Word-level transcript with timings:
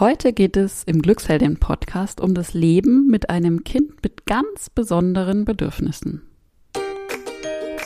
Heute 0.00 0.32
geht 0.32 0.56
es 0.56 0.82
im 0.82 1.02
Glücksheldin 1.02 1.60
Podcast 1.60 2.20
um 2.20 2.34
das 2.34 2.52
Leben 2.52 3.06
mit 3.06 3.30
einem 3.30 3.62
Kind 3.62 4.02
mit 4.02 4.26
ganz 4.26 4.68
besonderen 4.68 5.44
Bedürfnissen. 5.44 6.22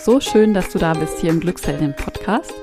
So 0.03 0.18
schön, 0.18 0.54
dass 0.54 0.71
du 0.71 0.79
da 0.79 0.94
bist 0.94 1.18
hier 1.18 1.29
im 1.29 1.40
Glücksheldin 1.40 1.94
Podcast. 1.94 2.54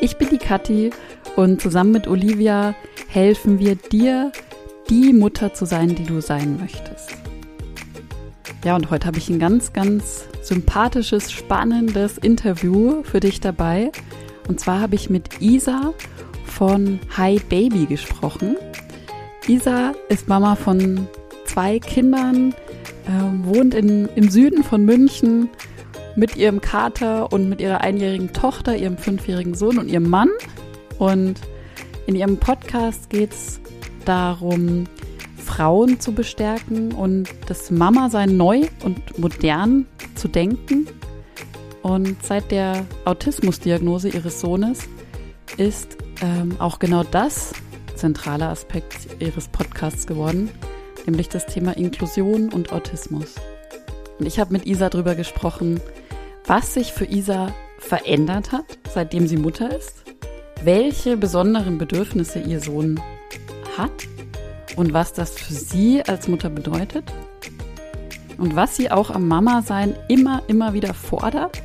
Ich 0.00 0.16
bin 0.16 0.30
die 0.30 0.38
Kathi 0.38 0.92
und 1.36 1.60
zusammen 1.60 1.92
mit 1.92 2.08
Olivia 2.08 2.74
helfen 3.08 3.58
wir 3.58 3.74
dir, 3.74 4.32
die 4.88 5.12
Mutter 5.12 5.52
zu 5.52 5.66
sein, 5.66 5.94
die 5.94 6.04
du 6.04 6.22
sein 6.22 6.56
möchtest. 6.56 7.10
Ja, 8.64 8.76
und 8.76 8.90
heute 8.90 9.06
habe 9.08 9.18
ich 9.18 9.28
ein 9.28 9.38
ganz, 9.38 9.74
ganz 9.74 10.26
sympathisches, 10.40 11.30
spannendes 11.30 12.16
Interview 12.16 13.02
für 13.02 13.20
dich 13.20 13.40
dabei. 13.40 13.92
Und 14.48 14.58
zwar 14.58 14.80
habe 14.80 14.94
ich 14.94 15.10
mit 15.10 15.42
Isa 15.42 15.92
von 16.46 16.98
Hi 17.14 17.38
Baby 17.50 17.84
gesprochen. 17.84 18.56
Isa 19.48 19.92
ist 20.08 20.26
Mama 20.26 20.56
von 20.56 21.06
zwei 21.44 21.78
Kindern, 21.78 22.52
äh, 23.06 23.44
wohnt 23.44 23.74
in, 23.74 24.08
im 24.16 24.28
Süden 24.28 24.64
von 24.64 24.84
München 24.84 25.48
mit 26.16 26.36
ihrem 26.36 26.60
Kater 26.60 27.32
und 27.32 27.48
mit 27.48 27.60
ihrer 27.60 27.80
einjährigen 27.82 28.32
Tochter, 28.32 28.76
ihrem 28.76 28.98
fünfjährigen 28.98 29.54
Sohn 29.54 29.78
und 29.78 29.88
ihrem 29.88 30.10
Mann. 30.10 30.30
Und 30.98 31.40
in 32.06 32.16
ihrem 32.16 32.38
Podcast 32.38 33.08
geht 33.08 33.32
es 33.32 33.60
darum, 34.04 34.86
Frauen 35.36 36.00
zu 36.00 36.12
bestärken 36.12 36.92
und 36.92 37.28
das 37.46 37.70
Mama-Sein 37.70 38.36
neu 38.36 38.62
und 38.82 39.18
modern 39.18 39.86
zu 40.16 40.26
denken. 40.26 40.88
Und 41.82 42.16
seit 42.24 42.50
der 42.50 42.84
Autismusdiagnose 43.04 44.08
ihres 44.08 44.40
Sohnes 44.40 44.88
ist 45.56 45.96
ähm, 46.20 46.56
auch 46.58 46.80
genau 46.80 47.04
das 47.04 47.52
zentraler 47.96 48.50
Aspekt 48.50 49.20
ihres 49.20 49.48
Podcasts 49.48 50.06
geworden, 50.06 50.50
nämlich 51.06 51.28
das 51.28 51.46
Thema 51.46 51.76
Inklusion 51.76 52.52
und 52.52 52.72
Autismus. 52.72 53.34
Und 54.18 54.26
ich 54.26 54.38
habe 54.38 54.52
mit 54.52 54.66
Isa 54.66 54.88
darüber 54.88 55.14
gesprochen, 55.14 55.80
was 56.46 56.74
sich 56.74 56.92
für 56.92 57.06
Isa 57.06 57.52
verändert 57.78 58.52
hat, 58.52 58.78
seitdem 58.92 59.26
sie 59.26 59.36
Mutter 59.36 59.76
ist, 59.76 60.04
welche 60.62 61.16
besonderen 61.16 61.78
Bedürfnisse 61.78 62.38
ihr 62.38 62.60
Sohn 62.60 63.00
hat 63.76 64.06
und 64.76 64.92
was 64.92 65.12
das 65.12 65.32
für 65.32 65.52
sie 65.52 66.02
als 66.02 66.28
Mutter 66.28 66.50
bedeutet 66.50 67.04
und 68.38 68.56
was 68.56 68.76
sie 68.76 68.90
auch 68.90 69.10
am 69.10 69.28
Mama-Sein 69.28 69.94
immer, 70.08 70.42
immer 70.48 70.72
wieder 70.72 70.94
fordert 70.94 71.62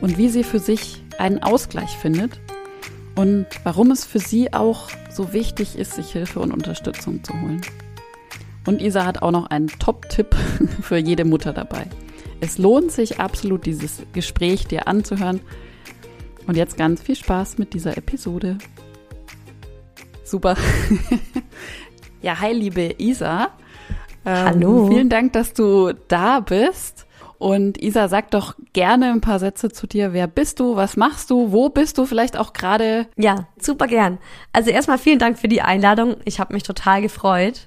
und 0.00 0.18
wie 0.18 0.28
sie 0.28 0.44
für 0.44 0.58
sich 0.58 1.02
einen 1.18 1.42
Ausgleich 1.42 1.96
findet 1.96 2.40
und 3.14 3.46
warum 3.64 3.90
es 3.90 4.04
für 4.04 4.18
sie 4.18 4.52
auch 4.52 4.88
so 5.10 5.32
wichtig 5.32 5.76
ist, 5.76 5.94
sich 5.94 6.12
Hilfe 6.12 6.40
und 6.40 6.52
Unterstützung 6.52 7.22
zu 7.22 7.34
holen. 7.34 7.60
Und 8.66 8.80
Isa 8.80 9.04
hat 9.04 9.22
auch 9.22 9.32
noch 9.32 9.46
einen 9.46 9.68
Top-Tipp 9.68 10.34
für 10.82 10.96
jede 10.96 11.24
Mutter 11.24 11.52
dabei. 11.52 11.86
Es 12.40 12.58
lohnt 12.58 12.90
sich 12.90 13.20
absolut, 13.20 13.66
dieses 13.66 14.02
Gespräch 14.12 14.66
dir 14.66 14.88
anzuhören. 14.88 15.40
Und 16.46 16.56
jetzt 16.56 16.76
ganz 16.76 17.02
viel 17.02 17.14
Spaß 17.14 17.58
mit 17.58 17.74
dieser 17.74 17.96
Episode. 17.96 18.58
Super. 20.24 20.56
ja, 22.22 22.40
hi, 22.40 22.52
liebe 22.52 22.94
Isa. 22.98 23.50
Ähm, 24.24 24.44
Hallo. 24.44 24.88
Vielen 24.88 25.08
Dank, 25.08 25.34
dass 25.34 25.52
du 25.52 25.92
da 26.08 26.40
bist. 26.40 27.06
Und 27.42 27.82
Isa, 27.82 28.06
sag 28.06 28.30
doch 28.30 28.54
gerne 28.72 29.10
ein 29.10 29.20
paar 29.20 29.40
Sätze 29.40 29.68
zu 29.68 29.88
dir. 29.88 30.12
Wer 30.12 30.28
bist 30.28 30.60
du? 30.60 30.76
Was 30.76 30.96
machst 30.96 31.28
du? 31.28 31.50
Wo 31.50 31.70
bist 31.70 31.98
du 31.98 32.06
vielleicht 32.06 32.36
auch 32.36 32.52
gerade? 32.52 33.08
Ja, 33.16 33.48
super 33.60 33.88
gern. 33.88 34.18
Also 34.52 34.70
erstmal 34.70 34.96
vielen 34.96 35.18
Dank 35.18 35.40
für 35.40 35.48
die 35.48 35.60
Einladung. 35.60 36.18
Ich 36.24 36.38
habe 36.38 36.54
mich 36.54 36.62
total 36.62 37.02
gefreut. 37.02 37.66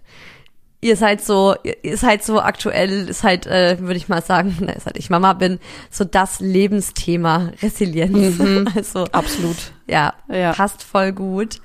Ihr 0.79 0.95
seid 0.95 1.21
so, 1.21 1.55
ihr 1.83 1.97
seid 1.97 2.23
so 2.23 2.39
aktuell, 2.39 3.09
ist 3.09 3.25
halt, 3.25 3.47
äh, 3.47 3.77
würde 3.81 3.97
ich 3.97 4.07
mal 4.07 4.21
sagen, 4.21 4.55
seit 4.79 4.97
ich 4.97 5.09
Mama 5.09 5.33
bin, 5.33 5.59
so 5.91 6.05
das 6.05 6.39
Lebensthema 6.39 7.51
Resilienz. 7.61 8.39
Mhm, 8.39 8.69
also 8.77 9.03
absolut. 9.11 9.73
Ja, 9.87 10.13
ja, 10.29 10.53
passt 10.53 10.83
voll 10.83 11.11
gut. 11.11 11.59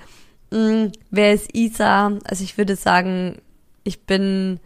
Mhm, 0.51 0.91
wer 1.13 1.33
ist 1.33 1.55
Isa? 1.55 2.19
Also 2.25 2.43
ich 2.43 2.59
würde 2.59 2.75
sagen, 2.75 3.37
ich 3.85 4.05
bin 4.05 4.59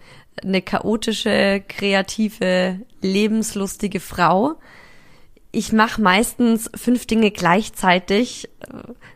eine 0.43 0.63
chaotische, 0.63 1.63
kreative, 1.69 2.81
lebenslustige 3.01 4.01
Frau. 4.01 4.55
Ich 5.53 5.73
mache 5.73 6.03
meistens 6.03 6.69
fünf 6.75 7.07
Dinge 7.07 7.31
gleichzeitig, 7.31 8.49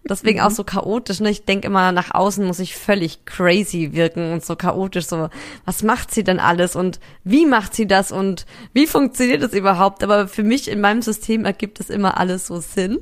deswegen 0.08 0.38
mhm. 0.38 0.44
auch 0.44 0.50
so 0.52 0.62
chaotisch. 0.62 1.18
Ne? 1.18 1.30
Ich 1.30 1.44
denke 1.44 1.66
immer, 1.66 1.90
nach 1.90 2.14
außen 2.14 2.46
muss 2.46 2.60
ich 2.60 2.76
völlig 2.76 3.24
crazy 3.24 3.90
wirken 3.92 4.32
und 4.32 4.44
so 4.44 4.54
chaotisch. 4.54 5.06
So, 5.06 5.30
was 5.64 5.82
macht 5.82 6.14
sie 6.14 6.22
denn 6.22 6.38
alles 6.38 6.76
und 6.76 7.00
wie 7.24 7.44
macht 7.44 7.74
sie 7.74 7.88
das 7.88 8.12
und 8.12 8.46
wie 8.72 8.86
funktioniert 8.86 9.42
das 9.42 9.52
überhaupt? 9.52 10.04
Aber 10.04 10.28
für 10.28 10.44
mich 10.44 10.70
in 10.70 10.80
meinem 10.80 11.02
System 11.02 11.44
ergibt 11.44 11.80
es 11.80 11.90
immer 11.90 12.18
alles 12.18 12.46
so 12.46 12.60
Sinn. 12.60 12.98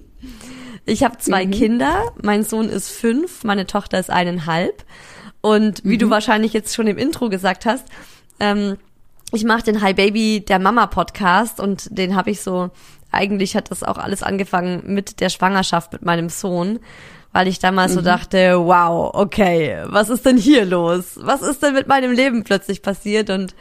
Ich 0.86 1.02
habe 1.02 1.18
zwei 1.18 1.44
mhm. 1.44 1.50
Kinder. 1.50 2.12
Mein 2.22 2.42
Sohn 2.42 2.70
ist 2.70 2.88
fünf, 2.88 3.44
meine 3.44 3.66
Tochter 3.66 3.98
ist 3.98 4.08
eineinhalb. 4.08 4.84
Und 5.40 5.82
wie 5.84 5.94
mhm. 5.94 6.00
du 6.00 6.10
wahrscheinlich 6.10 6.52
jetzt 6.52 6.74
schon 6.74 6.86
im 6.86 6.98
Intro 6.98 7.28
gesagt 7.28 7.66
hast, 7.66 7.84
ähm, 8.40 8.76
ich 9.32 9.44
mache 9.44 9.62
den 9.62 9.82
Hi 9.82 9.92
Baby 9.92 10.44
der 10.46 10.58
Mama 10.58 10.86
Podcast 10.86 11.60
und 11.60 11.88
den 11.90 12.14
habe 12.14 12.30
ich 12.30 12.40
so, 12.40 12.70
eigentlich 13.10 13.56
hat 13.56 13.70
das 13.70 13.82
auch 13.82 13.98
alles 13.98 14.22
angefangen 14.22 14.82
mit 14.86 15.20
der 15.20 15.30
Schwangerschaft 15.30 15.92
mit 15.92 16.02
meinem 16.02 16.28
Sohn, 16.28 16.78
weil 17.32 17.48
ich 17.48 17.58
damals 17.58 17.92
mhm. 17.92 17.96
so 17.96 18.02
dachte, 18.02 18.58
wow, 18.58 19.10
okay, 19.14 19.82
was 19.86 20.10
ist 20.10 20.24
denn 20.26 20.38
hier 20.38 20.64
los? 20.64 21.18
Was 21.20 21.42
ist 21.42 21.62
denn 21.62 21.74
mit 21.74 21.88
meinem 21.88 22.12
Leben 22.12 22.44
plötzlich 22.44 22.82
passiert? 22.82 23.30
Und 23.30 23.54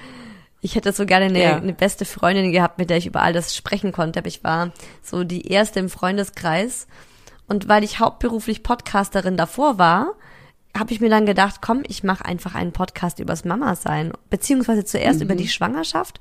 ich 0.62 0.75
hätte 0.75 0.92
so 0.92 1.06
gerne 1.06 1.25
eine, 1.25 1.44
ja. 1.44 1.56
eine 1.57 1.74
beste 1.74 2.06
Freundin 2.06 2.52
gehabt, 2.52 2.78
mit 2.78 2.90
der 2.90 2.97
ich 2.97 3.07
über 3.07 3.22
all 3.22 3.34
das 3.34 3.56
sprechen 3.56 3.92
konnte. 3.92 4.19
Aber 4.19 4.28
ich 4.28 4.44
war 4.44 4.72
so 5.02 5.24
die 5.24 5.47
erste 5.47 5.80
im 5.80 5.90
Freundeskreis. 5.90 6.88
Und 7.47 7.68
weil 7.68 7.84
ich 7.84 8.00
hauptberuflich 8.00 8.63
Podcasterin 8.63 9.38
davor 9.38 9.78
war, 9.78 10.13
habe 10.78 10.91
ich 10.91 11.00
mir 11.00 11.09
dann 11.09 11.25
gedacht, 11.25 11.62
komm, 11.62 11.84
ich 11.88 12.03
mache 12.03 12.25
einfach 12.25 12.53
einen 12.56 12.72
Podcast 12.74 13.19
übers 13.19 13.46
Mama 13.46 13.75
sein, 13.75 14.12
beziehungsweise 14.30 14.84
zuerst 14.84 15.19
mhm. 15.19 15.25
über 15.25 15.36
die 15.36 15.47
Schwangerschaft, 15.47 16.19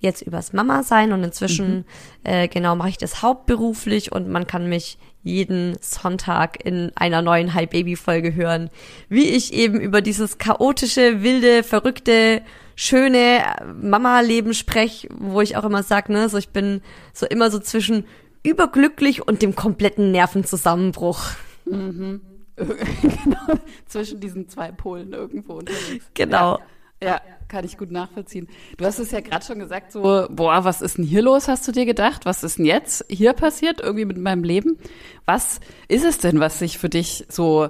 jetzt 0.00 0.22
übers 0.22 0.52
Mama 0.52 0.82
sein 0.82 1.12
und 1.12 1.22
inzwischen 1.22 1.76
mhm. 1.76 1.84
äh, 2.24 2.48
genau 2.48 2.74
mache 2.74 2.88
ich 2.88 2.98
das 2.98 3.22
hauptberuflich 3.22 4.12
und 4.12 4.28
man 4.28 4.46
kann 4.46 4.68
mich 4.68 4.98
jeden 5.22 5.76
Sonntag 5.80 6.64
in 6.64 6.90
einer 6.96 7.22
neuen 7.22 7.54
Hi 7.54 7.66
Baby 7.66 7.94
Folge 7.94 8.34
hören, 8.34 8.70
wie 9.08 9.28
ich 9.28 9.52
eben 9.52 9.80
über 9.80 10.00
dieses 10.00 10.38
chaotische, 10.38 11.22
wilde, 11.22 11.62
verrückte, 11.62 12.42
schöne 12.74 13.42
Mama 13.80 14.20
Leben 14.20 14.54
spreche, 14.54 15.08
wo 15.16 15.40
ich 15.40 15.56
auch 15.56 15.64
immer 15.64 15.82
sag, 15.84 16.08
ne, 16.08 16.28
so 16.28 16.38
ich 16.38 16.48
bin 16.48 16.82
so 17.12 17.26
immer 17.26 17.50
so 17.50 17.60
zwischen 17.60 18.04
überglücklich 18.42 19.26
und 19.26 19.42
dem 19.42 19.54
kompletten 19.54 20.10
Nervenzusammenbruch. 20.10 21.20
Mhm. 21.64 22.20
genau, 22.56 23.60
zwischen 23.86 24.20
diesen 24.20 24.48
zwei 24.48 24.72
Polen 24.72 25.12
irgendwo 25.12 25.54
unterwegs. 25.54 26.04
Genau. 26.14 26.58
Ja, 26.58 27.08
ja, 27.08 27.20
kann 27.48 27.64
ich 27.64 27.76
gut 27.76 27.90
nachvollziehen. 27.90 28.48
Du 28.76 28.84
hast 28.84 28.98
es 28.98 29.10
ja 29.10 29.20
gerade 29.20 29.44
schon 29.44 29.58
gesagt, 29.58 29.92
so, 29.92 30.26
boah, 30.30 30.64
was 30.64 30.80
ist 30.80 30.98
denn 30.98 31.04
hier 31.04 31.22
los, 31.22 31.48
hast 31.48 31.66
du 31.66 31.72
dir 31.72 31.84
gedacht? 31.84 32.24
Was 32.26 32.44
ist 32.44 32.58
denn 32.58 32.64
jetzt 32.64 33.04
hier 33.08 33.32
passiert, 33.32 33.80
irgendwie 33.80 34.04
mit 34.04 34.18
meinem 34.18 34.44
Leben? 34.44 34.78
Was 35.24 35.60
ist 35.88 36.04
es 36.04 36.18
denn, 36.18 36.38
was 36.38 36.60
sich 36.60 36.78
für 36.78 36.88
dich 36.88 37.26
so, 37.28 37.68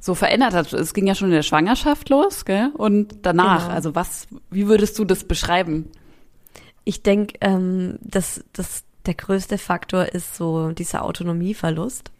so 0.00 0.14
verändert 0.14 0.54
hat? 0.54 0.72
Es 0.72 0.94
ging 0.94 1.06
ja 1.06 1.14
schon 1.14 1.28
in 1.28 1.34
der 1.34 1.42
Schwangerschaft 1.42 2.08
los, 2.08 2.44
gell? 2.44 2.70
Und 2.74 3.18
danach, 3.22 3.64
genau. 3.64 3.74
also 3.74 3.94
was, 3.94 4.28
wie 4.50 4.68
würdest 4.68 4.98
du 4.98 5.04
das 5.04 5.24
beschreiben? 5.24 5.90
Ich 6.84 7.02
denke, 7.02 7.34
ähm, 7.40 7.98
dass, 8.00 8.44
dass 8.52 8.84
der 9.06 9.14
größte 9.14 9.58
Faktor 9.58 10.06
ist 10.06 10.36
so 10.36 10.70
dieser 10.70 11.04
Autonomieverlust 11.04 12.12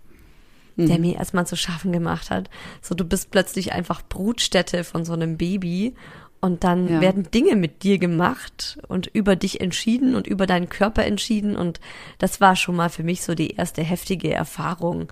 der 0.87 0.97
mhm. 0.97 1.03
mir 1.03 1.17
erstmal 1.17 1.47
zu 1.47 1.57
schaffen 1.57 1.93
gemacht 1.93 2.31
hat. 2.31 2.49
So, 2.81 2.95
du 2.95 3.05
bist 3.05 3.31
plötzlich 3.31 3.73
einfach 3.73 4.03
Brutstätte 4.09 4.85
von 4.85 5.05
so 5.05 5.13
einem 5.13 5.37
Baby 5.37 5.95
und 6.41 6.63
dann 6.63 6.89
ja. 6.89 7.01
werden 7.01 7.29
Dinge 7.33 7.57
mit 7.57 7.83
dir 7.83 7.99
gemacht 7.99 8.79
und 8.87 9.09
über 9.09 9.35
dich 9.35 9.61
entschieden 9.61 10.15
und 10.15 10.29
über 10.29 10.47
deinen 10.47 10.69
Körper 10.69 11.05
entschieden. 11.05 11.57
Und 11.57 11.81
das 12.19 12.41
war 12.41 12.55
schon 12.55 12.77
mal 12.77 12.91
für 12.91 13.03
mich 13.03 13.23
so 13.23 13.35
die 13.35 13.51
erste 13.51 13.83
heftige 13.83 14.33
Erfahrung. 14.33 15.09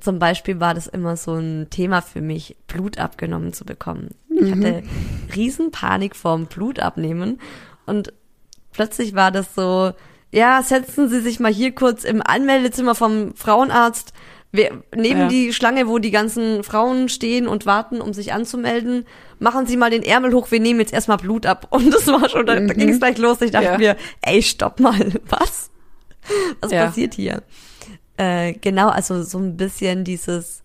Zum 0.00 0.18
Beispiel 0.18 0.58
war 0.58 0.72
das 0.72 0.86
immer 0.86 1.18
so 1.18 1.34
ein 1.34 1.68
Thema 1.68 2.00
für 2.00 2.22
mich, 2.22 2.56
Blut 2.66 2.96
abgenommen 2.96 3.52
zu 3.52 3.66
bekommen. 3.66 4.14
Ich 4.30 4.54
mhm. 4.54 4.64
hatte 4.64 4.82
Riesenpanik 5.36 6.16
vorm 6.16 6.46
Blut 6.46 6.80
abnehmen. 6.80 7.40
Und 7.84 8.14
plötzlich 8.72 9.14
war 9.14 9.30
das 9.30 9.54
so, 9.54 9.92
ja, 10.32 10.62
setzen 10.62 11.10
Sie 11.10 11.20
sich 11.20 11.40
mal 11.40 11.52
hier 11.52 11.74
kurz 11.74 12.04
im 12.04 12.22
Anmeldezimmer 12.24 12.94
vom 12.94 13.34
Frauenarzt 13.34 14.14
wir, 14.52 14.82
neben 14.94 15.20
ja. 15.20 15.28
die 15.28 15.52
Schlange, 15.52 15.86
wo 15.86 15.98
die 15.98 16.10
ganzen 16.10 16.64
Frauen 16.64 17.08
stehen 17.08 17.46
und 17.46 17.66
warten, 17.66 18.00
um 18.00 18.12
sich 18.12 18.32
anzumelden, 18.32 19.06
machen 19.38 19.66
Sie 19.66 19.76
mal 19.76 19.90
den 19.90 20.02
Ärmel 20.02 20.32
hoch, 20.34 20.50
wir 20.50 20.60
nehmen 20.60 20.80
jetzt 20.80 20.92
erstmal 20.92 21.18
Blut 21.18 21.46
ab. 21.46 21.68
Und 21.70 21.92
das 21.92 22.06
war 22.08 22.28
schon, 22.28 22.46
da, 22.46 22.58
mhm. 22.58 22.68
da 22.68 22.74
ging 22.74 22.88
es 22.88 22.98
gleich 22.98 23.18
los. 23.18 23.40
Ich 23.40 23.52
dachte 23.52 23.66
ja. 23.66 23.78
mir, 23.78 23.96
ey, 24.22 24.42
stopp 24.42 24.80
mal, 24.80 24.98
was? 25.28 25.70
Was 26.60 26.72
ja. 26.72 26.86
passiert 26.86 27.14
hier? 27.14 27.42
Äh, 28.16 28.54
genau, 28.54 28.88
also 28.88 29.22
so 29.22 29.38
ein 29.38 29.56
bisschen 29.56 30.04
dieses 30.04 30.62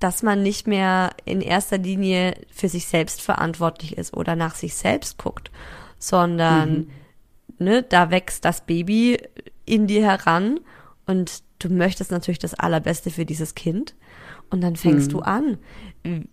dass 0.00 0.22
man 0.22 0.42
nicht 0.42 0.66
mehr 0.66 1.10
in 1.26 1.42
erster 1.42 1.78
Linie 1.78 2.34
für 2.50 2.68
sich 2.68 2.86
selbst 2.86 3.20
verantwortlich 3.20 3.98
ist 3.98 4.16
oder 4.16 4.34
nach 4.34 4.54
sich 4.54 4.74
selbst 4.74 5.18
guckt, 5.18 5.50
sondern 5.98 6.70
mhm. 6.70 6.90
ne, 7.58 7.82
da 7.82 8.10
wächst 8.10 8.46
das 8.46 8.62
Baby 8.62 9.18
in 9.66 9.86
dir 9.86 10.02
heran 10.02 10.58
und 11.06 11.42
du 11.60 11.68
möchtest 11.68 12.10
natürlich 12.10 12.38
das 12.38 12.54
Allerbeste 12.54 13.10
für 13.10 13.24
dieses 13.24 13.54
Kind. 13.54 13.94
Und 14.50 14.62
dann 14.62 14.74
fängst 14.74 15.08
mhm. 15.08 15.12
du 15.12 15.20
an. 15.20 15.58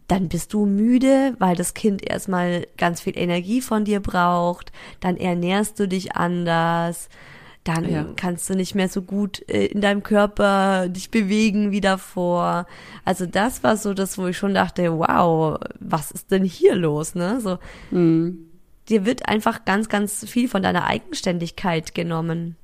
Dann 0.08 0.28
bist 0.28 0.54
du 0.54 0.66
müde, 0.66 1.36
weil 1.38 1.56
das 1.56 1.76
Kind 1.76 2.04
erstmal 2.10 2.66
ganz 2.78 3.02
viel 3.02 3.16
Energie 3.16 3.62
von 3.62 3.86
dir 3.86 4.00
braucht. 4.00 4.72
Dann 5.00 5.18
ernährst 5.18 5.80
du 5.80 5.88
dich 5.88 6.16
anders. 6.16 7.10
Dann 7.64 7.92
ja. 7.92 8.06
kannst 8.16 8.50
du 8.50 8.56
nicht 8.56 8.76
mehr 8.76 8.88
so 8.88 9.02
gut 9.02 9.48
äh, 9.50 9.66
in 9.66 9.82
deinem 9.82 10.02
Körper 10.02 10.88
dich 10.88 11.12
bewegen 11.12 11.72
wie 11.72 11.82
davor. 11.82 12.66
Also 13.04 13.26
das 13.26 13.62
war 13.62 13.76
so 13.76 13.94
das, 13.94 14.18
wo 14.18 14.28
ich 14.28 14.38
schon 14.38 14.54
dachte, 14.54 14.98
wow, 14.98 15.60
was 15.80 16.12
ist 16.12 16.32
denn 16.32 16.46
hier 16.46 16.76
los, 16.76 17.14
ne? 17.14 17.42
So, 17.42 17.60
mhm. 17.92 18.48
dir 18.88 19.06
wird 19.06 19.28
einfach 19.28 19.66
ganz, 19.66 19.90
ganz 19.90 20.26
viel 20.26 20.48
von 20.48 20.64
deiner 20.64 20.86
Eigenständigkeit 20.86 21.94
genommen. 21.94 22.56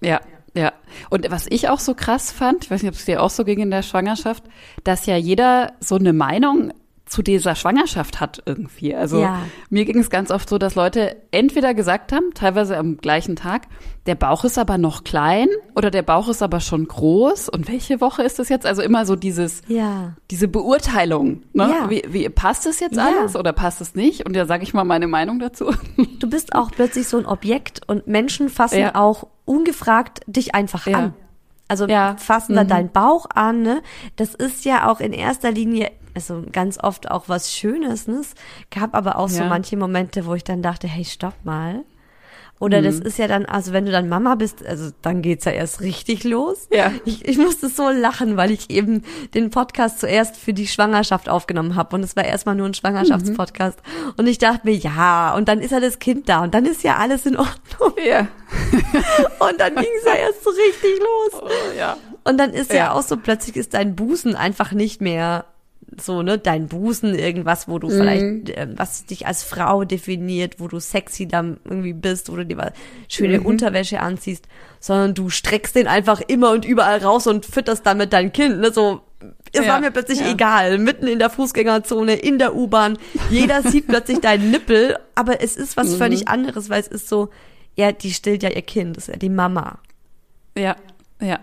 Ja, 0.00 0.22
ja, 0.54 0.72
und 1.10 1.30
was 1.30 1.46
ich 1.48 1.68
auch 1.68 1.80
so 1.80 1.94
krass 1.94 2.30
fand, 2.30 2.64
ich 2.64 2.70
weiß 2.70 2.82
nicht, 2.82 2.92
ob 2.92 2.96
es 2.96 3.04
dir 3.04 3.22
auch 3.22 3.30
so 3.30 3.44
ging 3.44 3.60
in 3.60 3.70
der 3.70 3.82
Schwangerschaft, 3.82 4.44
dass 4.84 5.06
ja 5.06 5.16
jeder 5.16 5.72
so 5.80 5.96
eine 5.96 6.12
Meinung 6.12 6.72
zu 7.06 7.22
dieser 7.22 7.54
Schwangerschaft 7.54 8.20
hat 8.20 8.42
irgendwie. 8.46 8.94
Also 8.94 9.20
ja. 9.20 9.42
mir 9.68 9.84
ging 9.84 9.98
es 9.98 10.08
ganz 10.08 10.30
oft 10.30 10.48
so, 10.48 10.56
dass 10.56 10.74
Leute 10.74 11.16
entweder 11.32 11.74
gesagt 11.74 12.12
haben, 12.12 12.32
teilweise 12.34 12.78
am 12.78 12.96
gleichen 12.96 13.36
Tag, 13.36 13.66
der 14.06 14.14
Bauch 14.14 14.44
ist 14.44 14.58
aber 14.58 14.78
noch 14.78 15.04
klein 15.04 15.48
oder 15.74 15.90
der 15.90 16.02
Bauch 16.02 16.28
ist 16.28 16.42
aber 16.42 16.60
schon 16.60 16.88
groß. 16.88 17.50
Und 17.50 17.68
welche 17.68 18.00
Woche 18.00 18.22
ist 18.22 18.38
das 18.38 18.48
jetzt? 18.48 18.64
Also 18.64 18.80
immer 18.80 19.04
so 19.04 19.16
dieses, 19.16 19.62
ja. 19.68 20.14
diese 20.30 20.48
Beurteilung. 20.48 21.42
Ne? 21.52 21.68
Ja. 21.68 21.90
Wie, 21.90 22.02
wie 22.08 22.28
passt 22.30 22.66
es 22.66 22.80
jetzt 22.80 22.98
alles 22.98 23.36
oder 23.36 23.52
passt 23.52 23.80
es 23.80 23.94
nicht? 23.94 24.26
Und 24.26 24.34
da 24.34 24.46
sage 24.46 24.62
ich 24.62 24.72
mal 24.72 24.84
meine 24.84 25.06
Meinung 25.06 25.38
dazu. 25.38 25.72
Du 26.18 26.30
bist 26.30 26.54
auch 26.54 26.70
plötzlich 26.70 27.06
so 27.06 27.18
ein 27.18 27.26
Objekt 27.26 27.82
und 27.86 28.06
Menschen 28.06 28.48
fassen 28.48 28.94
auch 28.94 29.26
ungefragt 29.44 30.20
dich 30.26 30.54
einfach 30.54 30.86
an. 30.86 31.14
Also 31.68 31.86
ja. 31.86 32.16
fassen 32.18 32.54
da 32.54 32.64
mhm. 32.64 32.68
deinen 32.68 32.92
Bauch 32.92 33.26
an, 33.34 33.62
ne? 33.62 33.82
Das 34.16 34.34
ist 34.34 34.64
ja 34.64 34.90
auch 34.90 35.00
in 35.00 35.12
erster 35.12 35.50
Linie 35.50 35.90
also 36.14 36.44
ganz 36.50 36.78
oft 36.78 37.10
auch 37.10 37.28
was 37.28 37.52
Schönes. 37.52 38.06
Ne? 38.06 38.16
Es 38.16 38.34
gab 38.70 38.94
aber 38.94 39.18
auch 39.18 39.28
ja. 39.28 39.36
so 39.36 39.44
manche 39.44 39.76
Momente, 39.76 40.26
wo 40.26 40.34
ich 40.34 40.44
dann 40.44 40.62
dachte, 40.62 40.86
hey, 40.86 41.04
stopp 41.04 41.34
mal. 41.44 41.84
Oder 42.60 42.80
mhm. 42.80 42.84
das 42.84 43.00
ist 43.00 43.18
ja 43.18 43.26
dann, 43.26 43.46
also 43.46 43.72
wenn 43.72 43.84
du 43.84 43.92
dann 43.92 44.08
Mama 44.08 44.36
bist, 44.36 44.64
also 44.64 44.90
dann 45.02 45.22
geht's 45.22 45.44
ja 45.44 45.52
erst 45.52 45.80
richtig 45.80 46.24
los. 46.24 46.68
Ja. 46.72 46.92
Ich, 47.04 47.24
ich 47.26 47.36
musste 47.36 47.68
so 47.68 47.90
lachen, 47.90 48.36
weil 48.36 48.52
ich 48.52 48.70
eben 48.70 49.02
den 49.34 49.50
Podcast 49.50 50.00
zuerst 50.00 50.36
für 50.36 50.54
die 50.54 50.68
Schwangerschaft 50.68 51.28
aufgenommen 51.28 51.74
habe 51.74 51.96
und 51.96 52.02
es 52.04 52.14
war 52.14 52.24
erstmal 52.24 52.54
nur 52.54 52.66
ein 52.66 52.74
Schwangerschaftspodcast. 52.74 53.78
Mhm. 53.78 54.12
Und 54.16 54.26
ich 54.28 54.38
dachte 54.38 54.60
mir, 54.64 54.76
ja, 54.76 55.34
und 55.34 55.48
dann 55.48 55.60
ist 55.60 55.72
ja 55.72 55.80
das 55.80 55.98
Kind 55.98 56.28
da 56.28 56.42
und 56.42 56.54
dann 56.54 56.64
ist 56.64 56.84
ja 56.84 56.96
alles 56.96 57.26
in 57.26 57.36
Ordnung. 57.36 57.92
Ja. 58.06 58.20
und 59.40 59.60
dann 59.60 59.74
ging's 59.74 60.04
ja 60.06 60.14
erst 60.14 60.44
so 60.44 60.50
richtig 60.50 61.00
los. 61.00 61.42
Oh, 61.42 61.78
ja. 61.78 61.96
Und 62.22 62.38
dann 62.38 62.52
ist 62.52 62.70
ja. 62.70 62.76
ja 62.76 62.92
auch 62.92 63.02
so, 63.02 63.16
plötzlich 63.16 63.56
ist 63.56 63.74
dein 63.74 63.96
Busen 63.96 64.36
einfach 64.36 64.72
nicht 64.72 65.00
mehr 65.00 65.44
so, 66.00 66.22
ne, 66.22 66.38
dein 66.38 66.68
Busen, 66.68 67.14
irgendwas, 67.14 67.68
wo 67.68 67.78
du 67.78 67.88
mhm. 67.88 67.92
vielleicht, 67.92 68.50
äh, 68.50 68.68
was 68.76 69.06
dich 69.06 69.26
als 69.26 69.42
Frau 69.42 69.84
definiert, 69.84 70.60
wo 70.60 70.68
du 70.68 70.78
sexy 70.80 71.26
dann 71.26 71.58
irgendwie 71.64 71.92
bist 71.92 72.30
oder 72.30 72.44
dir 72.44 72.72
schöne 73.08 73.40
mhm. 73.40 73.46
Unterwäsche 73.46 74.00
anziehst, 74.00 74.46
sondern 74.80 75.14
du 75.14 75.30
streckst 75.30 75.74
den 75.76 75.86
einfach 75.86 76.20
immer 76.20 76.50
und 76.52 76.64
überall 76.64 76.98
raus 76.98 77.26
und 77.26 77.46
fütterst 77.46 77.86
damit 77.86 78.12
dein 78.12 78.32
Kind, 78.32 78.60
ne, 78.60 78.72
so, 78.72 79.02
es 79.52 79.64
ja, 79.64 79.72
war 79.72 79.80
mir 79.80 79.90
plötzlich 79.90 80.20
ja. 80.20 80.30
egal, 80.30 80.78
mitten 80.78 81.06
in 81.06 81.18
der 81.18 81.30
Fußgängerzone, 81.30 82.14
in 82.14 82.38
der 82.38 82.54
U-Bahn, 82.54 82.98
jeder 83.30 83.62
sieht 83.68 83.86
plötzlich 83.86 84.20
deinen 84.20 84.50
Nippel, 84.50 84.98
aber 85.14 85.42
es 85.42 85.56
ist 85.56 85.76
was 85.76 85.92
mhm. 85.92 85.96
völlig 85.96 86.28
anderes, 86.28 86.70
weil 86.70 86.80
es 86.80 86.88
ist 86.88 87.08
so, 87.08 87.30
ja, 87.76 87.92
die 87.92 88.12
stillt 88.12 88.42
ja 88.42 88.50
ihr 88.50 88.62
Kind, 88.62 88.96
das 88.96 89.08
ist 89.08 89.14
ja 89.14 89.18
die 89.18 89.28
Mama. 89.28 89.78
Ja, 90.56 90.76
ja. 91.20 91.40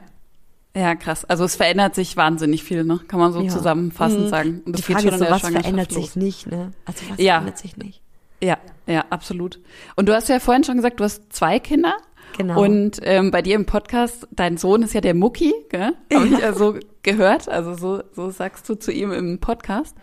Ja, 0.76 0.96
krass. 0.96 1.26
Also 1.26 1.44
es 1.44 1.56
verändert 1.56 1.96
sich 1.96 2.16
wahnsinnig 2.16 2.64
viel, 2.64 2.84
ne? 2.84 3.00
Kann 3.08 3.20
man 3.20 3.34
so 3.34 3.42
ja. 3.42 3.50
zusammenfassend 3.50 4.26
mhm. 4.26 4.30
sagen. 4.30 4.62
Und 4.66 4.74
das 4.74 4.86
Die 4.86 4.94
Frage 4.94 5.10
ist 5.10 5.20
so, 5.20 5.26
was 5.30 5.42
verändert 5.42 5.92
sich 5.92 6.16
nicht, 6.16 6.48
ne? 6.48 6.72
Also 6.86 7.04
was 7.10 7.20
ja. 7.20 7.34
verändert 7.34 7.58
sich 7.58 7.78
nicht? 7.78 8.02
Ja, 8.42 8.58
ja, 8.88 9.06
absolut. 9.10 9.60
Und 9.96 10.08
du 10.08 10.16
hast 10.16 10.30
ja 10.30 10.40
vorhin 10.40 10.64
schon 10.64 10.78
gesagt, 10.78 11.00
du 11.00 11.04
hast 11.04 11.32
zwei 11.32 11.60
Kinder. 11.60 11.96
Genau. 12.38 12.64
Und 12.64 13.00
ähm, 13.04 13.30
bei 13.30 13.42
dir 13.42 13.56
im 13.56 13.66
Podcast, 13.66 14.28
dein 14.32 14.56
Sohn 14.56 14.84
ist 14.84 14.94
ja 14.94 15.02
der 15.02 15.14
Mucki, 15.14 15.54
gell? 15.70 15.92
Habe 16.14 16.28
ich 16.28 16.40
ja 16.40 16.54
so 16.54 16.76
gehört. 17.04 17.50
Also 17.50 17.74
so, 17.76 18.04
so 18.14 18.30
sagst 18.30 18.68
du 18.70 18.76
zu 18.76 18.92
ihm 18.92 19.12
im 19.12 19.40
Podcast. 19.40 19.96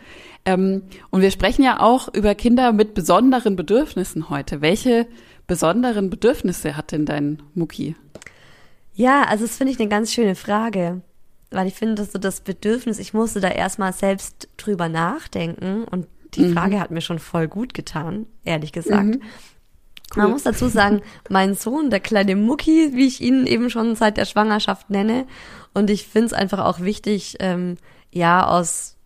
Ähm, 0.45 0.83
und 1.11 1.23
wir 1.23 1.31
sprechen 1.31 1.63
ja 1.63 1.81
auch 1.81 2.13
über 2.13 2.35
Kinder 2.35 2.73
mit 2.73 2.93
besonderen 2.95 3.57
Bedürfnissen 3.57 4.29
heute. 4.29 4.61
Welche 4.61 5.07
besonderen 5.47 6.11
Bedürfnisse 6.11 6.77
hat 6.77 6.93
denn 6.93 7.07
dein 7.07 7.43
Mucki? 7.55 7.97
Ja, 8.99 9.23
also 9.29 9.47
das 9.47 9.57
finde 9.57 9.73
ich 9.73 9.79
eine 9.79 9.89
ganz 9.89 10.13
schöne 10.13 10.35
Frage. 10.35 11.03
Weil 11.53 11.69
ich 11.69 11.75
finde, 11.75 11.95
dass 11.95 12.13
so 12.13 12.19
das 12.19 12.41
Bedürfnis, 12.41 12.99
ich 12.99 13.15
musste 13.15 13.41
da 13.41 13.49
erstmal 13.49 13.93
selbst 13.93 14.49
drüber 14.57 14.89
nachdenken 14.89 15.85
und 15.85 16.09
die 16.35 16.43
mhm. 16.43 16.53
Frage 16.53 16.81
hat 16.81 16.91
mir 16.91 17.01
schon 17.01 17.21
voll 17.21 17.47
gut 17.47 17.75
getan, 17.75 18.27
ehrlich 18.45 18.73
gesagt. 18.73 19.07
Mhm. 19.07 19.23
Cool. 20.15 20.23
Man 20.23 20.33
muss 20.33 20.43
dazu 20.43 20.67
sagen, 20.67 21.01
mein 21.31 21.55
Sohn, 21.55 21.91
der 21.91 22.01
kleine 22.01 22.35
Mucki, 22.35 22.91
wie 22.95 23.07
ich 23.07 23.21
ihn 23.21 23.47
eben 23.47 23.71
schon 23.71 23.95
seit 23.95 24.17
der 24.17 24.25
Schwangerschaft 24.25 24.91
nenne. 24.91 25.27
Und 25.75 25.91
ich 25.91 26.09
finde 26.09 26.27
es 26.27 26.33
einfach 26.33 26.59
auch 26.59 26.81
wichtig, 26.81 27.37
ähm, 27.39 27.77
ja, 28.11 28.47
aus 28.47 28.97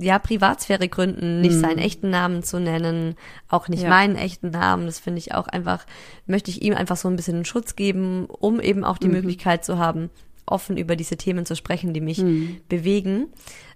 ja, 0.00 0.18
Privatsphäre 0.18 0.88
gründen, 0.88 1.40
nicht 1.40 1.56
mhm. 1.56 1.60
seinen 1.60 1.78
echten 1.78 2.10
Namen 2.10 2.42
zu 2.42 2.60
nennen, 2.60 3.16
auch 3.48 3.68
nicht 3.68 3.82
ja. 3.82 3.88
meinen 3.88 4.16
echten 4.16 4.50
Namen. 4.50 4.86
Das 4.86 4.98
finde 4.98 5.18
ich 5.18 5.34
auch 5.34 5.48
einfach, 5.48 5.84
möchte 6.26 6.50
ich 6.50 6.62
ihm 6.62 6.74
einfach 6.74 6.96
so 6.96 7.08
ein 7.08 7.16
bisschen 7.16 7.44
Schutz 7.44 7.76
geben, 7.76 8.26
um 8.26 8.60
eben 8.60 8.84
auch 8.84 8.98
die 8.98 9.08
mhm. 9.08 9.14
Möglichkeit 9.14 9.64
zu 9.64 9.78
haben, 9.78 10.10
offen 10.46 10.76
über 10.76 10.96
diese 10.96 11.16
Themen 11.16 11.46
zu 11.46 11.56
sprechen, 11.56 11.92
die 11.92 12.00
mich 12.00 12.18
mhm. 12.18 12.60
bewegen. 12.68 13.26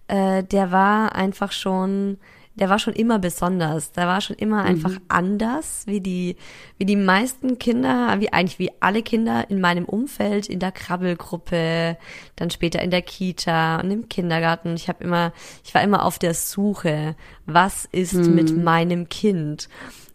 Äh, 0.08 0.44
der 0.44 0.70
war 0.70 1.14
einfach 1.14 1.52
schon 1.52 2.18
der 2.54 2.68
war 2.68 2.78
schon 2.78 2.92
immer 2.92 3.18
besonders. 3.18 3.92
Der 3.92 4.06
war 4.06 4.20
schon 4.20 4.36
immer 4.36 4.62
einfach 4.62 4.90
mhm. 4.90 5.00
anders, 5.08 5.84
wie 5.86 6.00
die, 6.00 6.36
wie 6.78 6.84
die 6.84 6.96
meisten 6.96 7.58
Kinder, 7.58 8.16
wie 8.20 8.32
eigentlich 8.32 8.58
wie 8.58 8.70
alle 8.80 9.02
Kinder 9.02 9.48
in 9.48 9.60
meinem 9.60 9.84
Umfeld, 9.84 10.48
in 10.48 10.58
der 10.58 10.72
Krabbelgruppe, 10.72 11.96
dann 12.36 12.50
später 12.50 12.82
in 12.82 12.90
der 12.90 13.02
Kita 13.02 13.80
und 13.80 13.90
im 13.90 14.08
Kindergarten. 14.08 14.74
Ich 14.74 14.88
habe 14.88 15.02
immer, 15.02 15.32
ich 15.64 15.74
war 15.74 15.82
immer 15.82 16.04
auf 16.04 16.18
der 16.18 16.34
Suche, 16.34 17.16
was 17.46 17.86
ist 17.90 18.14
mhm. 18.14 18.34
mit 18.34 18.56
meinem 18.56 19.08
Kind? 19.08 19.68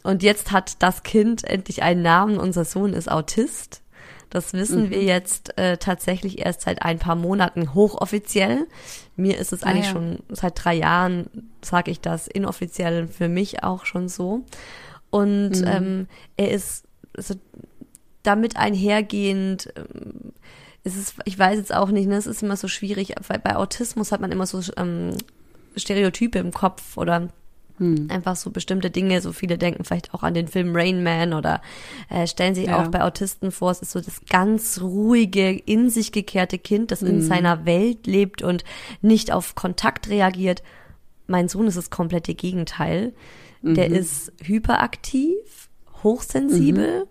Und 0.04 0.24
jetzt 0.24 0.52
hat 0.52 0.82
das 0.84 1.04
Kind 1.04 1.44
endlich 1.44 1.84
einen 1.84 2.02
Namen. 2.02 2.38
Unser 2.38 2.66
Sohn 2.66 2.94
ist 2.94 3.12
Autist. 3.12 3.82
Das 4.30 4.54
wissen 4.54 4.86
mhm. 4.86 4.90
wir 4.92 5.04
jetzt 5.04 5.58
äh, 5.58 5.78
tatsächlich 5.78 6.40
erst 6.40 6.62
seit 6.62 6.82
ein 6.82 7.00
paar 7.00 7.16
Monaten 7.16 7.74
hochoffiziell. 7.74 8.68
Mir 9.16 9.38
ist 9.38 9.54
es 9.54 9.64
ah, 9.64 9.68
eigentlich 9.68 9.86
ja. 9.86 9.92
schon 9.94 10.20
seit 10.30 10.64
drei 10.64 10.76
Jahren, 10.76 11.30
sage 11.62 11.92
ich 11.92 12.02
das, 12.02 12.28
inoffiziell 12.28 13.08
für 13.08 13.30
mich 13.30 13.64
auch 13.64 13.86
schon 13.86 14.10
so. 14.10 14.44
Und 15.10 15.62
mhm. 15.62 15.68
ähm, 15.68 16.08
er 16.36 16.52
ist 16.52 16.86
also 17.16 17.36
damit 18.24 18.58
einhergehend, 18.58 19.74
ähm, 19.76 20.34
ist 20.84 20.98
es, 20.98 21.16
ich 21.26 21.38
weiß 21.38 21.58
jetzt 21.58 21.74
auch 21.74 21.90
nicht, 21.90 22.08
ne, 22.08 22.16
es 22.16 22.28
ist 22.28 22.44
immer 22.44 22.58
so 22.58 22.68
schwierig, 22.68 23.16
weil 23.28 23.40
bei 23.40 23.56
Autismus 23.56 24.12
hat 24.12 24.22
man 24.22 24.32
immer 24.32 24.46
so 24.46 24.62
ähm, 24.78 25.16
Stereotype 25.76 26.40
im 26.40 26.52
Kopf 26.52 26.98
oder 26.98 27.30
hm. 27.78 28.08
Einfach 28.10 28.36
so 28.36 28.50
bestimmte 28.50 28.90
Dinge, 28.90 29.22
so 29.22 29.32
viele 29.32 29.58
denken 29.58 29.84
vielleicht 29.84 30.14
auch 30.14 30.24
an 30.24 30.34
den 30.34 30.48
Film 30.48 30.76
Rain 30.76 31.04
Man 31.04 31.34
oder 31.34 31.62
äh, 32.10 32.26
stellen 32.26 32.56
sich 32.56 32.68
ja. 32.68 32.82
auch 32.82 32.88
bei 32.88 33.04
Autisten 33.04 33.52
vor, 33.52 33.72
es 33.72 33.82
ist 33.82 33.92
so 33.92 34.02
das 34.02 34.22
ganz 34.28 34.82
ruhige, 34.82 35.52
in 35.52 35.90
sich 35.90 36.12
gekehrte 36.12 36.58
Kind, 36.58 36.92
das 36.92 37.02
hm. 37.02 37.08
in 37.08 37.22
seiner 37.22 37.66
Welt 37.66 38.08
lebt 38.08 38.42
und 38.42 38.64
nicht 39.02 39.32
auf 39.32 39.56
Kontakt 39.56 40.10
reagiert. 40.10 40.64
Mein 41.28 41.50
Sohn 41.50 41.68
ist 41.68 41.78
das 41.78 41.90
komplette 41.90 42.34
Gegenteil. 42.34 43.14
Mhm. 43.62 43.76
Der 43.76 43.88
ist 43.90 44.32
hyperaktiv, 44.42 45.36
hochsensibel 46.04 47.02
mhm. 47.02 47.08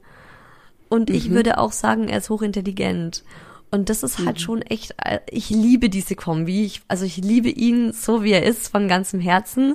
und 0.89 1.11
ich 1.11 1.29
mhm. 1.29 1.35
würde 1.35 1.59
auch 1.59 1.73
sagen, 1.73 2.09
er 2.09 2.19
ist 2.19 2.31
hochintelligent. 2.31 3.25
Und 3.71 3.91
das 3.91 4.03
ist 4.03 4.19
halt 4.19 4.37
mhm. 4.37 4.41
schon 4.41 4.63
echt, 4.63 4.95
äh, 5.03 5.19
ich 5.29 5.51
liebe 5.51 5.91
diese 5.91 6.15
Kombi. 6.15 6.65
Ich, 6.65 6.83
also 6.89 7.05
ich 7.05 7.19
liebe 7.19 7.49
ihn 7.49 7.93
so, 7.93 8.23
wie 8.23 8.33
er 8.33 8.45
ist, 8.45 8.69
von 8.69 8.89
ganzem 8.89 9.21
Herzen. 9.21 9.75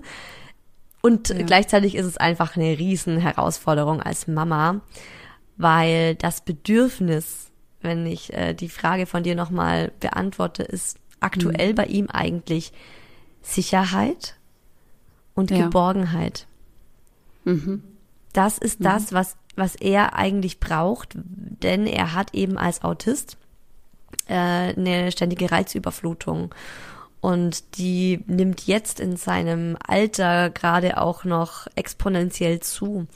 Und 1.02 1.30
ja. 1.30 1.44
gleichzeitig 1.44 1.96
ist 1.96 2.06
es 2.06 2.18
einfach 2.18 2.56
eine 2.56 2.78
riesen 2.78 3.18
Herausforderung 3.18 4.02
als 4.02 4.28
Mama, 4.28 4.82
weil 5.58 6.16
das 6.16 6.42
Bedürfnis, 6.42 7.52
wenn 7.82 8.06
ich 8.06 8.34
äh, 8.34 8.54
die 8.54 8.70
Frage 8.70 9.06
von 9.06 9.24
dir 9.24 9.36
nochmal 9.36 9.92
beantworte, 10.00 10.64
ist 10.64 10.98
aktuell 11.20 11.72
mhm. 11.72 11.76
bei 11.76 11.86
ihm 11.86 12.08
eigentlich 12.08 12.72
Sicherheit 13.42 14.36
und 15.34 15.52
ja. 15.52 15.64
Geborgenheit. 15.64 16.48
Mhm. 17.44 17.84
Das 18.34 18.58
ist 18.58 18.80
mhm. 18.80 18.86
das, 18.86 19.14
was, 19.14 19.38
was 19.56 19.76
er 19.76 20.16
eigentlich 20.16 20.60
braucht, 20.60 21.16
denn 21.16 21.88
er 21.88 22.14
hat 22.14 22.34
eben 22.34 22.58
als 22.58 22.84
Autist 22.84 23.38
äh, 24.28 24.34
eine 24.34 25.12
ständige 25.12 25.52
Reizüberflutung. 25.52 26.54
Und 27.22 27.78
die 27.78 28.24
nimmt 28.26 28.66
jetzt 28.66 29.00
in 29.00 29.16
seinem 29.16 29.78
Alter 29.86 30.50
gerade 30.50 31.00
auch 31.00 31.24
noch 31.24 31.68
exponentiell 31.76 32.60
zu, 32.60 33.08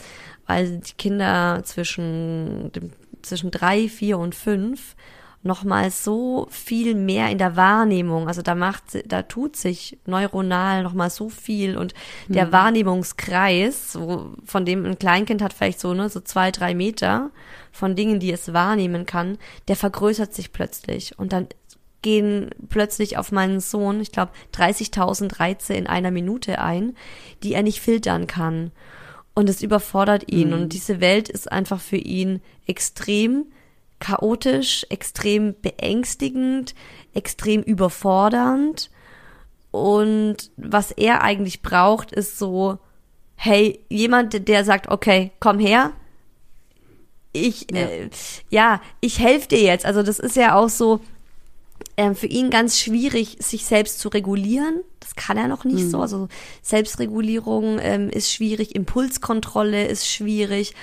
weil 0.46 0.78
die 0.78 0.94
Kinder 0.94 1.62
zwischen, 1.64 2.72
dem, 2.72 2.92
zwischen 3.24 3.50
drei, 3.50 3.90
vier 3.90 4.20
und 4.20 4.36
fünf 4.36 4.96
nochmal 5.46 5.92
so 5.92 6.48
viel 6.50 6.96
mehr 6.96 7.30
in 7.30 7.38
der 7.38 7.56
Wahrnehmung, 7.56 8.28
also 8.28 8.42
da 8.42 8.56
macht, 8.56 8.84
da 9.06 9.22
tut 9.22 9.56
sich 9.56 9.98
neuronal 10.08 10.82
nochmal 10.82 11.12
so 11.12 11.30
viel 11.30 11.78
und 11.78 11.94
der 12.28 12.48
mhm. 12.48 12.52
Wahrnehmungskreis, 12.52 13.92
so, 13.92 14.34
von 14.44 14.66
dem 14.66 14.86
ein 14.86 14.98
Kleinkind 14.98 15.44
hat 15.44 15.54
vielleicht 15.54 15.80
so, 15.80 15.94
ne, 15.94 16.10
so 16.10 16.20
zwei, 16.20 16.50
drei 16.50 16.74
Meter 16.74 17.30
von 17.72 17.96
Dingen, 17.96 18.20
die 18.20 18.32
es 18.32 18.54
wahrnehmen 18.54 19.06
kann, 19.06 19.38
der 19.68 19.76
vergrößert 19.76 20.34
sich 20.34 20.52
plötzlich 20.52 21.18
und 21.20 21.32
dann 21.32 21.48
gehen 22.06 22.52
plötzlich 22.70 23.18
auf 23.18 23.32
meinen 23.32 23.60
Sohn, 23.60 24.00
ich 24.00 24.12
glaube, 24.12 24.32
30.000 24.54 25.40
Reize 25.40 25.74
in 25.74 25.88
einer 25.88 26.12
Minute 26.12 26.60
ein, 26.60 26.96
die 27.42 27.56
er 27.56 27.64
nicht 27.64 27.82
filtern 27.82 28.28
kann. 28.28 28.72
Und 29.34 29.50
es 29.50 29.64
überfordert 29.64 30.32
ihn. 30.32 30.50
Mhm. 30.50 30.54
Und 30.54 30.74
diese 30.74 31.02
Welt 31.02 31.30
ist 31.30 31.52
einfach 31.52 31.82
für 31.82 31.98
ihn 31.98 32.42
extrem 32.68 33.48
chaotisch, 34.00 34.86
extrem 34.90 35.56
beängstigend, 35.60 36.76
extrem 37.16 37.64
überfordernd. 37.64 38.92
Und 39.72 40.52
was 40.58 40.92
er 40.92 41.24
eigentlich 41.24 41.64
braucht, 41.64 42.12
ist 42.12 42.38
so, 42.38 42.78
hey, 43.36 43.84
jemand, 43.90 44.48
der 44.48 44.64
sagt, 44.64 44.90
okay, 44.90 45.32
komm 45.40 45.58
her. 45.58 45.92
Ich, 47.34 47.66
ja, 47.72 47.80
äh, 47.80 48.10
ja 48.52 48.82
ich 49.02 49.18
helfe 49.18 49.48
dir 49.48 49.62
jetzt. 49.62 49.88
Also 49.88 50.04
das 50.04 50.20
ist 50.20 50.36
ja 50.36 50.54
auch 50.54 50.70
so, 50.70 51.02
äh, 51.96 52.14
für 52.14 52.28
ihn 52.28 52.50
ganz 52.50 52.80
schwierig, 52.80 53.38
sich 53.40 53.66
selbst 53.66 54.00
zu 54.00 54.10
regulieren. 54.10 54.82
Das 55.00 55.16
kann 55.16 55.38
er 55.38 55.48
noch 55.48 55.64
nicht 55.64 55.86
mhm. 55.86 55.90
so. 55.90 56.02
Also 56.02 56.28
Selbstregulierung 56.62 57.80
ähm, 57.80 58.10
ist 58.10 58.32
schwierig, 58.32 58.76
Impulskontrolle 58.76 59.86
ist 59.86 60.08
schwierig. 60.08 60.74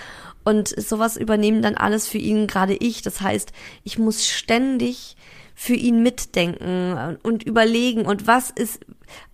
Und 0.44 0.68
sowas 0.68 1.16
übernehmen 1.16 1.62
dann 1.62 1.76
alles 1.76 2.08
für 2.08 2.18
ihn 2.18 2.46
gerade 2.46 2.74
ich. 2.74 3.02
Das 3.02 3.20
heißt, 3.20 3.52
ich 3.84 3.98
muss 3.98 4.26
ständig 4.26 5.16
für 5.54 5.74
ihn 5.74 6.02
mitdenken 6.02 7.18
und 7.22 7.44
überlegen 7.44 8.06
und 8.06 8.26
was 8.26 8.50
ist 8.50 8.80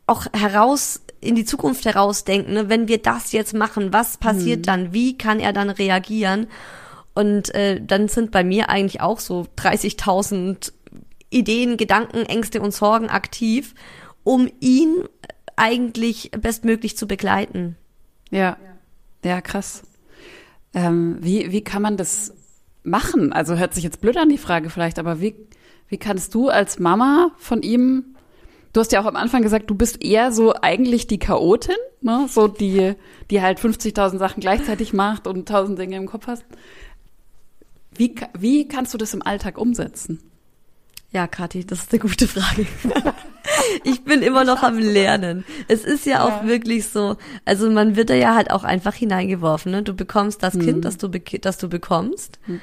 auch 0.06 0.26
heraus 0.32 1.00
in 1.20 1.34
die 1.34 1.44
Zukunft 1.44 1.84
herausdenken, 1.84 2.54
ne? 2.54 2.68
wenn 2.68 2.88
wir 2.88 2.98
das 2.98 3.32
jetzt 3.32 3.54
machen, 3.54 3.92
was 3.92 4.16
passiert 4.16 4.60
mhm. 4.60 4.62
dann, 4.62 4.92
wie 4.92 5.16
kann 5.16 5.40
er 5.40 5.52
dann 5.52 5.70
reagieren? 5.70 6.48
Und 7.14 7.52
äh, 7.54 7.80
dann 7.84 8.06
sind 8.06 8.30
bei 8.30 8.44
mir 8.44 8.68
eigentlich 8.68 9.00
auch 9.00 9.18
so 9.18 9.46
30.000 9.56 10.72
Ideen, 11.30 11.76
Gedanken, 11.76 12.24
Ängste 12.24 12.60
und 12.60 12.72
Sorgen 12.72 13.08
aktiv, 13.08 13.74
um 14.24 14.50
ihn 14.60 15.04
eigentlich 15.56 16.30
bestmöglich 16.30 16.96
zu 16.96 17.06
begleiten. 17.06 17.76
Ja, 18.30 18.56
ja, 19.24 19.40
krass. 19.40 19.82
Ähm, 20.74 21.18
wie, 21.20 21.50
wie 21.50 21.62
kann 21.62 21.82
man 21.82 21.96
das 21.96 22.34
machen? 22.82 23.32
Also 23.32 23.56
hört 23.56 23.74
sich 23.74 23.84
jetzt 23.84 24.00
blöd 24.00 24.16
an 24.16 24.28
die 24.28 24.38
Frage 24.38 24.70
vielleicht, 24.70 24.98
aber 24.98 25.20
wie, 25.20 25.34
wie 25.88 25.98
kannst 25.98 26.34
du 26.34 26.48
als 26.48 26.78
Mama 26.78 27.32
von 27.38 27.62
ihm, 27.62 28.16
du 28.72 28.80
hast 28.80 28.92
ja 28.92 29.00
auch 29.00 29.06
am 29.06 29.16
Anfang 29.16 29.42
gesagt, 29.42 29.68
du 29.70 29.74
bist 29.74 30.02
eher 30.02 30.30
so 30.30 30.54
eigentlich 30.54 31.06
die 31.06 31.18
Chaotin, 31.18 31.76
ne? 32.00 32.26
so 32.28 32.48
die, 32.48 32.94
die 33.30 33.42
halt 33.42 33.58
50.000 33.58 34.18
Sachen 34.18 34.40
gleichzeitig 34.40 34.92
macht 34.92 35.26
und 35.26 35.48
tausend 35.48 35.78
Dinge 35.78 35.96
im 35.96 36.06
Kopf 36.06 36.26
hast. 36.26 36.44
Wie, 37.94 38.14
wie 38.38 38.68
kannst 38.68 38.94
du 38.94 38.98
das 38.98 39.14
im 39.14 39.22
Alltag 39.22 39.58
umsetzen? 39.58 40.20
Ja, 41.10 41.26
Kathi, 41.26 41.64
das 41.64 41.80
ist 41.80 41.92
eine 41.92 42.00
gute 42.00 42.28
Frage. 42.28 42.66
ich 43.84 44.04
bin 44.04 44.22
immer 44.22 44.44
noch 44.44 44.62
am 44.62 44.78
Lernen. 44.78 45.44
Es 45.66 45.84
ist 45.84 46.04
ja 46.04 46.24
auch 46.24 46.42
ja. 46.42 46.46
wirklich 46.46 46.88
so, 46.88 47.16
also 47.46 47.70
man 47.70 47.96
wird 47.96 48.10
da 48.10 48.14
ja 48.14 48.34
halt 48.34 48.50
auch 48.50 48.64
einfach 48.64 48.94
hineingeworfen. 48.94 49.72
Ne? 49.72 49.82
Du 49.82 49.94
bekommst 49.94 50.42
das 50.42 50.54
mhm. 50.54 50.60
Kind, 50.60 50.84
das 50.84 50.98
du, 50.98 51.08
das 51.08 51.56
du 51.56 51.68
bekommst. 51.68 52.38
Mhm. 52.46 52.60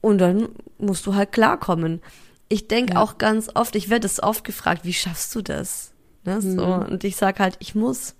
Und 0.00 0.18
dann 0.18 0.48
musst 0.78 1.06
du 1.06 1.14
halt 1.14 1.32
klarkommen. 1.32 2.00
Ich 2.48 2.68
denke 2.68 2.94
ja. 2.94 3.00
auch 3.00 3.18
ganz 3.18 3.50
oft, 3.54 3.76
ich 3.76 3.90
werde 3.90 4.06
es 4.06 4.22
oft 4.22 4.44
gefragt, 4.44 4.84
wie 4.84 4.92
schaffst 4.92 5.34
du 5.34 5.42
das? 5.42 5.92
Ne? 6.24 6.40
So, 6.40 6.66
mhm. 6.66 6.82
Und 6.86 7.04
ich 7.04 7.16
sag 7.16 7.40
halt, 7.40 7.56
ich 7.60 7.74
muss. 7.74 8.14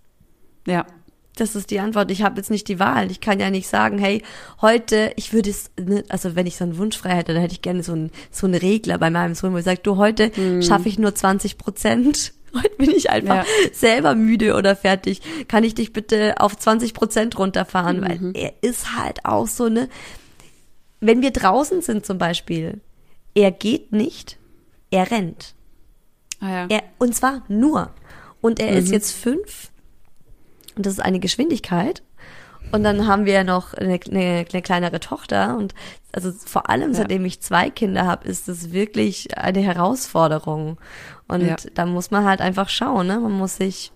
Ja. 0.67 0.87
Das 1.37 1.57
ist 1.57 1.71
die 1.71 1.81
Antwort. 1.81 2.11
Ich 2.11 2.23
habe 2.23 2.37
jetzt 2.37 2.51
nicht 2.51 2.69
die 2.69 2.79
Wahl. 2.79 3.11
Ich 3.11 3.21
kann 3.21 3.41
ja 3.41 3.51
nicht 3.51 3.69
sagen, 3.69 3.99
hey, 3.99 4.23
heute, 4.61 5.13
ich 5.17 5.33
würde 5.33 5.51
es, 5.51 5.71
ne, 5.81 6.05
also 6.09 6.37
wenn 6.37 6.47
ich 6.47 6.57
so 6.57 6.65
einen 6.65 6.79
Wunsch 6.79 6.97
frei 6.97 7.11
hätte, 7.17 7.33
dann 7.33 7.43
hätte 7.43 7.55
ich 7.55 7.63
gerne 7.63 7.83
so 7.83 7.93
einen, 7.93 8.11
so 8.31 8.47
einen 8.47 8.55
Regler 8.55 8.99
bei 8.99 9.11
meinem 9.11 9.35
Sohn, 9.35 9.53
wo 9.53 9.59
ich 9.59 9.65
sage, 9.65 9.81
du, 9.83 9.97
heute 9.97 10.31
mhm. 10.37 10.63
schaffe 10.63 10.89
ich 10.89 10.99
nur 10.99 11.15
20 11.15 11.59
Prozent. 11.59 12.33
Heute 12.55 12.77
bin 12.77 12.91
ich 12.91 13.11
einfach 13.11 13.45
ja. 13.45 13.45
selber 13.73 14.15
müde 14.15 14.55
oder 14.55 14.77
fertig. 14.77 15.23
Kann 15.49 15.65
ich 15.65 15.75
dich 15.75 15.93
bitte 15.93 16.35
auf 16.39 16.57
20 16.57 16.95
Prozent 16.95 17.37
runterfahren? 17.37 17.99
Mhm. 17.99 18.03
Weil 18.05 18.31
er 18.37 18.53
ist 18.61 18.95
halt 18.97 19.25
auch 19.25 19.49
so 19.49 19.65
eine, 19.65 19.89
wenn 21.01 21.21
wir 21.21 21.33
draußen 21.33 21.83
sind 21.83 22.07
zum 22.07 22.17
Beispiel, 22.17 22.81
er 23.35 23.51
geht 23.51 23.91
nicht, 23.91 24.39
er 24.93 25.11
rennt. 25.11 25.57
Ah, 26.39 26.49
ja. 26.49 26.67
er, 26.69 26.83
und 26.99 27.17
zwar 27.17 27.43
nur. 27.49 27.91
Und 28.41 28.61
er 28.61 28.71
mhm. 28.71 28.79
ist 28.79 28.93
jetzt 28.93 29.11
fünf 29.11 29.73
und 30.77 30.87
das 30.87 30.95
ist 30.95 31.01
eine 31.01 31.21
Geschwindigkeit. 31.21 32.03
Und 32.73 32.83
dann 32.83 33.07
haben 33.07 33.25
wir 33.25 33.35
ja 33.35 33.45
noch 33.45 33.75
eine, 33.75 34.01
eine, 34.11 34.47
eine 34.51 34.63
kleinere 34.63 34.99
Tochter. 34.99 35.57
Und 35.57 35.75
also 36.13 36.33
vor 36.33 36.71
allem, 36.71 36.91
ja. 36.91 36.99
seitdem 36.99 37.25
ich 37.25 37.41
zwei 37.41 37.71
Kinder 37.71 38.07
habe, 38.07 38.27
ist 38.27 38.49
es 38.49 38.73
wirklich 38.73 39.39
eine 39.39 39.61
Herausforderung. 39.61 40.79
Und 41.29 41.47
ja. 41.47 41.57
da 41.75 41.87
muss 41.87 42.11
man 42.11 42.25
halt 42.25 42.41
einfach 42.41 42.69
schauen, 42.69 43.07
ne? 43.07 43.21
Man 43.21 43.33
muss 43.33 43.57
sich 43.57 43.93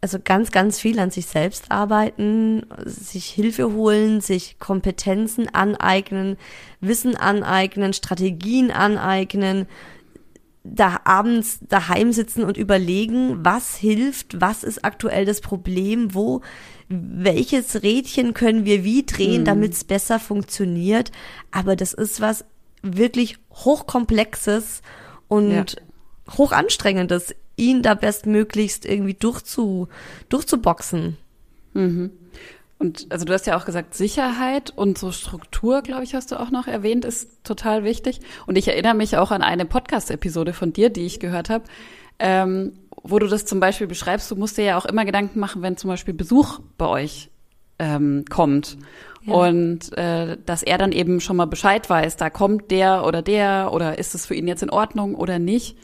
also 0.00 0.18
ganz, 0.22 0.50
ganz 0.50 0.80
viel 0.80 0.98
an 0.98 1.10
sich 1.10 1.26
selbst 1.26 1.70
arbeiten, 1.70 2.66
sich 2.84 3.26
Hilfe 3.26 3.72
holen, 3.72 4.20
sich 4.20 4.58
Kompetenzen 4.58 5.48
aneignen, 5.54 6.36
Wissen 6.80 7.16
aneignen, 7.16 7.92
Strategien 7.92 8.72
aneignen, 8.72 9.68
da 10.64 11.00
abends 11.04 11.58
daheim 11.68 12.12
sitzen 12.12 12.44
und 12.44 12.56
überlegen, 12.56 13.44
was 13.44 13.76
hilft, 13.76 14.40
was 14.40 14.62
ist 14.62 14.84
aktuell 14.84 15.24
das 15.24 15.40
Problem, 15.40 16.14
wo, 16.14 16.40
welches 16.88 17.82
Rädchen 17.82 18.32
können 18.32 18.64
wir 18.64 18.84
wie 18.84 19.04
drehen, 19.04 19.42
mhm. 19.42 19.46
damit 19.46 19.72
es 19.72 19.84
besser 19.84 20.20
funktioniert. 20.20 21.10
Aber 21.50 21.74
das 21.74 21.92
ist 21.92 22.20
was 22.20 22.44
wirklich 22.82 23.38
hochkomplexes 23.52 24.82
und 25.28 25.50
ja. 25.50 25.64
hochanstrengendes, 26.36 27.34
ihn 27.56 27.82
da 27.82 27.94
bestmöglichst 27.94 28.86
irgendwie 28.86 29.14
durchzu, 29.14 29.88
durchzuboxen. 30.28 31.16
Mhm. 31.74 32.10
Und 32.82 33.06
also 33.10 33.24
du 33.24 33.32
hast 33.32 33.46
ja 33.46 33.56
auch 33.56 33.64
gesagt, 33.64 33.94
Sicherheit 33.94 34.72
und 34.74 34.98
so 34.98 35.12
Struktur, 35.12 35.82
glaube 35.82 36.02
ich, 36.02 36.16
hast 36.16 36.32
du 36.32 36.40
auch 36.40 36.50
noch 36.50 36.66
erwähnt, 36.66 37.04
ist 37.04 37.44
total 37.44 37.84
wichtig. 37.84 38.18
Und 38.44 38.58
ich 38.58 38.66
erinnere 38.66 38.94
mich 38.94 39.16
auch 39.16 39.30
an 39.30 39.40
eine 39.40 39.66
Podcast-Episode 39.66 40.52
von 40.52 40.72
dir, 40.72 40.90
die 40.90 41.06
ich 41.06 41.20
gehört 41.20 41.48
habe, 41.48 41.62
ähm, 42.18 42.72
wo 43.00 43.20
du 43.20 43.28
das 43.28 43.44
zum 43.44 43.60
Beispiel 43.60 43.86
beschreibst. 43.86 44.28
Du 44.32 44.34
musst 44.34 44.58
dir 44.58 44.64
ja 44.64 44.78
auch 44.78 44.84
immer 44.84 45.04
Gedanken 45.04 45.38
machen, 45.38 45.62
wenn 45.62 45.76
zum 45.76 45.90
Beispiel 45.90 46.12
Besuch 46.12 46.58
bei 46.76 46.88
euch 46.88 47.30
ähm, 47.78 48.24
kommt. 48.28 48.78
Ja. 49.26 49.34
Und 49.34 49.96
äh, 49.96 50.36
dass 50.44 50.64
er 50.64 50.76
dann 50.76 50.90
eben 50.90 51.20
schon 51.20 51.36
mal 51.36 51.46
Bescheid 51.46 51.88
weiß, 51.88 52.16
da 52.16 52.30
kommt 52.30 52.72
der 52.72 53.06
oder 53.06 53.22
der 53.22 53.70
oder 53.72 53.96
ist 54.00 54.16
es 54.16 54.26
für 54.26 54.34
ihn 54.34 54.48
jetzt 54.48 54.64
in 54.64 54.70
Ordnung 54.70 55.14
oder 55.14 55.38
nicht. 55.38 55.78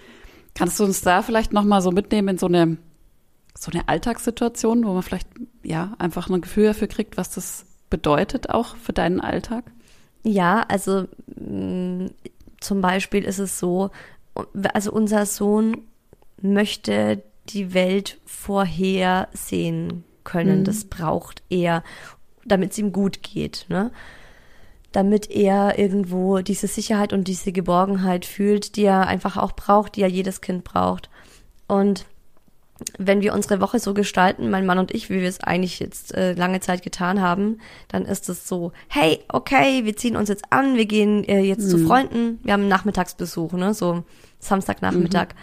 Kannst 0.54 0.80
du 0.80 0.84
uns 0.84 1.00
da 1.02 1.22
vielleicht 1.22 1.52
nochmal 1.52 1.80
so 1.80 1.92
mitnehmen 1.92 2.30
in 2.30 2.38
so 2.38 2.46
eine 2.46 2.76
so 3.58 3.72
eine 3.72 3.88
Alltagssituation, 3.88 4.84
wo 4.84 4.92
man 4.92 5.02
vielleicht 5.02 5.28
ja 5.62 5.94
einfach 5.98 6.30
ein 6.30 6.40
Gefühl 6.40 6.66
dafür 6.66 6.86
kriegt, 6.86 7.16
was 7.16 7.30
das 7.30 7.66
bedeutet 7.90 8.50
auch 8.50 8.76
für 8.76 8.92
deinen 8.92 9.20
Alltag? 9.20 9.64
Ja, 10.22 10.64
also 10.68 11.06
mh, 11.36 12.04
mm, 12.04 12.10
zum 12.60 12.80
Beispiel 12.80 13.24
ist 13.24 13.38
es 13.38 13.58
so, 13.58 13.90
also 14.74 14.92
unser 14.92 15.26
Sohn 15.26 15.82
möchte 16.40 17.22
die 17.48 17.72
Welt 17.74 18.18
vorhersehen 18.26 20.04
können. 20.24 20.60
Mhm. 20.60 20.64
Das 20.64 20.84
braucht 20.84 21.42
er, 21.48 21.82
damit 22.44 22.72
es 22.72 22.78
ihm 22.78 22.92
gut 22.92 23.22
geht, 23.22 23.66
ne? 23.68 23.90
Damit 24.92 25.30
er 25.30 25.78
irgendwo 25.78 26.38
diese 26.38 26.66
Sicherheit 26.66 27.12
und 27.12 27.28
diese 27.28 27.52
Geborgenheit 27.52 28.24
fühlt, 28.24 28.76
die 28.76 28.84
er 28.84 29.06
einfach 29.06 29.36
auch 29.36 29.52
braucht, 29.52 29.96
die 29.96 30.00
ja 30.00 30.06
jedes 30.06 30.40
Kind 30.40 30.64
braucht. 30.64 31.10
Und 31.66 32.06
wenn 32.98 33.20
wir 33.20 33.34
unsere 33.34 33.60
Woche 33.60 33.78
so 33.78 33.92
gestalten, 33.94 34.50
mein 34.50 34.66
Mann 34.66 34.78
und 34.78 34.94
ich, 34.94 35.10
wie 35.10 35.20
wir 35.20 35.28
es 35.28 35.40
eigentlich 35.40 35.80
jetzt 35.80 36.14
äh, 36.14 36.34
lange 36.34 36.60
Zeit 36.60 36.82
getan 36.82 37.20
haben, 37.20 37.58
dann 37.88 38.04
ist 38.04 38.28
es 38.28 38.46
so, 38.46 38.72
hey, 38.88 39.20
okay, 39.28 39.84
wir 39.84 39.96
ziehen 39.96 40.16
uns 40.16 40.28
jetzt 40.28 40.44
an, 40.50 40.76
wir 40.76 40.86
gehen 40.86 41.24
äh, 41.24 41.40
jetzt 41.40 41.66
mhm. 41.66 41.70
zu 41.70 41.78
Freunden, 41.86 42.38
wir 42.44 42.52
haben 42.52 42.62
einen 42.62 42.68
Nachmittagsbesuch, 42.68 43.52
ne, 43.52 43.74
so 43.74 44.04
Samstagnachmittag. 44.38 45.28
Mhm. 45.28 45.38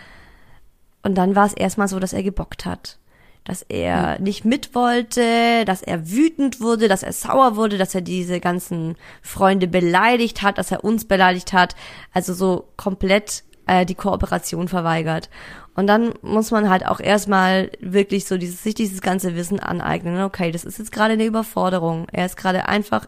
Und 1.04 1.16
dann 1.16 1.36
war 1.36 1.46
es 1.46 1.54
erstmal 1.54 1.88
so, 1.88 2.00
dass 2.00 2.14
er 2.14 2.24
gebockt 2.24 2.66
hat. 2.66 2.98
Dass 3.44 3.62
er 3.62 4.18
mhm. 4.18 4.24
nicht 4.24 4.46
mit 4.46 4.74
wollte, 4.74 5.66
dass 5.66 5.82
er 5.82 6.10
wütend 6.10 6.62
wurde, 6.62 6.88
dass 6.88 7.04
er 7.04 7.14
sauer 7.14 7.58
wurde, 7.58 7.78
dass 7.78 7.94
er 7.94 8.02
diese 8.02 8.40
ganzen 8.40 8.96
Freunde 9.22 9.68
beleidigt 9.68 10.42
hat, 10.42 10.58
dass 10.58 10.72
er 10.72 10.84
uns 10.84 11.06
beleidigt 11.06 11.54
hat. 11.54 11.76
Also 12.14 12.34
so 12.34 12.70
komplett 12.78 13.44
äh, 13.68 13.86
die 13.86 13.96
Kooperation 13.96 14.68
verweigert. 14.68 15.30
Und 15.76 15.88
dann 15.88 16.14
muss 16.22 16.52
man 16.52 16.70
halt 16.70 16.88
auch 16.88 17.00
erstmal 17.00 17.70
wirklich 17.82 18.26
so 18.26 18.38
dieses, 18.38 18.64
sich 18.64 18.76
dieses 18.76 19.02
ganze 19.02 19.36
Wissen 19.36 19.60
aneignen. 19.60 20.22
Okay, 20.24 20.52
das 20.52 20.64
ist 20.64 20.80
jetzt 20.80 20.92
gerade 20.92 21.14
eine 21.14 21.26
Überforderung. 21.26 22.08
Er 22.12 22.26
ist 22.26 22.38
gerade 22.38 22.68
einfach 22.68 23.08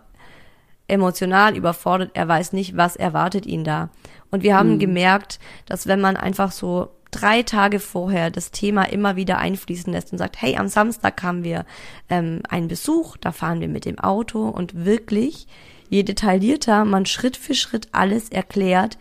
emotional 0.88 1.56
überfordert. 1.56 2.12
Er 2.14 2.28
weiß 2.28 2.54
nicht, 2.54 2.76
was 2.76 2.96
erwartet 2.96 3.46
ihn 3.46 3.64
da. 3.64 3.90
Und 4.32 4.44
wir 4.44 4.56
haben 4.56 4.74
mhm. 4.74 4.80
gemerkt, 4.80 5.40
dass 5.66 5.88
wenn 5.88 6.02
man 6.02 6.18
einfach 6.18 6.52
so 6.52 6.90
drei 7.12 7.42
Tage 7.42 7.80
vorher 7.80 8.32
das 8.32 8.52
Thema 8.52 8.84
immer 8.84 9.16
wieder 9.16 9.38
einfließen 9.38 9.94
lässt 9.94 10.12
und 10.12 10.18
sagt, 10.18 10.42
hey, 10.42 10.58
am 10.58 10.68
Samstag 10.68 11.24
haben 11.24 11.46
wir 11.46 11.66
ähm, 12.10 12.42
einen 12.50 12.68
Besuch, 12.68 13.16
da 13.16 13.32
fahren 13.32 13.62
wir 13.62 13.70
mit 13.70 13.86
dem 13.86 13.98
Auto 13.98 14.48
und 14.50 14.86
wirklich, 14.86 15.48
je 15.90 16.04
detaillierter 16.04 16.84
man 16.84 17.06
Schritt 17.06 17.38
für 17.38 17.56
Schritt 17.56 17.88
alles 17.94 18.28
erklärt, 18.28 18.98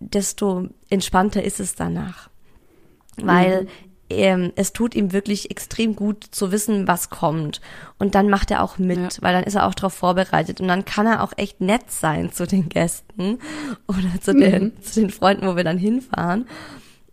desto 0.00 0.68
entspannter 0.90 1.44
ist 1.44 1.60
es 1.60 1.76
danach. 1.76 2.31
Weil 3.16 3.62
mhm. 3.62 3.68
ähm, 4.10 4.52
es 4.56 4.72
tut 4.72 4.94
ihm 4.94 5.12
wirklich 5.12 5.50
extrem 5.50 5.96
gut 5.96 6.24
zu 6.30 6.52
wissen, 6.52 6.88
was 6.88 7.10
kommt. 7.10 7.60
Und 7.98 8.14
dann 8.14 8.28
macht 8.28 8.50
er 8.50 8.62
auch 8.62 8.78
mit, 8.78 8.98
ja. 8.98 9.22
weil 9.22 9.34
dann 9.34 9.44
ist 9.44 9.54
er 9.54 9.66
auch 9.66 9.74
darauf 9.74 9.94
vorbereitet. 9.94 10.60
Und 10.60 10.68
dann 10.68 10.84
kann 10.84 11.06
er 11.06 11.22
auch 11.22 11.32
echt 11.36 11.60
nett 11.60 11.90
sein 11.90 12.32
zu 12.32 12.46
den 12.46 12.68
Gästen 12.68 13.38
oder 13.88 14.20
zu, 14.20 14.34
den, 14.34 14.64
mhm. 14.64 14.82
zu 14.82 15.00
den 15.00 15.10
Freunden, 15.10 15.46
wo 15.46 15.56
wir 15.56 15.64
dann 15.64 15.78
hinfahren. 15.78 16.46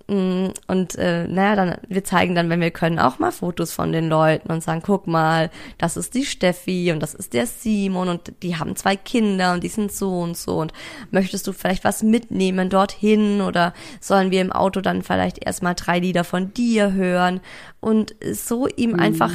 Mm, 0.09 0.53
und 0.65 0.95
äh, 0.95 1.27
naja, 1.27 1.55
dann 1.55 1.77
wir 1.87 2.03
zeigen 2.03 2.33
dann, 2.33 2.49
wenn 2.49 2.61
wir 2.61 2.71
können, 2.71 2.97
auch 2.97 3.19
mal 3.19 3.31
Fotos 3.31 3.71
von 3.71 3.91
den 3.91 4.09
Leuten 4.09 4.51
und 4.51 4.63
sagen, 4.63 4.81
guck 4.83 5.05
mal, 5.05 5.51
das 5.77 5.97
ist 5.97 6.15
die 6.15 6.25
Steffi 6.25 6.91
und 6.91 6.99
das 6.99 7.13
ist 7.13 7.33
der 7.33 7.45
Simon 7.45 8.09
und 8.09 8.33
die 8.41 8.57
haben 8.57 8.75
zwei 8.75 8.95
Kinder 8.95 9.53
und 9.53 9.63
die 9.63 9.69
sind 9.69 9.91
so 9.91 10.21
und 10.21 10.35
so. 10.35 10.57
Und 10.57 10.73
möchtest 11.11 11.45
du 11.45 11.53
vielleicht 11.53 11.83
was 11.83 12.01
mitnehmen 12.01 12.71
dorthin 12.71 13.41
oder 13.41 13.73
sollen 14.01 14.31
wir 14.31 14.41
im 14.41 14.51
Auto 14.51 14.81
dann 14.81 15.03
vielleicht 15.03 15.45
erstmal 15.45 15.75
drei 15.75 15.99
Lieder 15.99 16.23
von 16.23 16.55
dir 16.55 16.91
hören? 16.93 17.39
Und 17.79 18.15
so 18.31 18.67
ihm 18.67 18.93
mhm. 18.93 18.99
einfach 18.99 19.33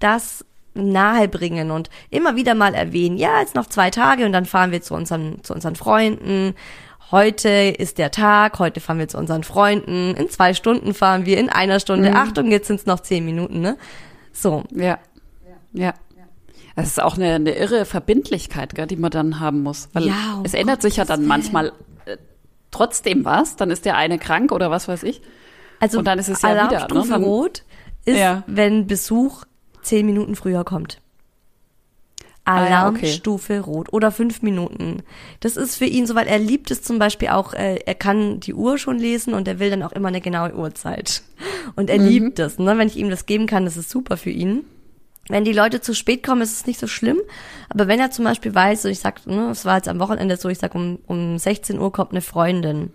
das 0.00 0.44
nahe 0.74 1.28
bringen 1.28 1.70
und 1.70 1.90
immer 2.10 2.34
wieder 2.36 2.54
mal 2.54 2.74
erwähnen, 2.74 3.18
ja, 3.18 3.40
jetzt 3.40 3.54
noch 3.54 3.66
zwei 3.66 3.90
Tage 3.90 4.26
und 4.26 4.32
dann 4.32 4.46
fahren 4.46 4.72
wir 4.72 4.82
zu 4.82 4.94
unseren, 4.94 5.42
zu 5.44 5.54
unseren 5.54 5.76
Freunden 5.76 6.54
heute 7.10 7.48
ist 7.48 7.98
der 7.98 8.10
Tag, 8.10 8.58
heute 8.58 8.80
fahren 8.80 8.98
wir 8.98 9.08
zu 9.08 9.18
unseren 9.18 9.44
Freunden, 9.44 10.14
in 10.14 10.28
zwei 10.30 10.54
Stunden 10.54 10.94
fahren 10.94 11.26
wir, 11.26 11.38
in 11.38 11.48
einer 11.48 11.80
Stunde, 11.80 12.10
mhm. 12.10 12.16
Achtung, 12.16 12.50
jetzt 12.50 12.66
sind 12.66 12.80
es 12.80 12.86
noch 12.86 13.00
zehn 13.00 13.24
Minuten, 13.24 13.60
ne? 13.60 13.76
So. 14.32 14.64
Ja. 14.74 14.98
Ja. 15.72 15.94
Das 16.78 16.86
ist 16.86 17.02
auch 17.02 17.16
eine, 17.16 17.34
eine 17.34 17.56
irre 17.56 17.84
Verbindlichkeit, 17.84 18.76
gell, 18.76 18.86
die 18.86 18.94
man 18.94 19.10
dann 19.10 19.40
haben 19.40 19.64
muss. 19.64 19.88
Weil 19.94 20.06
ja, 20.06 20.34
um 20.36 20.44
es 20.44 20.54
ändert 20.54 20.76
Gott 20.76 20.82
sich 20.82 20.96
ja 20.96 21.04
dann 21.04 21.26
manchmal 21.26 21.72
äh, 22.04 22.18
trotzdem 22.70 23.24
was. 23.24 23.56
Dann 23.56 23.72
ist 23.72 23.84
der 23.84 23.96
eine 23.96 24.16
krank 24.16 24.52
oder 24.52 24.70
was 24.70 24.86
weiß 24.86 25.02
ich. 25.02 25.20
Also 25.80 25.98
und 25.98 26.04
dann 26.04 26.20
ist 26.20 26.28
es 26.28 26.40
ja 26.42 26.70
wieder. 26.70 26.86
Ne? 26.86 27.24
Rot 27.24 27.64
ist, 28.04 28.16
ja. 28.16 28.44
wenn 28.46 28.86
Besuch 28.86 29.42
zehn 29.82 30.06
Minuten 30.06 30.36
früher 30.36 30.62
kommt. 30.62 31.00
Alarmstufe 32.48 33.52
ah, 33.52 33.56
ja, 33.56 33.62
okay. 33.62 33.70
rot 33.70 33.92
oder 33.92 34.10
fünf 34.10 34.42
Minuten. 34.42 35.02
Das 35.40 35.56
ist 35.56 35.76
für 35.76 35.84
ihn 35.84 36.06
so, 36.06 36.14
weil 36.14 36.26
er 36.26 36.38
liebt 36.38 36.70
es 36.70 36.82
zum 36.82 36.98
Beispiel 36.98 37.28
auch, 37.28 37.52
äh, 37.52 37.76
er 37.84 37.94
kann 37.94 38.40
die 38.40 38.54
Uhr 38.54 38.78
schon 38.78 38.98
lesen 38.98 39.34
und 39.34 39.46
er 39.46 39.58
will 39.58 39.70
dann 39.70 39.82
auch 39.82 39.92
immer 39.92 40.08
eine 40.08 40.20
genaue 40.20 40.54
Uhrzeit. 40.54 41.22
Und 41.76 41.90
er 41.90 41.98
mhm. 41.98 42.06
liebt 42.06 42.38
es. 42.38 42.58
Ne? 42.58 42.78
Wenn 42.78 42.88
ich 42.88 42.96
ihm 42.96 43.10
das 43.10 43.26
geben 43.26 43.46
kann, 43.46 43.64
das 43.64 43.76
ist 43.76 43.90
super 43.90 44.16
für 44.16 44.30
ihn. 44.30 44.64
Wenn 45.28 45.44
die 45.44 45.52
Leute 45.52 45.82
zu 45.82 45.94
spät 45.94 46.22
kommen, 46.22 46.40
ist 46.40 46.52
es 46.52 46.66
nicht 46.66 46.80
so 46.80 46.86
schlimm. 46.86 47.18
Aber 47.68 47.86
wenn 47.86 48.00
er 48.00 48.10
zum 48.10 48.24
Beispiel 48.24 48.54
weiß, 48.54 48.86
und 48.86 48.92
ich 48.92 49.00
sag, 49.00 49.26
ne, 49.26 49.50
es 49.50 49.66
war 49.66 49.76
jetzt 49.76 49.88
am 49.88 49.98
Wochenende 49.98 50.38
so, 50.38 50.48
ich 50.48 50.58
sag, 50.58 50.74
um, 50.74 50.98
um 51.06 51.38
16 51.38 51.78
Uhr 51.78 51.92
kommt 51.92 52.12
eine 52.12 52.22
Freundin, 52.22 52.92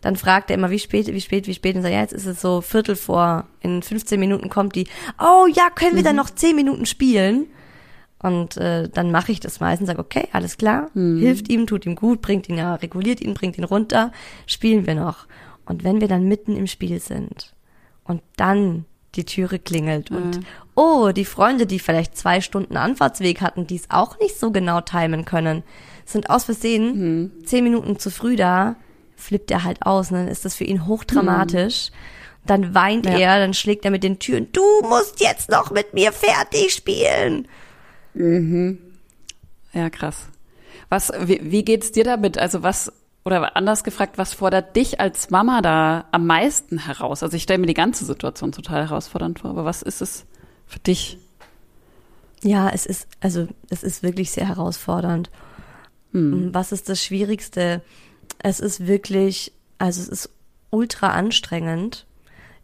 dann 0.00 0.16
fragt 0.16 0.50
er 0.50 0.56
immer, 0.56 0.70
wie 0.70 0.80
spät, 0.80 1.06
wie 1.06 1.20
spät, 1.20 1.46
wie 1.46 1.54
spät, 1.54 1.76
und 1.76 1.82
sagt, 1.82 1.94
ja, 1.94 2.00
jetzt 2.00 2.12
ist 2.12 2.26
es 2.26 2.40
so 2.40 2.60
Viertel 2.60 2.96
vor, 2.96 3.46
in 3.60 3.82
15 3.82 4.18
Minuten 4.18 4.50
kommt 4.50 4.74
die, 4.74 4.88
oh 5.20 5.46
ja, 5.46 5.70
können 5.70 5.94
wir 5.94 6.02
mhm. 6.02 6.06
dann 6.06 6.16
noch 6.16 6.30
10 6.30 6.56
Minuten 6.56 6.86
spielen? 6.86 7.46
Und 8.26 8.56
äh, 8.56 8.88
dann 8.88 9.12
mache 9.12 9.30
ich 9.30 9.38
das 9.38 9.60
meistens, 9.60 9.86
sage, 9.86 10.00
okay, 10.00 10.26
alles 10.32 10.58
klar, 10.58 10.90
mhm. 10.94 11.20
hilft 11.20 11.48
ihm, 11.48 11.68
tut 11.68 11.86
ihm 11.86 11.94
gut, 11.94 12.20
bringt 12.22 12.48
ihn 12.48 12.58
ja, 12.58 12.74
reguliert 12.74 13.20
ihn, 13.20 13.34
bringt 13.34 13.56
ihn 13.56 13.62
runter, 13.62 14.10
spielen 14.46 14.84
wir 14.84 14.96
noch. 14.96 15.26
Und 15.64 15.84
wenn 15.84 16.00
wir 16.00 16.08
dann 16.08 16.26
mitten 16.26 16.56
im 16.56 16.66
Spiel 16.66 16.98
sind 16.98 17.54
und 18.02 18.22
dann 18.36 18.84
die 19.14 19.24
Türe 19.24 19.60
klingelt 19.60 20.10
mhm. 20.10 20.16
und 20.16 20.40
oh, 20.74 21.12
die 21.14 21.24
Freunde, 21.24 21.66
die 21.66 21.78
vielleicht 21.78 22.16
zwei 22.16 22.40
Stunden 22.40 22.76
Anfahrtsweg 22.76 23.40
hatten, 23.42 23.68
die 23.68 23.76
es 23.76 23.90
auch 23.90 24.18
nicht 24.18 24.36
so 24.40 24.50
genau 24.50 24.80
timen 24.80 25.24
können, 25.24 25.62
sind 26.04 26.28
aus 26.28 26.46
Versehen 26.46 26.98
mhm. 26.98 27.44
zehn 27.44 27.62
Minuten 27.62 28.00
zu 28.00 28.10
früh 28.10 28.34
da, 28.34 28.74
flippt 29.14 29.52
er 29.52 29.62
halt 29.62 29.86
aus, 29.86 30.10
ne? 30.10 30.18
dann 30.18 30.28
ist 30.28 30.44
das 30.44 30.56
für 30.56 30.64
ihn 30.64 30.88
hochdramatisch. 30.88 31.90
Mhm. 31.92 32.46
Dann 32.46 32.74
weint 32.74 33.06
ja. 33.06 33.18
er, 33.18 33.38
dann 33.38 33.54
schlägt 33.54 33.84
er 33.84 33.92
mit 33.92 34.02
den 34.02 34.18
Türen, 34.18 34.48
du 34.52 34.64
musst 34.82 35.20
jetzt 35.20 35.48
noch 35.48 35.70
mit 35.70 35.94
mir 35.94 36.10
fertig 36.10 36.72
spielen. 36.74 37.46
Mhm. 38.16 38.78
Ja, 39.72 39.90
krass. 39.90 40.28
Was, 40.88 41.12
wie, 41.20 41.40
wie 41.42 41.64
geht's 41.64 41.92
dir 41.92 42.04
damit? 42.04 42.38
Also 42.38 42.62
was, 42.62 42.92
oder 43.24 43.56
anders 43.56 43.84
gefragt, 43.84 44.18
was 44.18 44.32
fordert 44.32 44.74
dich 44.76 45.00
als 45.00 45.30
Mama 45.30 45.60
da 45.60 46.06
am 46.12 46.26
meisten 46.26 46.78
heraus? 46.78 47.22
Also 47.22 47.36
ich 47.36 47.42
stelle 47.42 47.58
mir 47.58 47.66
die 47.66 47.74
ganze 47.74 48.04
Situation 48.04 48.52
total 48.52 48.88
herausfordernd 48.88 49.40
vor, 49.40 49.50
aber 49.50 49.64
was 49.64 49.82
ist 49.82 50.00
es 50.00 50.24
für 50.66 50.78
dich? 50.78 51.18
Ja, 52.42 52.70
es 52.70 52.86
ist, 52.86 53.06
also 53.20 53.48
es 53.68 53.82
ist 53.82 54.02
wirklich 54.02 54.30
sehr 54.30 54.48
herausfordernd. 54.48 55.30
Hm. 56.12 56.54
Was 56.54 56.72
ist 56.72 56.88
das 56.88 57.02
Schwierigste? 57.02 57.82
Es 58.38 58.60
ist 58.60 58.86
wirklich, 58.86 59.52
also 59.78 60.00
es 60.00 60.08
ist 60.08 60.30
ultra 60.70 61.10
anstrengend, 61.10 62.05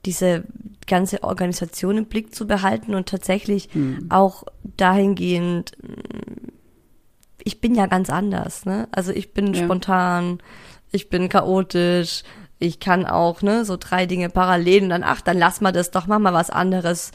diese 0.05 0.45
ganze 0.87 1.23
Organisation 1.23 1.99
im 1.99 2.07
Blick 2.07 2.35
zu 2.35 2.47
behalten 2.47 2.95
und 2.95 3.09
tatsächlich 3.09 3.75
mhm. 3.75 4.07
auch 4.11 4.45
dahingehend, 4.77 5.73
ich 7.45 7.61
bin 7.61 7.75
ja 7.75 7.87
ganz 7.87 8.11
anders, 8.11 8.65
ne? 8.65 8.89
Also 8.93 9.13
ich 9.13 9.33
bin 9.33 9.55
ja. 9.55 9.65
spontan, 9.65 10.39
ich 10.91 11.09
bin 11.09 11.29
chaotisch, 11.29 12.23
ich 12.59 12.79
kann 12.79 13.07
auch, 13.07 13.43
ne, 13.43 13.65
so 13.65 13.77
drei 13.77 14.07
Dinge 14.07 14.29
parallel 14.29 14.85
und 14.85 14.89
dann, 14.91 15.03
ach, 15.03 15.21
dann 15.21 15.39
lass 15.39 15.61
mal 15.61 15.73
das 15.73 15.91
doch, 15.91 16.07
mach 16.07 16.21
mal 16.21 16.33
was 16.33 16.51
anderes 16.51 17.11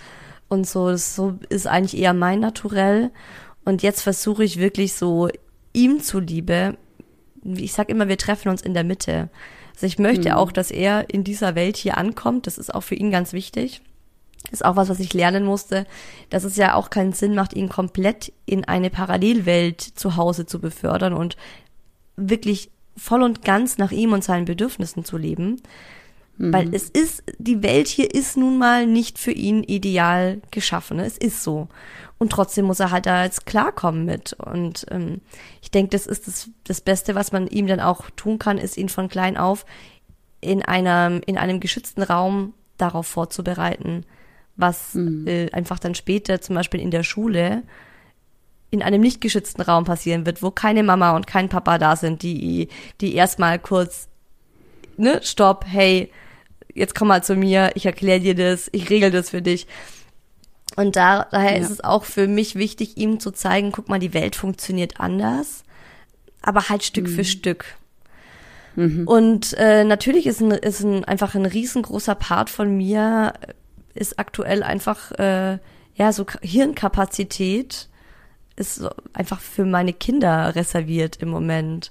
und 0.50 0.68
so. 0.68 0.90
Das 0.90 1.16
so 1.16 1.40
ist 1.50 1.68
eigentlich 1.68 2.02
eher 2.02 2.14
mein 2.14 2.40
Naturell. 2.40 3.12
Und 3.64 3.84
jetzt 3.84 4.02
versuche 4.02 4.44
ich 4.44 4.60
wirklich 4.60 4.94
so 4.94 5.30
ihm 5.74 6.02
zuliebe, 6.02 6.78
ich 7.44 7.74
sag 7.74 7.90
immer, 7.90 8.08
wir 8.08 8.18
treffen 8.18 8.50
uns 8.50 8.62
in 8.62 8.74
der 8.74 8.84
Mitte. 8.84 9.30
Also 9.78 9.86
ich 9.86 10.00
möchte 10.00 10.30
mhm. 10.30 10.36
auch, 10.38 10.52
dass 10.52 10.72
er 10.72 11.08
in 11.12 11.24
dieser 11.24 11.54
Welt 11.54 11.78
hier 11.78 12.00
ankommt. 12.00 12.48
Das 12.48 12.58
ist 12.58 12.74
auch 12.74 12.82
für 12.82 12.96
ihn 12.96 13.12
ganz 13.12 13.32
wichtig. 13.32 13.82
Ist 14.50 14.66
auch 14.66 14.76
was, 14.76 14.90
was 14.90 15.00
ich 15.00 15.14
lernen 15.14 15.46
musste, 15.46 15.86
dass 16.32 16.46
es 16.46 16.58
ja 16.58 16.74
auch 16.74 16.90
keinen 16.90 17.14
Sinn 17.14 17.36
macht, 17.36 17.54
ihn 17.54 17.70
komplett 17.70 18.34
in 18.48 18.66
eine 18.66 18.90
Parallelwelt 18.90 19.82
zu 19.82 20.16
Hause 20.16 20.48
zu 20.48 20.60
befördern 20.60 21.14
und 21.14 21.38
wirklich 22.16 22.72
voll 22.96 23.22
und 23.22 23.44
ganz 23.44 23.78
nach 23.78 23.92
ihm 23.92 24.14
und 24.14 24.24
seinen 24.24 24.46
Bedürfnissen 24.46 25.06
zu 25.06 25.16
leben. 25.16 25.62
Mhm. 26.38 26.54
Weil 26.54 26.74
es 26.74 26.90
ist, 26.90 27.22
die 27.38 27.62
Welt 27.62 27.88
hier 27.88 28.12
ist 28.12 28.36
nun 28.36 28.58
mal 28.58 28.88
nicht 28.88 29.20
für 29.20 29.32
ihn 29.32 29.62
ideal 29.62 30.42
geschaffen. 30.50 30.98
Es 30.98 31.20
ist 31.20 31.44
so. 31.44 31.68
Und 32.20 32.32
trotzdem 32.32 32.66
muss 32.66 32.80
er 32.80 32.92
halt 32.92 33.06
da 33.06 33.24
jetzt 33.24 33.46
klarkommen 33.46 34.06
mit. 34.06 34.34
Und 34.34 34.86
ähm, 34.90 35.22
ich 35.62 35.70
denke, 35.70 35.92
das 35.92 36.08
ist 36.08 36.28
das, 36.28 36.50
das 36.64 36.82
Beste, 36.82 37.16
was 37.16 37.32
man 37.32 37.48
ihm 37.48 37.68
dann 37.68 37.80
auch 37.80 38.10
tun 38.16 38.40
kann, 38.40 38.58
ist 38.58 38.78
ihn 38.78 38.90
von 38.90 39.08
klein 39.08 39.38
auf 39.38 39.66
in 40.42 40.64
einem, 40.64 41.22
in 41.26 41.38
einem 41.38 41.60
geschützten 41.60 42.04
Raum 42.04 42.54
darauf 42.78 43.08
vorzubereiten, 43.08 44.06
was 44.56 44.96
mhm. 44.96 45.28
äh, 45.28 45.52
einfach 45.52 45.80
dann 45.80 45.96
später 45.96 46.42
zum 46.42 46.56
Beispiel 46.56 46.80
in 46.80 46.92
der 46.92 47.04
Schule 47.04 47.64
in 48.70 48.82
einem 48.82 49.02
nicht 49.02 49.22
geschützten 49.22 49.62
Raum 49.62 49.86
passieren 49.86 50.26
wird, 50.26 50.44
wo 50.44 50.52
keine 50.52 50.84
Mama 50.84 51.16
und 51.16 51.26
kein 51.26 51.50
Papa 51.50 51.78
da 51.78 51.96
sind, 51.96 52.22
die, 52.22 52.68
die 53.00 53.16
erstmal 53.16 53.60
kurz, 53.60 54.10
ne, 54.98 55.22
stopp, 55.24 55.66
hey, 55.66 56.12
jetzt 56.74 56.94
komm 56.94 57.08
mal 57.08 57.24
zu 57.24 57.36
mir, 57.36 57.72
ich 57.76 57.86
erkläre 57.86 58.20
dir 58.20 58.36
das, 58.36 58.70
ich 58.74 58.90
regel 58.90 59.10
das 59.10 59.30
für 59.30 59.42
dich. 59.42 59.68
Und 60.78 60.96
da, 60.96 61.28
daher 61.32 61.58
ja. 61.58 61.58
ist 61.58 61.72
es 61.72 61.84
auch 61.84 62.06
für 62.06 62.28
mich 62.28 62.56
wichtig, 62.56 62.98
ihm 62.98 63.20
zu 63.20 63.32
zeigen, 63.32 63.72
guck 63.72 63.90
mal, 63.90 64.00
die 64.00 64.14
Welt 64.14 64.36
funktioniert 64.36 65.00
anders, 65.00 65.64
aber 66.44 66.70
halt 66.70 66.84
Stück 66.84 67.08
mhm. 67.08 67.16
für 67.16 67.26
Stück. 67.26 67.66
Mhm. 68.76 69.08
Und 69.08 69.54
äh, 69.58 69.84
natürlich 69.84 70.28
ist, 70.28 70.40
ein, 70.40 70.52
ist 70.52 70.82
ein, 70.82 71.04
einfach 71.04 71.34
ein 71.34 71.48
riesengroßer 71.48 72.14
Part 72.14 72.52
von 72.52 72.78
mir, 72.78 73.34
ist 73.96 74.20
aktuell 74.20 74.62
einfach, 74.62 75.12
äh, 75.14 75.58
ja, 75.96 76.12
so 76.12 76.28
Hirnkapazität 76.42 77.90
ist 78.56 78.76
so 78.76 78.92
einfach 79.14 79.40
für 79.40 79.66
meine 79.66 79.94
Kinder 79.94 80.56
reserviert 80.56 81.16
im 81.18 81.30
Moment. 81.30 81.90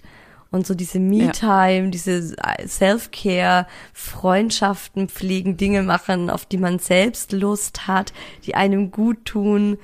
Und 0.51 0.67
so 0.67 0.75
diese 0.75 1.01
Me-Time, 1.01 1.85
ja. 1.85 1.91
diese 1.91 2.37
Self-Care, 2.67 3.67
Freundschaften 3.93 5.09
pflegen, 5.09 5.57
Dinge 5.57 5.83
machen, 5.83 6.31
auf 6.31 6.47
die 6.47 6.59
man 6.59 6.79
selbst 6.79 7.33
Lust 7.33 7.87
hat, 7.87 8.13
die 8.45 8.55
einem 8.55 8.91
gut 8.91 9.25
tun, 9.25 9.79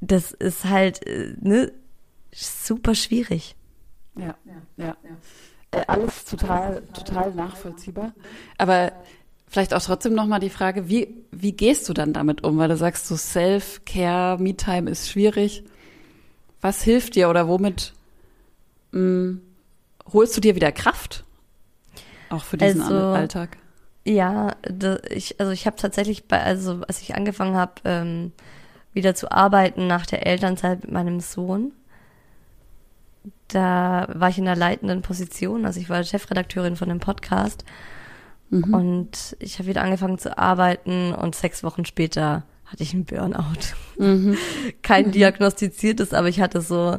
das 0.00 0.32
ist 0.32 0.64
halt 0.64 1.06
äh, 1.06 1.34
ne, 1.40 1.72
super 2.32 2.94
schwierig. 2.94 3.56
Ja, 4.16 4.34
ja, 4.44 4.84
ja. 4.84 4.96
äh, 5.72 5.84
alles 5.86 6.24
total, 6.24 6.82
total 6.94 7.34
nachvollziehbar. 7.34 8.12
Aber 8.58 8.92
vielleicht 9.48 9.74
auch 9.74 9.82
trotzdem 9.82 10.14
nochmal 10.14 10.40
die 10.40 10.50
Frage, 10.50 10.88
wie, 10.88 11.08
wie 11.30 11.52
gehst 11.52 11.88
du 11.88 11.92
dann 11.92 12.12
damit 12.12 12.44
um? 12.44 12.58
Weil 12.58 12.68
du 12.68 12.76
sagst, 12.76 13.06
so 13.06 13.16
Self-Care, 13.16 14.38
Me-Time 14.38 14.90
ist 14.90 15.10
schwierig. 15.10 15.64
Was 16.60 16.82
hilft 16.82 17.16
dir 17.16 17.28
oder 17.28 17.48
womit 17.48 17.92
mh, 18.92 19.00
mm, 19.00 19.40
holst 20.12 20.36
du 20.36 20.40
dir 20.40 20.54
wieder 20.54 20.72
Kraft? 20.72 21.24
Auch 22.30 22.44
für 22.44 22.56
diesen 22.56 22.82
also, 22.82 22.94
Alltag? 22.94 23.56
Ja, 24.04 24.54
ich, 25.10 25.40
also 25.40 25.52
ich 25.52 25.66
habe 25.66 25.76
tatsächlich 25.76 26.28
bei, 26.28 26.40
also 26.40 26.82
als 26.86 27.02
ich 27.02 27.14
angefangen 27.14 27.56
habe, 27.56 27.72
ähm, 27.84 28.32
wieder 28.92 29.14
zu 29.14 29.30
arbeiten 29.30 29.86
nach 29.86 30.06
der 30.06 30.26
Elternzeit 30.26 30.82
mit 30.82 30.92
meinem 30.92 31.20
Sohn, 31.20 31.72
da 33.48 34.08
war 34.12 34.28
ich 34.28 34.38
in 34.38 34.46
einer 34.46 34.56
leitenden 34.56 35.02
Position, 35.02 35.66
also 35.66 35.80
ich 35.80 35.88
war 35.88 36.02
Chefredakteurin 36.02 36.76
von 36.76 36.88
dem 36.88 37.00
Podcast 37.00 37.64
mhm. 38.50 38.74
und 38.74 39.36
ich 39.38 39.58
habe 39.58 39.68
wieder 39.68 39.82
angefangen 39.82 40.18
zu 40.18 40.36
arbeiten 40.36 41.12
und 41.12 41.34
sechs 41.34 41.62
Wochen 41.62 41.84
später 41.84 42.44
hatte 42.64 42.82
ich 42.82 42.94
einen 42.94 43.04
Burnout. 43.04 43.74
Mhm. 43.98 44.36
Kein 44.82 45.08
mhm. 45.08 45.12
diagnostiziertes, 45.12 46.12
aber 46.12 46.28
ich 46.28 46.40
hatte 46.40 46.60
so 46.60 46.98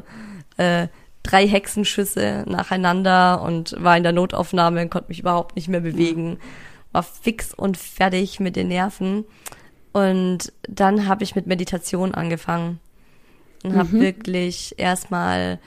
äh, 0.56 0.88
drei 1.28 1.46
Hexenschüsse 1.46 2.44
nacheinander 2.46 3.42
und 3.42 3.74
war 3.78 3.96
in 3.96 4.02
der 4.02 4.12
Notaufnahme 4.12 4.82
und 4.82 4.90
konnte 4.90 5.08
mich 5.08 5.20
überhaupt 5.20 5.56
nicht 5.56 5.68
mehr 5.68 5.80
bewegen. 5.80 6.38
War 6.92 7.02
fix 7.02 7.52
und 7.52 7.76
fertig 7.76 8.40
mit 8.40 8.56
den 8.56 8.68
Nerven. 8.68 9.24
Und 9.92 10.52
dann 10.66 11.06
habe 11.06 11.24
ich 11.24 11.34
mit 11.34 11.46
Meditation 11.46 12.14
angefangen 12.14 12.80
und 13.62 13.76
habe 13.76 13.96
mhm. 13.96 14.00
wirklich 14.00 14.74
erstmal 14.78 15.58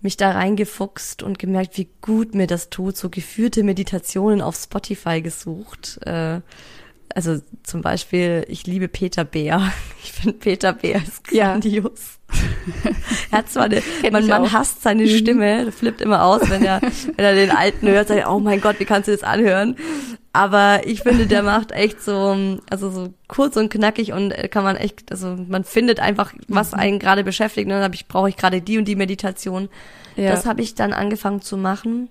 mich 0.00 0.16
da 0.16 0.30
reingefuchst 0.30 1.22
und 1.22 1.38
gemerkt, 1.38 1.76
wie 1.76 1.88
gut 2.00 2.34
mir 2.34 2.46
das 2.46 2.70
tut. 2.70 2.96
So 2.96 3.10
geführte 3.10 3.64
Meditationen 3.64 4.40
auf 4.40 4.56
Spotify 4.56 5.20
gesucht. 5.20 5.98
Äh, 6.06 6.40
also 7.14 7.40
zum 7.62 7.80
Beispiel, 7.80 8.44
ich 8.48 8.66
liebe 8.66 8.88
Peter 8.88 9.24
Bär. 9.24 9.72
Ich 10.04 10.12
finde 10.12 10.36
Peter 10.36 10.74
Bär 10.74 10.96
ist 10.96 11.24
grandios. 11.24 12.18
Ja. 12.30 12.36
er 13.30 13.38
hat 13.38 13.48
zwar 13.48 13.64
eine, 13.64 13.82
man, 14.12 14.26
man 14.26 14.52
hasst 14.52 14.82
seine 14.82 15.04
mhm. 15.04 15.08
Stimme, 15.08 15.72
flippt 15.72 16.02
immer 16.02 16.24
aus, 16.24 16.50
wenn 16.50 16.62
er, 16.62 16.82
wenn 17.16 17.24
er 17.24 17.34
den 17.34 17.50
alten 17.50 17.88
hört, 17.88 18.08
sagt, 18.08 18.28
oh 18.28 18.38
mein 18.38 18.60
Gott, 18.60 18.80
wie 18.80 18.84
kannst 18.84 19.08
du 19.08 19.12
das 19.12 19.22
anhören? 19.22 19.76
Aber 20.34 20.82
ich 20.84 21.00
finde, 21.00 21.26
der 21.26 21.42
macht 21.42 21.72
echt 21.72 22.02
so, 22.02 22.58
also 22.68 22.90
so 22.90 23.14
kurz 23.28 23.56
und 23.56 23.70
knackig 23.70 24.12
und 24.12 24.34
kann 24.50 24.64
man 24.64 24.76
echt, 24.76 25.10
also 25.10 25.36
man 25.48 25.64
findet 25.64 26.00
einfach, 26.00 26.34
was 26.48 26.72
mhm. 26.72 26.78
einen 26.78 26.98
gerade 26.98 27.24
beschäftigt. 27.24 27.66
Und 27.66 27.72
dann 27.72 27.82
habe 27.82 27.94
ich, 27.94 28.06
brauche 28.06 28.28
ich 28.28 28.36
gerade 28.36 28.60
die 28.60 28.76
und 28.76 28.86
die 28.86 28.96
Meditation. 28.96 29.70
Ja. 30.16 30.30
Das 30.32 30.44
habe 30.44 30.60
ich 30.60 30.74
dann 30.74 30.92
angefangen 30.92 31.40
zu 31.40 31.56
machen 31.56 32.10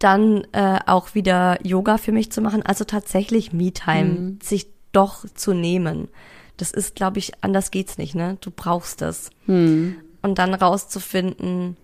dann 0.00 0.44
äh, 0.52 0.80
auch 0.86 1.14
wieder 1.14 1.64
Yoga 1.64 1.98
für 1.98 2.10
mich 2.10 2.32
zu 2.32 2.40
machen, 2.40 2.64
also 2.64 2.84
tatsächlich 2.84 3.52
Me-Time, 3.52 4.04
mhm. 4.04 4.38
sich 4.42 4.66
doch 4.92 5.24
zu 5.34 5.52
nehmen. 5.52 6.08
Das 6.56 6.72
ist, 6.72 6.96
glaube 6.96 7.18
ich, 7.18 7.32
anders 7.42 7.70
geht's 7.70 7.98
nicht, 7.98 8.14
ne? 8.14 8.36
Du 8.40 8.50
brauchst 8.50 9.00
das. 9.02 9.30
Mhm. 9.46 9.96
Und 10.22 10.38
dann 10.38 10.54
rauszufinden, 10.54 11.76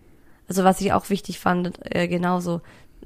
also 0.49 0.65
was 0.65 0.81
ich 0.81 0.93
auch 0.93 1.11
wichtig 1.11 1.39
fand, 1.39 1.73
äh, 1.95 2.09
genauso 2.09 2.63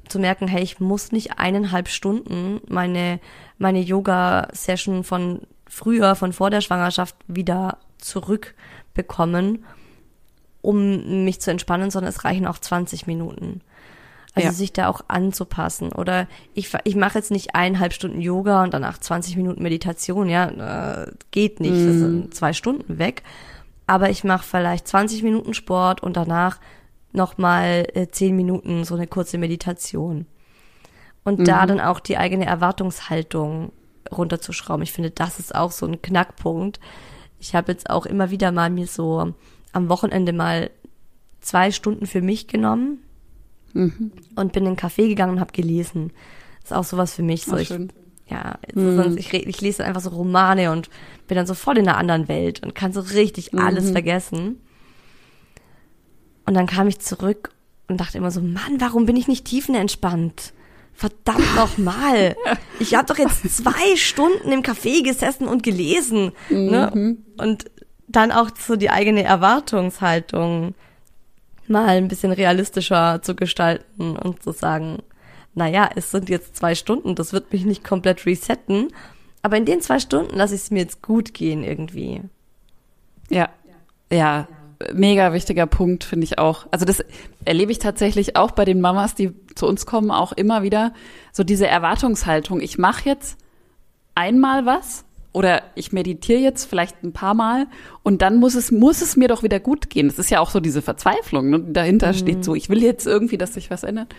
zu 0.07 0.17
merken, 0.17 0.47
hey, 0.47 0.63
ich 0.63 0.79
muss 0.79 1.11
nicht 1.11 1.39
eineinhalb 1.39 1.87
Stunden 1.87 2.61
meine, 2.67 3.19
meine 3.57 3.81
Yoga-Session 3.81 5.03
von 5.03 5.41
früher, 5.67 6.15
von 6.15 6.33
vor 6.33 6.49
der 6.49 6.61
Schwangerschaft 6.61 7.15
wieder 7.27 7.77
zurückbekommen, 7.97 9.65
um 10.61 11.25
mich 11.25 11.41
zu 11.41 11.51
entspannen, 11.51 11.91
sondern 11.91 12.09
es 12.09 12.23
reichen 12.23 12.47
auch 12.47 12.59
20 12.59 13.07
Minuten. 13.07 13.61
Also 14.33 14.47
ja. 14.47 14.53
sich 14.53 14.71
da 14.71 14.87
auch 14.87 15.01
anzupassen. 15.09 15.91
Oder 15.91 16.27
ich, 16.53 16.71
ich 16.85 16.95
mache 16.95 17.17
jetzt 17.17 17.31
nicht 17.31 17.53
eineinhalb 17.53 17.91
Stunden 17.91 18.21
Yoga 18.21 18.63
und 18.63 18.73
danach 18.73 18.97
20 18.97 19.35
Minuten 19.35 19.61
Meditation, 19.61 20.29
ja, 20.29 21.03
äh, 21.03 21.11
geht 21.31 21.59
nicht. 21.59 21.73
Mhm. 21.73 21.87
Das 21.87 21.95
sind 21.97 22.33
zwei 22.33 22.53
Stunden 22.53 22.97
weg. 22.97 23.23
Aber 23.87 24.09
ich 24.09 24.23
mache 24.23 24.47
vielleicht 24.47 24.87
20 24.87 25.23
Minuten 25.23 25.53
Sport 25.53 26.01
und 26.01 26.15
danach 26.15 26.59
nochmal 27.11 27.85
äh, 27.93 28.07
10 28.07 28.33
Minuten 28.33 28.85
so 28.85 28.95
eine 28.95 29.05
kurze 29.05 29.37
Meditation. 29.37 30.25
Und 31.25 31.39
mhm. 31.39 31.43
da 31.43 31.65
dann 31.65 31.81
auch 31.81 31.99
die 31.99 32.17
eigene 32.17 32.45
Erwartungshaltung 32.45 33.73
runterzuschrauben. 34.09 34.83
Ich 34.83 34.93
finde, 34.93 35.11
das 35.11 35.39
ist 35.39 35.53
auch 35.53 35.71
so 35.71 35.85
ein 35.85 36.01
Knackpunkt. 36.01 36.79
Ich 37.37 37.53
habe 37.53 37.73
jetzt 37.73 37.89
auch 37.89 38.05
immer 38.05 38.29
wieder 38.29 38.53
mal 38.53 38.69
mir 38.69 38.87
so 38.87 39.33
am 39.73 39.89
Wochenende 39.89 40.31
mal 40.31 40.71
zwei 41.41 41.71
Stunden 41.71 42.05
für 42.05 42.21
mich 42.21 42.47
genommen 42.47 42.99
mhm. 43.73 44.11
und 44.35 44.53
bin 44.53 44.65
in 44.65 44.75
den 44.75 44.79
Café 44.79 45.07
gegangen 45.07 45.33
und 45.33 45.39
habe 45.39 45.51
gelesen. 45.51 46.11
Das 46.61 46.71
ist 46.71 46.77
auch 46.77 46.83
sowas 46.83 47.13
für 47.13 47.23
mich. 47.23 47.45
So, 47.45 47.57
ich, 47.57 47.69
ja, 48.27 48.55
mhm. 48.73 49.17
ich, 49.17 49.33
ich, 49.33 49.61
lese 49.61 49.83
einfach 49.83 50.01
so 50.01 50.09
Romane 50.09 50.71
und 50.71 50.89
bin 51.27 51.35
dann 51.35 51.47
so 51.47 51.53
voll 51.53 51.77
in 51.77 51.87
einer 51.87 51.97
anderen 51.97 52.27
Welt 52.27 52.63
und 52.63 52.75
kann 52.75 52.93
so 52.93 53.01
richtig 53.01 53.57
alles 53.57 53.85
mhm. 53.85 53.91
vergessen. 53.91 54.61
Und 56.45 56.53
dann 56.53 56.67
kam 56.67 56.87
ich 56.87 56.99
zurück 56.99 57.51
und 57.87 57.97
dachte 57.97 58.17
immer 58.17 58.31
so, 58.31 58.41
Mann, 58.41 58.79
warum 58.79 59.05
bin 59.05 59.15
ich 59.15 59.27
nicht 59.27 59.45
tiefenentspannt? 59.45 60.53
Verdammt 60.93 61.55
nochmal. 61.55 62.35
Ich 62.79 62.95
habe 62.95 63.07
doch 63.07 63.17
jetzt 63.17 63.57
zwei 63.57 63.95
Stunden 63.95 64.51
im 64.51 64.61
Café 64.61 65.03
gesessen 65.03 65.47
und 65.47 65.63
gelesen. 65.63 66.31
Ne? 66.49 66.91
Mhm. 66.93 67.17
Und 67.37 67.65
dann 68.07 68.31
auch 68.31 68.49
so 68.57 68.75
die 68.75 68.89
eigene 68.89 69.23
Erwartungshaltung 69.23 70.75
mal 71.71 71.87
ein 71.87 72.07
bisschen 72.07 72.31
realistischer 72.31 73.21
zu 73.21 73.35
gestalten 73.35 74.15
und 74.17 74.43
zu 74.43 74.51
sagen, 74.51 74.99
naja, 75.53 75.89
es 75.95 76.11
sind 76.11 76.29
jetzt 76.29 76.55
zwei 76.55 76.75
Stunden, 76.75 77.15
das 77.15 77.33
wird 77.33 77.51
mich 77.51 77.65
nicht 77.65 77.83
komplett 77.83 78.25
resetten, 78.25 78.89
aber 79.41 79.57
in 79.57 79.65
den 79.65 79.81
zwei 79.81 79.99
Stunden 79.99 80.35
lasse 80.35 80.55
ich 80.55 80.61
es 80.61 80.71
mir 80.71 80.79
jetzt 80.79 81.01
gut 81.01 81.33
gehen 81.33 81.63
irgendwie. 81.63 82.21
Ja, 83.29 83.49
ja, 84.11 84.47
mega 84.93 85.33
wichtiger 85.33 85.65
Punkt, 85.65 86.03
finde 86.03 86.25
ich 86.25 86.37
auch. 86.37 86.67
Also 86.71 86.85
das 86.85 87.03
erlebe 87.45 87.71
ich 87.71 87.79
tatsächlich 87.79 88.35
auch 88.35 88.51
bei 88.51 88.65
den 88.65 88.81
Mamas, 88.81 89.15
die 89.15 89.33
zu 89.55 89.67
uns 89.67 89.85
kommen, 89.85 90.11
auch 90.11 90.31
immer 90.31 90.63
wieder. 90.63 90.93
So 91.31 91.43
diese 91.43 91.67
Erwartungshaltung, 91.67 92.61
ich 92.61 92.77
mache 92.77 93.09
jetzt 93.09 93.37
einmal 94.15 94.65
was 94.65 95.05
oder 95.33 95.63
ich 95.75 95.91
meditiere 95.91 96.39
jetzt 96.39 96.65
vielleicht 96.65 97.03
ein 97.03 97.13
paar 97.13 97.33
Mal 97.33 97.67
und 98.03 98.21
dann 98.21 98.37
muss 98.37 98.55
es, 98.55 98.71
muss 98.71 99.01
es 99.01 99.15
mir 99.15 99.27
doch 99.27 99.43
wieder 99.43 99.59
gut 99.59 99.89
gehen. 99.89 100.07
Das 100.07 100.19
ist 100.19 100.29
ja 100.29 100.39
auch 100.39 100.49
so 100.49 100.59
diese 100.59 100.81
Verzweiflung, 100.81 101.49
ne? 101.49 101.59
dahinter 101.59 102.09
mhm. 102.09 102.13
steht 102.13 102.43
so, 102.43 102.55
ich 102.55 102.69
will 102.69 102.83
jetzt 102.83 103.07
irgendwie, 103.07 103.37
dass 103.37 103.53
sich 103.53 103.69
was 103.71 103.83
ändert. 103.83 104.13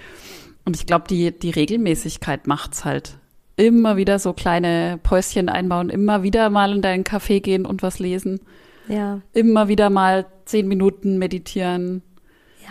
Und 0.65 0.77
ich 0.77 0.87
glaube, 0.87 1.05
die, 1.09 1.37
die 1.37 1.51
Regelmäßigkeit 1.51 2.47
macht's 2.47 2.85
halt. 2.85 3.19
Immer 3.57 3.97
wieder 3.97 4.19
so 4.19 4.33
kleine 4.33 4.99
Päuschen 5.03 5.49
einbauen, 5.49 5.91
immer 5.91 6.23
wieder 6.23 6.49
mal 6.49 6.73
in 6.73 6.83
deinen 6.83 7.05
Café 7.05 7.41
gehen 7.41 7.67
und 7.67 7.83
was 7.83 7.99
lesen. 7.99 8.41
Ja. 8.89 9.21
Immer 9.33 9.69
wieder 9.69 9.91
mal 9.91 10.27
zehn 10.47 10.67
Minuten 10.67 11.19
meditieren. 11.19 12.03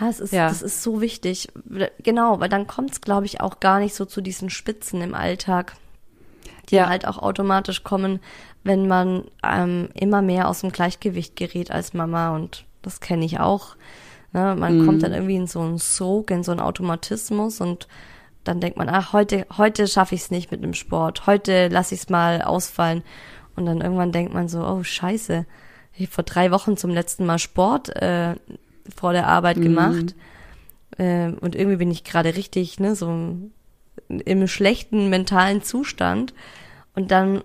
Ja, 0.00 0.08
es 0.08 0.20
ist, 0.20 0.32
ja. 0.32 0.48
das 0.48 0.62
ist 0.62 0.82
so 0.82 1.00
wichtig. 1.00 1.48
Genau, 2.02 2.40
weil 2.40 2.48
dann 2.48 2.66
kommt's, 2.66 3.00
glaube 3.00 3.26
ich, 3.26 3.40
auch 3.40 3.60
gar 3.60 3.78
nicht 3.78 3.94
so 3.94 4.04
zu 4.04 4.20
diesen 4.20 4.50
Spitzen 4.50 5.00
im 5.02 5.14
Alltag 5.14 5.74
die 6.70 6.76
ja. 6.76 6.88
halt 6.88 7.06
auch 7.06 7.18
automatisch 7.18 7.82
kommen, 7.82 8.20
wenn 8.64 8.86
man 8.86 9.24
ähm, 9.42 9.88
immer 9.94 10.22
mehr 10.22 10.48
aus 10.48 10.60
dem 10.60 10.70
Gleichgewicht 10.70 11.36
gerät 11.36 11.70
als 11.70 11.94
Mama 11.94 12.34
und 12.34 12.64
das 12.82 13.00
kenne 13.00 13.24
ich 13.24 13.40
auch. 13.40 13.76
Ne? 14.32 14.56
Man 14.58 14.78
mhm. 14.78 14.86
kommt 14.86 15.02
dann 15.02 15.12
irgendwie 15.12 15.36
in 15.36 15.46
so 15.46 15.60
einen 15.60 15.78
Sog, 15.78 16.30
in 16.30 16.42
so 16.42 16.52
einen 16.52 16.60
Automatismus 16.60 17.60
und 17.60 17.88
dann 18.44 18.60
denkt 18.60 18.76
man, 18.76 18.88
ach, 18.88 19.12
heute, 19.12 19.46
heute 19.56 19.86
schaffe 19.86 20.14
ich 20.14 20.22
es 20.22 20.30
nicht 20.30 20.50
mit 20.50 20.62
dem 20.62 20.74
Sport, 20.74 21.26
heute 21.26 21.68
lasse 21.68 21.94
ich 21.94 22.02
es 22.02 22.08
mal 22.08 22.42
ausfallen. 22.42 23.02
Und 23.54 23.66
dann 23.66 23.80
irgendwann 23.80 24.12
denkt 24.12 24.32
man 24.32 24.48
so, 24.48 24.66
oh 24.66 24.82
scheiße, 24.82 25.46
ich 25.94 26.06
habe 26.06 26.12
vor 26.12 26.24
drei 26.24 26.50
Wochen 26.50 26.76
zum 26.76 26.90
letzten 26.90 27.26
Mal 27.26 27.38
Sport 27.38 27.94
äh, 27.96 28.34
vor 28.96 29.12
der 29.12 29.28
Arbeit 29.28 29.58
mhm. 29.58 29.62
gemacht. 29.62 30.14
Äh, 30.98 31.32
und 31.40 31.54
irgendwie 31.54 31.76
bin 31.76 31.90
ich 31.90 32.02
gerade 32.02 32.34
richtig, 32.34 32.80
ne, 32.80 32.96
so 32.96 33.06
im 34.08 34.46
schlechten 34.46 35.10
mentalen 35.10 35.62
Zustand. 35.62 36.34
Und 36.94 37.10
dann 37.10 37.42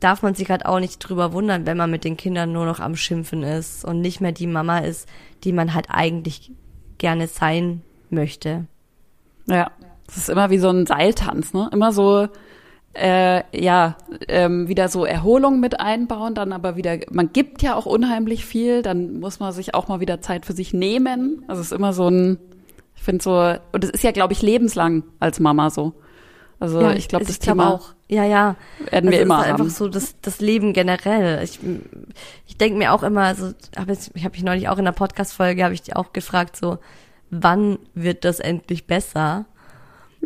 darf 0.00 0.22
man 0.22 0.34
sich 0.34 0.50
halt 0.50 0.64
auch 0.64 0.80
nicht 0.80 0.98
drüber 0.98 1.32
wundern, 1.34 1.66
wenn 1.66 1.76
man 1.76 1.90
mit 1.90 2.04
den 2.04 2.16
Kindern 2.16 2.52
nur 2.52 2.64
noch 2.64 2.80
am 2.80 2.96
Schimpfen 2.96 3.42
ist 3.42 3.84
und 3.84 4.00
nicht 4.00 4.20
mehr 4.20 4.32
die 4.32 4.46
Mama 4.46 4.78
ist, 4.78 5.08
die 5.44 5.52
man 5.52 5.74
halt 5.74 5.86
eigentlich 5.90 6.52
gerne 6.96 7.28
sein 7.28 7.82
möchte. 8.08 8.66
Ja, 9.46 9.70
das 10.06 10.16
ist 10.16 10.30
immer 10.30 10.50
wie 10.50 10.58
so 10.58 10.70
ein 10.70 10.86
Seiltanz, 10.86 11.52
ne? 11.52 11.68
Immer 11.72 11.92
so, 11.92 12.28
äh, 12.94 13.42
ja, 13.58 13.96
ähm, 14.28 14.66
wieder 14.68 14.88
so 14.88 15.04
Erholung 15.04 15.60
mit 15.60 15.78
einbauen, 15.78 16.34
dann 16.34 16.52
aber 16.52 16.76
wieder, 16.76 16.98
man 17.10 17.32
gibt 17.32 17.62
ja 17.62 17.74
auch 17.76 17.86
unheimlich 17.86 18.44
viel, 18.44 18.82
dann 18.82 19.20
muss 19.20 19.40
man 19.40 19.52
sich 19.52 19.74
auch 19.74 19.88
mal 19.88 20.00
wieder 20.00 20.20
Zeit 20.20 20.46
für 20.46 20.52
sich 20.54 20.72
nehmen. 20.72 21.44
Also 21.48 21.60
es 21.60 21.70
ist 21.70 21.76
immer 21.76 21.92
so 21.92 22.08
ein, 22.08 22.38
ich 23.00 23.04
finde 23.06 23.24
so, 23.24 23.54
und 23.72 23.82
es 23.82 23.88
ist 23.88 24.04
ja, 24.04 24.10
glaube 24.10 24.34
ich, 24.34 24.42
lebenslang 24.42 25.04
als 25.20 25.40
Mama 25.40 25.70
so. 25.70 25.94
Also 26.58 26.82
ja, 26.82 26.92
ich 26.92 27.08
glaube, 27.08 27.24
das 27.24 27.38
Thema 27.38 27.68
glaub 27.68 27.80
auch. 27.80 27.94
Ja, 28.08 28.24
ja. 28.24 28.56
Werden 28.90 29.08
also 29.08 29.10
wir 29.10 29.22
immer 29.22 29.40
ist 29.40 29.46
haben. 29.46 29.62
einfach 29.62 29.74
so 29.74 29.88
das, 29.88 30.16
das 30.20 30.40
Leben 30.40 30.74
generell. 30.74 31.42
Ich, 31.42 31.58
ich 32.46 32.58
denke 32.58 32.76
mir 32.76 32.92
auch 32.92 33.02
immer, 33.02 33.22
also 33.22 33.54
hab 33.74 33.88
jetzt, 33.88 34.10
ich 34.12 34.24
habe 34.26 34.32
mich 34.32 34.42
neulich 34.42 34.68
auch 34.68 34.76
in 34.76 34.84
der 34.84 34.92
Podcast-Folge, 34.92 35.64
habe 35.64 35.72
ich 35.72 35.80
dich 35.80 35.96
auch 35.96 36.12
gefragt, 36.12 36.56
so, 36.56 36.76
wann 37.30 37.78
wird 37.94 38.26
das 38.26 38.38
endlich 38.38 38.86
besser? 38.86 39.46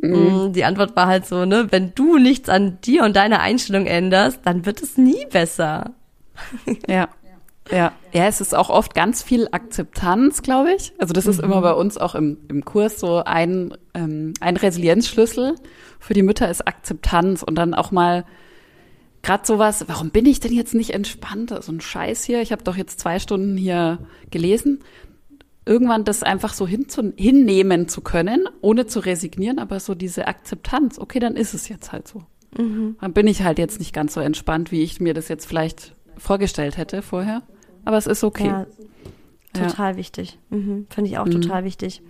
Mhm. 0.02 0.52
Die 0.52 0.64
Antwort 0.64 0.96
war 0.96 1.06
halt 1.06 1.26
so, 1.26 1.44
ne, 1.44 1.68
wenn 1.70 1.94
du 1.94 2.18
nichts 2.18 2.48
an 2.48 2.80
dir 2.80 3.04
und 3.04 3.14
deiner 3.14 3.38
Einstellung 3.38 3.86
änderst, 3.86 4.40
dann 4.42 4.66
wird 4.66 4.82
es 4.82 4.98
nie 4.98 5.26
besser. 5.30 5.92
Ja. 6.88 7.08
Ja, 7.70 7.92
ja, 8.12 8.26
es 8.26 8.40
ist 8.40 8.54
auch 8.54 8.68
oft 8.68 8.94
ganz 8.94 9.22
viel 9.22 9.48
Akzeptanz, 9.50 10.42
glaube 10.42 10.72
ich. 10.74 10.92
Also 10.98 11.12
das 11.12 11.26
ist 11.26 11.38
mhm. 11.38 11.44
immer 11.44 11.60
bei 11.62 11.72
uns 11.72 11.96
auch 11.96 12.14
im, 12.14 12.38
im 12.48 12.64
Kurs 12.64 13.00
so 13.00 13.24
ein, 13.24 13.74
ähm, 13.94 14.34
ein 14.40 14.56
Resilienzschlüssel 14.56 15.54
für 15.98 16.14
die 16.14 16.22
Mütter 16.22 16.50
ist 16.50 16.66
Akzeptanz 16.66 17.42
und 17.42 17.54
dann 17.54 17.72
auch 17.72 17.90
mal 17.90 18.24
gerade 19.22 19.46
sowas, 19.46 19.86
warum 19.88 20.10
bin 20.10 20.26
ich 20.26 20.40
denn 20.40 20.52
jetzt 20.52 20.74
nicht 20.74 20.90
entspannt? 20.90 21.54
So 21.62 21.72
ein 21.72 21.80
Scheiß 21.80 22.24
hier, 22.24 22.42
ich 22.42 22.52
habe 22.52 22.62
doch 22.62 22.76
jetzt 22.76 23.00
zwei 23.00 23.18
Stunden 23.18 23.56
hier 23.56 23.98
gelesen. 24.30 24.80
Irgendwann 25.64 26.04
das 26.04 26.22
einfach 26.22 26.52
so 26.52 26.66
hinzu, 26.66 27.14
hinnehmen 27.16 27.88
zu 27.88 28.02
können, 28.02 28.46
ohne 28.60 28.86
zu 28.86 29.00
resignieren, 29.00 29.58
aber 29.58 29.80
so 29.80 29.94
diese 29.94 30.28
Akzeptanz, 30.28 30.98
okay, 30.98 31.20
dann 31.20 31.36
ist 31.36 31.54
es 31.54 31.70
jetzt 31.70 31.90
halt 31.90 32.06
so. 32.06 32.22
Mhm. 32.58 32.96
Dann 33.00 33.14
bin 33.14 33.26
ich 33.26 33.42
halt 33.42 33.58
jetzt 33.58 33.78
nicht 33.78 33.94
ganz 33.94 34.12
so 34.12 34.20
entspannt, 34.20 34.70
wie 34.70 34.82
ich 34.82 35.00
mir 35.00 35.14
das 35.14 35.28
jetzt 35.28 35.46
vielleicht 35.46 35.96
vorgestellt 36.18 36.76
hätte 36.76 37.00
vorher. 37.00 37.42
Aber 37.84 37.96
es 37.96 38.06
ist 38.06 38.24
okay. 38.24 38.46
Ja, 38.46 38.66
total 39.52 39.92
ja. 39.92 39.96
wichtig. 39.96 40.38
Mhm. 40.50 40.86
Finde 40.90 41.10
ich 41.10 41.18
auch 41.18 41.26
mhm. 41.26 41.42
total 41.42 41.64
wichtig. 41.64 42.02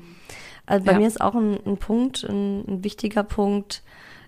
Also 0.66 0.84
bei 0.84 0.92
ja. 0.92 0.98
mir 0.98 1.06
ist 1.06 1.20
auch 1.20 1.34
ein, 1.34 1.58
ein 1.66 1.76
Punkt, 1.76 2.24
ein, 2.24 2.64
ein, 2.66 2.84
wichtiger 2.84 3.22
Punkt, 3.22 3.82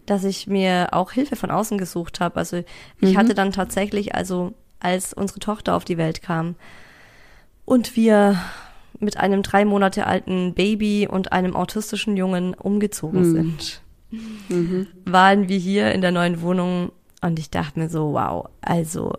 dass 0.05 0.25
ich 0.25 0.47
mir 0.47 0.89
auch 0.93 1.13
Hilfe 1.13 1.37
von 1.37 1.51
außen 1.51 1.79
gesucht 1.79 2.21
habe. 2.21 2.37
Also 2.37 2.63
ich 3.01 3.13
mhm. 3.13 3.17
hatte 3.17 3.35
dann 3.35 3.53
tatsächlich, 3.53 4.15
also 4.15 4.53
als 4.81 5.15
unsere 5.15 5.41
Tochter 5.41 5.75
auf 5.75 5.85
die 5.85 5.97
Welt 5.97 6.23
kam 6.23 6.55
und 7.65 7.97
wir 7.97 8.39
mit 8.99 9.17
einem 9.17 9.43
drei 9.43 9.65
Monate 9.65 10.07
alten 10.07 10.55
Baby 10.55 11.09
und 11.11 11.33
einem 11.33 11.57
autistischen 11.57 12.17
Jungen 12.17 12.55
umgezogen 12.55 13.21
mhm. 13.21 13.33
sind, 13.33 13.83
mhm. 14.49 14.87
waren 15.05 15.49
wir 15.49 15.59
hier 15.59 15.93
in 15.93 16.01
der 16.01 16.13
neuen 16.13 16.41
Wohnung 16.41 16.93
und 17.23 17.39
ich 17.39 17.51
dachte 17.51 17.79
mir 17.79 17.89
so, 17.89 18.13
wow, 18.13 18.49
also 18.61 19.13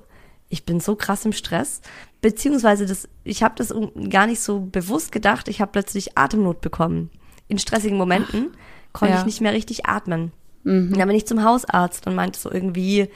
ich 0.49 0.65
bin 0.65 0.79
so 0.79 0.95
krass 0.95 1.25
im 1.25 1.33
Stress, 1.33 1.81
beziehungsweise 2.21 2.85
das, 2.85 3.07
ich 3.23 3.43
habe 3.43 3.55
das 3.57 3.73
gar 4.09 4.27
nicht 4.27 4.39
so 4.39 4.61
bewusst 4.61 5.11
gedacht. 5.11 5.47
Ich 5.47 5.61
habe 5.61 5.71
plötzlich 5.71 6.17
Atemnot 6.17 6.61
bekommen. 6.61 7.09
In 7.47 7.59
stressigen 7.59 7.97
Momenten 7.97 8.51
konnte 8.93 9.13
ja. 9.13 9.19
ich 9.19 9.25
nicht 9.25 9.41
mehr 9.41 9.53
richtig 9.53 9.85
atmen. 9.85 10.31
Mhm. 10.63 10.93
Dann 10.93 11.07
bin 11.07 11.17
ich 11.17 11.27
zum 11.27 11.43
Hausarzt 11.43 12.07
und 12.07 12.15
meinte 12.15 12.39
so 12.39 12.51
irgendwie, 12.51 13.09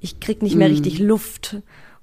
ich 0.00 0.20
krieg 0.20 0.42
nicht 0.42 0.56
mehr 0.56 0.68
mhm. 0.68 0.74
richtig 0.74 0.98
Luft. 0.98 1.56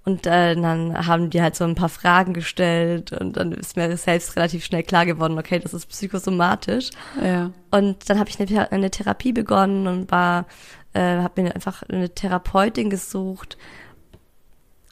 Und 0.06 0.28
äh, 0.28 0.56
dann 0.56 1.08
haben 1.08 1.30
die 1.30 1.42
halt 1.42 1.56
so 1.56 1.64
ein 1.64 1.76
paar 1.76 1.88
Fragen 1.88 2.34
gestellt 2.34 3.14
und 3.14 3.38
dann 3.38 3.54
ist 3.54 3.78
mir 3.78 3.96
selbst 3.96 4.36
relativ 4.36 4.66
schnell 4.66 4.84
klar 4.84 5.06
geworden, 5.06 5.40
okay, 5.40 5.60
das 5.60 5.74
ist 5.74 5.86
psychosomatisch. 5.86 6.90
Ja. 7.24 7.52
Und 7.72 8.10
dann 8.10 8.20
habe 8.20 8.30
ich 8.30 8.38
eine, 8.38 8.72
eine, 8.72 8.92
Therapie 8.92 9.32
begonnen 9.32 9.88
und 9.88 10.12
war, 10.12 10.46
äh, 10.92 11.00
habe 11.00 11.44
mir 11.44 11.56
einfach 11.56 11.84
eine 11.84 12.10
Therapeutin 12.10 12.90
gesucht, 12.90 13.58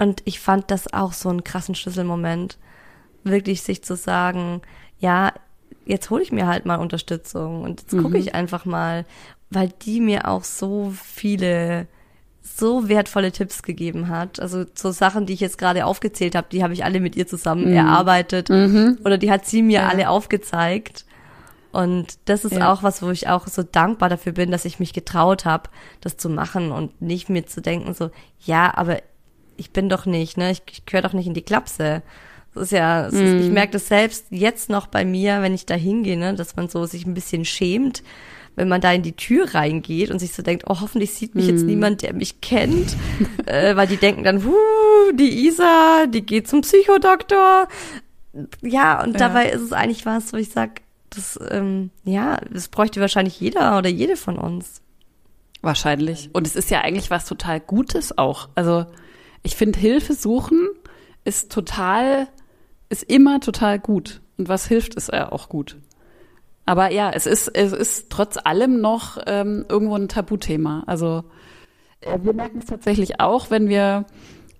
und 0.01 0.23
ich 0.25 0.39
fand 0.39 0.71
das 0.71 0.91
auch 0.91 1.13
so 1.13 1.29
einen 1.29 1.43
krassen 1.43 1.75
Schlüsselmoment, 1.75 2.57
wirklich 3.23 3.61
sich 3.61 3.83
zu 3.83 3.95
sagen, 3.95 4.63
ja, 4.97 5.31
jetzt 5.85 6.09
hole 6.09 6.23
ich 6.23 6.31
mir 6.31 6.47
halt 6.47 6.65
mal 6.65 6.77
Unterstützung 6.77 7.61
und 7.61 7.81
jetzt 7.81 7.91
gucke 7.91 8.09
mhm. 8.09 8.15
ich 8.15 8.33
einfach 8.33 8.65
mal, 8.65 9.05
weil 9.51 9.71
die 9.83 10.01
mir 10.01 10.27
auch 10.27 10.43
so 10.43 10.91
viele 10.95 11.85
so 12.41 12.89
wertvolle 12.89 13.31
Tipps 13.31 13.61
gegeben 13.61 14.09
hat. 14.09 14.39
Also 14.39 14.65
so 14.73 14.89
Sachen, 14.89 15.27
die 15.27 15.33
ich 15.33 15.39
jetzt 15.39 15.59
gerade 15.59 15.85
aufgezählt 15.85 16.33
habe, 16.33 16.47
die 16.51 16.63
habe 16.63 16.73
ich 16.73 16.83
alle 16.83 16.99
mit 16.99 17.15
ihr 17.15 17.27
zusammen 17.27 17.69
mhm. 17.69 17.75
erarbeitet 17.75 18.49
mhm. 18.49 18.97
oder 19.05 19.19
die 19.19 19.29
hat 19.29 19.45
sie 19.45 19.61
mir 19.61 19.81
ja. 19.81 19.87
alle 19.87 20.09
aufgezeigt. 20.09 21.05
Und 21.71 22.17
das 22.25 22.43
ist 22.43 22.55
ja. 22.55 22.73
auch 22.73 22.81
was, 22.81 23.03
wo 23.03 23.11
ich 23.11 23.29
auch 23.29 23.47
so 23.47 23.61
dankbar 23.61 24.09
dafür 24.09 24.31
bin, 24.31 24.49
dass 24.49 24.65
ich 24.65 24.79
mich 24.79 24.93
getraut 24.93 25.45
habe, 25.45 25.69
das 26.01 26.17
zu 26.17 26.27
machen 26.27 26.71
und 26.71 27.03
nicht 27.03 27.29
mir 27.29 27.45
zu 27.45 27.61
denken 27.61 27.93
so, 27.93 28.09
ja, 28.39 28.75
aber 28.75 28.97
ich 29.61 29.71
bin 29.71 29.89
doch 29.89 30.05
nicht, 30.05 30.37
ne, 30.37 30.51
ich, 30.51 30.63
ich 30.71 30.85
gehöre 30.85 31.03
doch 31.03 31.13
nicht 31.13 31.27
in 31.27 31.35
die 31.35 31.43
Klapse. 31.43 32.01
Das 32.53 32.63
ist 32.63 32.71
ja, 32.71 33.03
das 33.03 33.13
ist, 33.13 33.21
ich 33.21 33.47
mhm. 33.47 33.53
merke 33.53 33.73
das 33.73 33.87
selbst 33.87 34.25
jetzt 34.31 34.69
noch 34.69 34.87
bei 34.87 35.05
mir, 35.05 35.41
wenn 35.41 35.53
ich 35.53 35.65
da 35.65 35.75
hingehe, 35.75 36.17
ne, 36.17 36.33
dass 36.33 36.55
man 36.55 36.67
so 36.67 36.85
sich 36.85 37.05
ein 37.05 37.13
bisschen 37.13 37.45
schämt, 37.45 38.03
wenn 38.55 38.67
man 38.67 38.81
da 38.81 38.91
in 38.91 39.03
die 39.03 39.15
Tür 39.15 39.53
reingeht 39.53 40.09
und 40.09 40.19
sich 40.19 40.33
so 40.33 40.41
denkt, 40.41 40.65
oh, 40.67 40.81
hoffentlich 40.81 41.13
sieht 41.13 41.35
mich 41.35 41.45
mm. 41.45 41.49
jetzt 41.49 41.61
mhm. 41.61 41.67
niemand, 41.67 42.01
der 42.01 42.13
mich 42.13 42.41
kennt, 42.41 42.97
äh, 43.45 43.75
weil 43.75 43.87
die 43.87 43.97
denken 43.97 44.23
dann, 44.23 44.43
huh, 44.43 45.11
die 45.13 45.47
Isa, 45.47 46.07
die 46.07 46.25
geht 46.25 46.49
zum 46.49 46.61
Psychodoktor. 46.61 47.67
Ja, 48.61 49.01
und 49.03 49.13
ja. 49.13 49.19
dabei 49.19 49.49
ist 49.49 49.61
es 49.61 49.71
eigentlich 49.71 50.05
was, 50.05 50.33
wo 50.33 50.37
ich 50.37 50.49
sag, 50.49 50.81
das, 51.11 51.39
ähm, 51.49 51.91
ja, 52.03 52.37
das 52.49 52.67
bräuchte 52.67 52.99
wahrscheinlich 52.99 53.39
jeder 53.39 53.77
oder 53.77 53.89
jede 53.89 54.17
von 54.17 54.37
uns. 54.37 54.81
Wahrscheinlich. 55.61 56.29
Und 56.33 56.47
es 56.47 56.55
ist 56.55 56.71
ja 56.71 56.81
eigentlich 56.81 57.11
was 57.11 57.25
total 57.25 57.59
Gutes 57.59 58.17
auch. 58.17 58.49
Also 58.55 58.85
ich 59.43 59.55
finde, 59.55 59.79
Hilfe 59.79 60.13
suchen 60.13 60.69
ist 61.23 61.51
total, 61.51 62.27
ist 62.89 63.03
immer 63.03 63.39
total 63.39 63.79
gut. 63.79 64.21
Und 64.37 64.49
was 64.49 64.67
hilft, 64.67 64.95
ist 64.95 65.11
ja 65.11 65.31
auch 65.31 65.49
gut. 65.49 65.77
Aber 66.65 66.91
ja, 66.91 67.11
es 67.11 67.25
ist, 67.25 67.47
es 67.47 67.73
ist 67.73 68.09
trotz 68.09 68.37
allem 68.37 68.81
noch 68.81 69.17
ähm, 69.25 69.65
irgendwo 69.67 69.95
ein 69.95 70.07
Tabuthema. 70.07 70.83
Also 70.87 71.23
äh, 72.01 72.17
wir 72.21 72.33
merken 72.33 72.59
es 72.59 72.65
tatsächlich 72.65 73.19
auch, 73.19 73.49
wenn 73.49 73.67
wir 73.69 74.05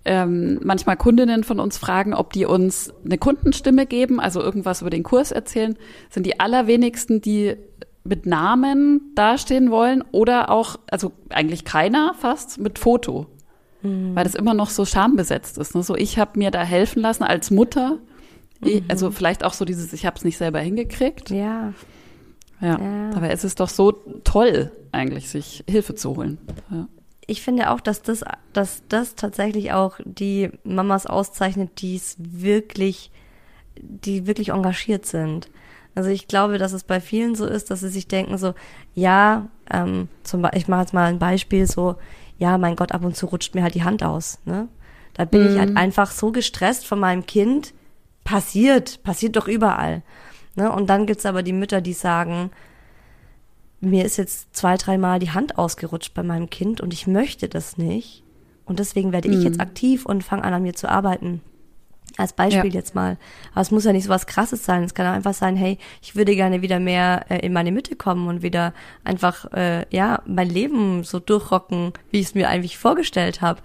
ähm, 0.04 0.60
manchmal 0.64 0.98
Kundinnen 0.98 1.44
von 1.44 1.60
uns 1.60 1.78
fragen, 1.78 2.14
ob 2.14 2.34
die 2.34 2.46
uns 2.46 2.94
eine 3.06 3.18
Kundenstimme 3.18 3.86
geben, 3.86 4.20
also 4.20 4.42
irgendwas 4.42 4.82
über 4.82 4.90
den 4.90 5.04
Kurs 5.04 5.32
erzählen, 5.32 5.78
sind 6.10 6.26
die 6.26 6.40
allerwenigsten, 6.40 7.22
die 7.22 7.56
mit 8.04 8.26
Namen 8.26 9.12
dastehen 9.14 9.70
wollen 9.70 10.04
oder 10.12 10.50
auch, 10.50 10.80
also 10.90 11.12
eigentlich 11.30 11.66
keiner 11.66 12.16
fast, 12.16 12.60
mit 12.60 12.80
Foto 12.80 13.28
mhm. 13.84 14.16
weil 14.16 14.24
das 14.24 14.36
immer 14.36 14.54
noch 14.54 14.70
so 14.70 14.86
schambesetzt 14.86 15.58
ist. 15.58 15.76
Ne? 15.76 15.84
So, 15.84 15.96
ich 15.96 16.18
habe 16.18 16.38
mir 16.38 16.52
da 16.52 16.64
helfen 16.64 17.02
lassen 17.02 17.24
als 17.24 17.52
Mutter. 17.52 17.98
Ich, 18.64 18.82
mhm. 18.82 18.88
also 18.90 19.12
vielleicht 19.12 19.44
auch 19.44 19.54
so 19.54 19.66
dieses, 19.66 19.94
ich 19.94 20.06
habe 20.06 20.18
es 20.18 20.24
nicht 20.24 20.38
selber 20.38 20.60
hingekriegt. 20.60 21.30
Ja. 21.30 21.74
ja. 22.62 22.80
Ja, 22.80 23.26
ist 23.28 23.44
es 23.44 23.56
doch 23.56 23.70
so 23.70 23.92
toll, 24.24 24.72
eigentlich, 24.92 25.30
sich 25.30 25.64
Hilfe 25.70 25.96
zu 25.96 26.16
holen. 26.16 26.38
Ja. 26.70 26.88
Ich 27.28 27.42
finde 27.42 27.70
auch, 27.70 27.80
dass 27.80 28.02
das, 28.02 28.24
dass 28.52 28.84
das 28.90 29.16
tatsächlich 29.16 29.72
auch 29.72 30.00
die 30.04 30.50
Mamas 30.64 31.06
auszeichnet, 31.06 31.82
die 31.82 31.96
es 31.96 32.18
wirklich, 32.20 33.12
die 33.80 34.28
wirklich 34.28 34.50
engagiert 34.50 35.06
sind. 35.06 35.50
Also 35.94 36.10
ich 36.10 36.28
glaube, 36.28 36.58
dass 36.58 36.74
es 36.74 36.84
bei 36.84 37.02
vielen 37.02 37.36
so 37.36 37.46
ist, 37.46 37.70
dass 37.70 37.82
sie 37.82 37.90
sich 37.90 38.08
denken 38.08 38.38
so, 38.38 38.54
ja, 38.96 39.48
ähm, 39.70 40.08
zum 40.24 40.42
Beispiel, 40.42 40.62
ich 40.62 40.68
mache 40.68 40.82
jetzt 40.82 40.94
mal 40.94 41.06
ein 41.06 41.20
Beispiel 41.20 41.68
so, 41.68 41.96
ja, 42.42 42.58
mein 42.58 42.76
Gott, 42.76 42.92
ab 42.92 43.06
und 43.06 43.16
zu 43.16 43.28
rutscht 43.28 43.54
mir 43.54 43.62
halt 43.62 43.76
die 43.76 43.84
Hand 43.84 44.02
aus. 44.04 44.40
Ne? 44.46 44.68
Da 45.14 45.26
bin 45.26 45.44
mhm. 45.44 45.50
ich 45.52 45.60
halt 45.60 45.70
mhm. 45.70 45.78
einfach 45.78 46.10
so 46.10 46.32
gestresst 46.32 46.88
von 46.88 47.00
meinem 47.00 47.28
Kind. 47.28 47.76
Passiert, 48.24 49.04
passiert 49.04 49.36
doch 49.36 49.48
überall. 49.48 50.02
Ne? 50.56 50.72
Und 50.72 50.90
dann 50.90 51.06
gibt's 51.06 51.28
aber 51.28 51.44
die 51.44 51.54
Mütter, 51.54 51.82
die 51.82 51.94
sagen, 51.94 52.50
mir 53.80 54.06
ist 54.06 54.18
jetzt 54.18 54.56
zwei, 54.56 54.76
dreimal 54.76 55.20
die 55.20 55.30
Hand 55.30 55.60
ausgerutscht 55.60 56.16
bei 56.16 56.24
meinem 56.24 56.50
Kind 56.50 56.82
und 56.82 56.94
ich 56.94 57.06
möchte 57.06 57.48
das 57.48 57.78
nicht. 57.78 58.24
Und 58.66 58.80
deswegen 58.80 59.12
werde 59.12 59.30
mhm. 59.30 59.38
ich 59.38 59.44
jetzt 59.44 59.58
mhm. 59.58 59.62
aktiv 59.62 60.08
und 60.08 60.24
fange 60.24 60.44
an, 60.44 60.56
an 60.56 60.64
mir 60.64 60.74
zu 60.74 60.90
arbeiten. 60.90 61.42
Als 62.18 62.34
Beispiel 62.34 62.72
ja. 62.72 62.80
jetzt 62.80 62.94
mal. 62.94 63.18
Aber 63.52 63.62
es 63.62 63.72
muss 63.72 63.86
ja 63.86 63.94
nicht 63.94 64.04
so 64.04 64.10
was 64.10 64.28
Krasses 64.28 64.66
sein. 64.66 64.84
Es 64.84 64.94
kann 64.94 65.08
auch 65.08 65.14
einfach 65.14 65.34
sein, 65.34 65.56
hey, 65.56 65.78
ich 66.02 66.16
würde 66.16 66.36
gerne 66.36 66.62
wieder 66.62 66.80
mehr 66.80 67.26
äh, 67.30 67.46
in 67.46 67.54
meine 67.54 67.72
Mitte 67.72 67.96
kommen 67.96 68.28
und 68.28 68.42
wieder 68.42 68.74
einfach, 69.04 69.52
äh, 69.54 69.86
ja, 69.90 70.22
mein 70.26 70.50
Leben 70.50 71.04
so 71.04 71.20
durchrocken, 71.20 71.94
wie 72.12 72.20
ich 72.20 72.28
es 72.28 72.36
mir 72.36 72.50
eigentlich 72.50 72.78
vorgestellt 72.78 73.42
habe. 73.42 73.62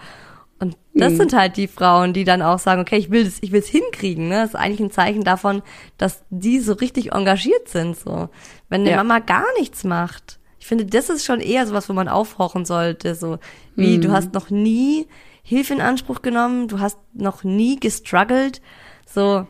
Und 0.59 0.77
das 0.95 1.13
mhm. 1.13 1.17
sind 1.17 1.33
halt 1.35 1.57
die 1.57 1.67
Frauen, 1.67 2.13
die 2.13 2.25
dann 2.25 2.41
auch 2.41 2.59
sagen, 2.59 2.81
okay, 2.81 2.97
ich 2.97 3.11
will 3.11 3.25
das, 3.25 3.39
ich 3.43 3.53
will 3.53 3.61
es 3.61 3.69
hinkriegen. 3.69 4.29
Ne? 4.29 4.37
Das 4.37 4.51
ist 4.51 4.57
eigentlich 4.57 4.81
ein 4.81 4.91
Zeichen 4.91 5.25
davon, 5.25 5.63
dass 5.99 6.25
die 6.31 6.61
so 6.61 6.73
richtig 6.73 7.13
engagiert 7.13 7.69
sind. 7.69 7.97
So, 7.97 8.31
wenn 8.69 8.83
eine 8.83 8.91
ja. 8.93 8.97
Mama 8.97 9.19
gar 9.19 9.47
nichts 9.59 9.85
macht, 9.85 10.39
ich 10.59 10.69
finde, 10.69 10.87
das 10.87 11.11
ist 11.11 11.25
schon 11.25 11.41
eher 11.41 11.65
sowas, 11.67 11.89
wo 11.89 11.93
man 11.93 12.09
aufhorchen 12.09 12.65
sollte. 12.65 13.15
So, 13.15 13.39
wie 13.77 13.99
mhm. 13.99 14.03
du 14.03 14.13
hast 14.13 14.35
noch 14.35 14.51
nie 14.51 15.07
Hilfe 15.49 15.75
in 15.75 15.81
Anspruch 15.81 16.23
genommen, 16.23 16.67
du 16.67 16.81
hast 16.81 16.99
noch 17.15 17.45
nie 17.45 17.79
gestruggelt. 17.79 18.61
So, 19.07 19.47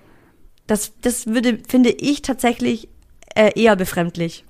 das, 0.67 0.93
das 1.01 1.27
würde, 1.27 1.61
finde 1.67 1.89
ich 1.89 2.21
tatsächlich 2.21 2.91
äh, 3.35 3.59
eher 3.59 3.77
befremdlich. 3.77 4.45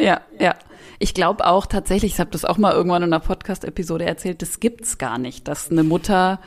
Ja, 0.00 0.22
ja. 0.40 0.56
Ich 0.98 1.14
glaube 1.14 1.46
auch 1.46 1.66
tatsächlich, 1.66 2.14
ich 2.14 2.18
habe 2.18 2.32
das 2.32 2.44
auch 2.44 2.58
mal 2.58 2.72
irgendwann 2.72 3.04
in 3.04 3.12
einer 3.12 3.20
Podcast-Episode 3.20 4.06
erzählt, 4.06 4.42
das 4.42 4.58
gibt's 4.58 4.98
gar 4.98 5.18
nicht, 5.18 5.46
dass 5.46 5.70
eine 5.70 5.84
Mutter 5.84 6.40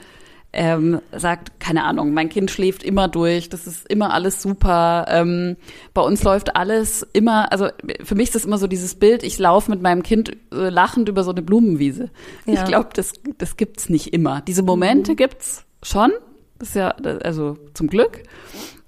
ähm, 0.53 1.01
sagt, 1.13 1.59
keine 1.59 1.85
Ahnung, 1.85 2.13
mein 2.13 2.29
Kind 2.29 2.51
schläft 2.51 2.83
immer 2.83 3.07
durch, 3.07 3.47
das 3.47 3.67
ist 3.67 3.87
immer 3.87 4.13
alles 4.13 4.41
super, 4.41 5.05
ähm, 5.07 5.55
bei 5.93 6.01
uns 6.01 6.23
läuft 6.23 6.55
alles 6.55 7.07
immer, 7.13 7.51
also 7.51 7.69
für 8.03 8.15
mich 8.15 8.29
ist 8.29 8.35
das 8.35 8.45
immer 8.45 8.57
so 8.57 8.67
dieses 8.67 8.95
Bild, 8.95 9.23
ich 9.23 9.39
laufe 9.39 9.71
mit 9.71 9.81
meinem 9.81 10.03
Kind 10.03 10.31
äh, 10.51 10.69
lachend 10.69 11.07
über 11.07 11.23
so 11.23 11.31
eine 11.31 11.41
Blumenwiese. 11.41 12.09
Ja. 12.45 12.53
Ich 12.53 12.65
glaube, 12.65 12.89
das, 12.93 13.13
das 13.37 13.55
gibt's 13.55 13.89
nicht 13.89 14.13
immer. 14.13 14.41
Diese 14.41 14.61
Momente 14.61 15.13
mhm. 15.13 15.15
gibt's 15.17 15.63
schon, 15.83 16.11
das 16.59 16.69
ist 16.69 16.75
ja, 16.75 16.89
also 16.89 17.57
zum 17.73 17.87
Glück, 17.87 18.23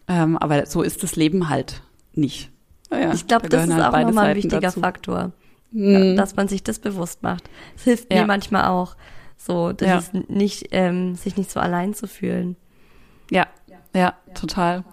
ähm, 0.10 0.38
aber 0.38 0.66
so 0.66 0.82
ist 0.82 1.02
das 1.02 1.16
Leben 1.16 1.48
halt 1.48 1.82
nicht. 2.14 2.52
Ja, 2.92 3.14
ich 3.14 3.26
glaube, 3.26 3.48
da 3.50 3.58
das 3.58 3.68
ist 3.68 3.74
halt 3.74 3.94
auch 3.94 4.02
nochmal 4.02 4.28
ein 4.28 4.36
wichtiger 4.36 4.60
dazu. 4.60 4.82
Faktor, 4.82 5.32
mhm. 5.72 6.18
dass 6.18 6.36
man 6.36 6.50
sich 6.50 6.62
das 6.62 6.80
bewusst 6.80 7.24
macht. 7.24 7.50
Es 7.78 7.84
hilft 7.84 8.14
ja. 8.14 8.22
mir 8.22 8.28
manchmal 8.28 8.66
auch, 8.66 8.96
so, 9.38 9.74
dass 9.74 9.88
ja. 9.88 9.98
es 9.98 10.30
nicht, 10.30 10.68
ähm, 10.72 11.16
sich 11.16 11.38
nicht 11.38 11.52
so 11.52 11.60
allein 11.60 11.94
zu 11.94 12.08
fühlen. 12.08 12.56
Ja, 13.30 13.48
ja, 13.96 14.14
total. 14.34 14.84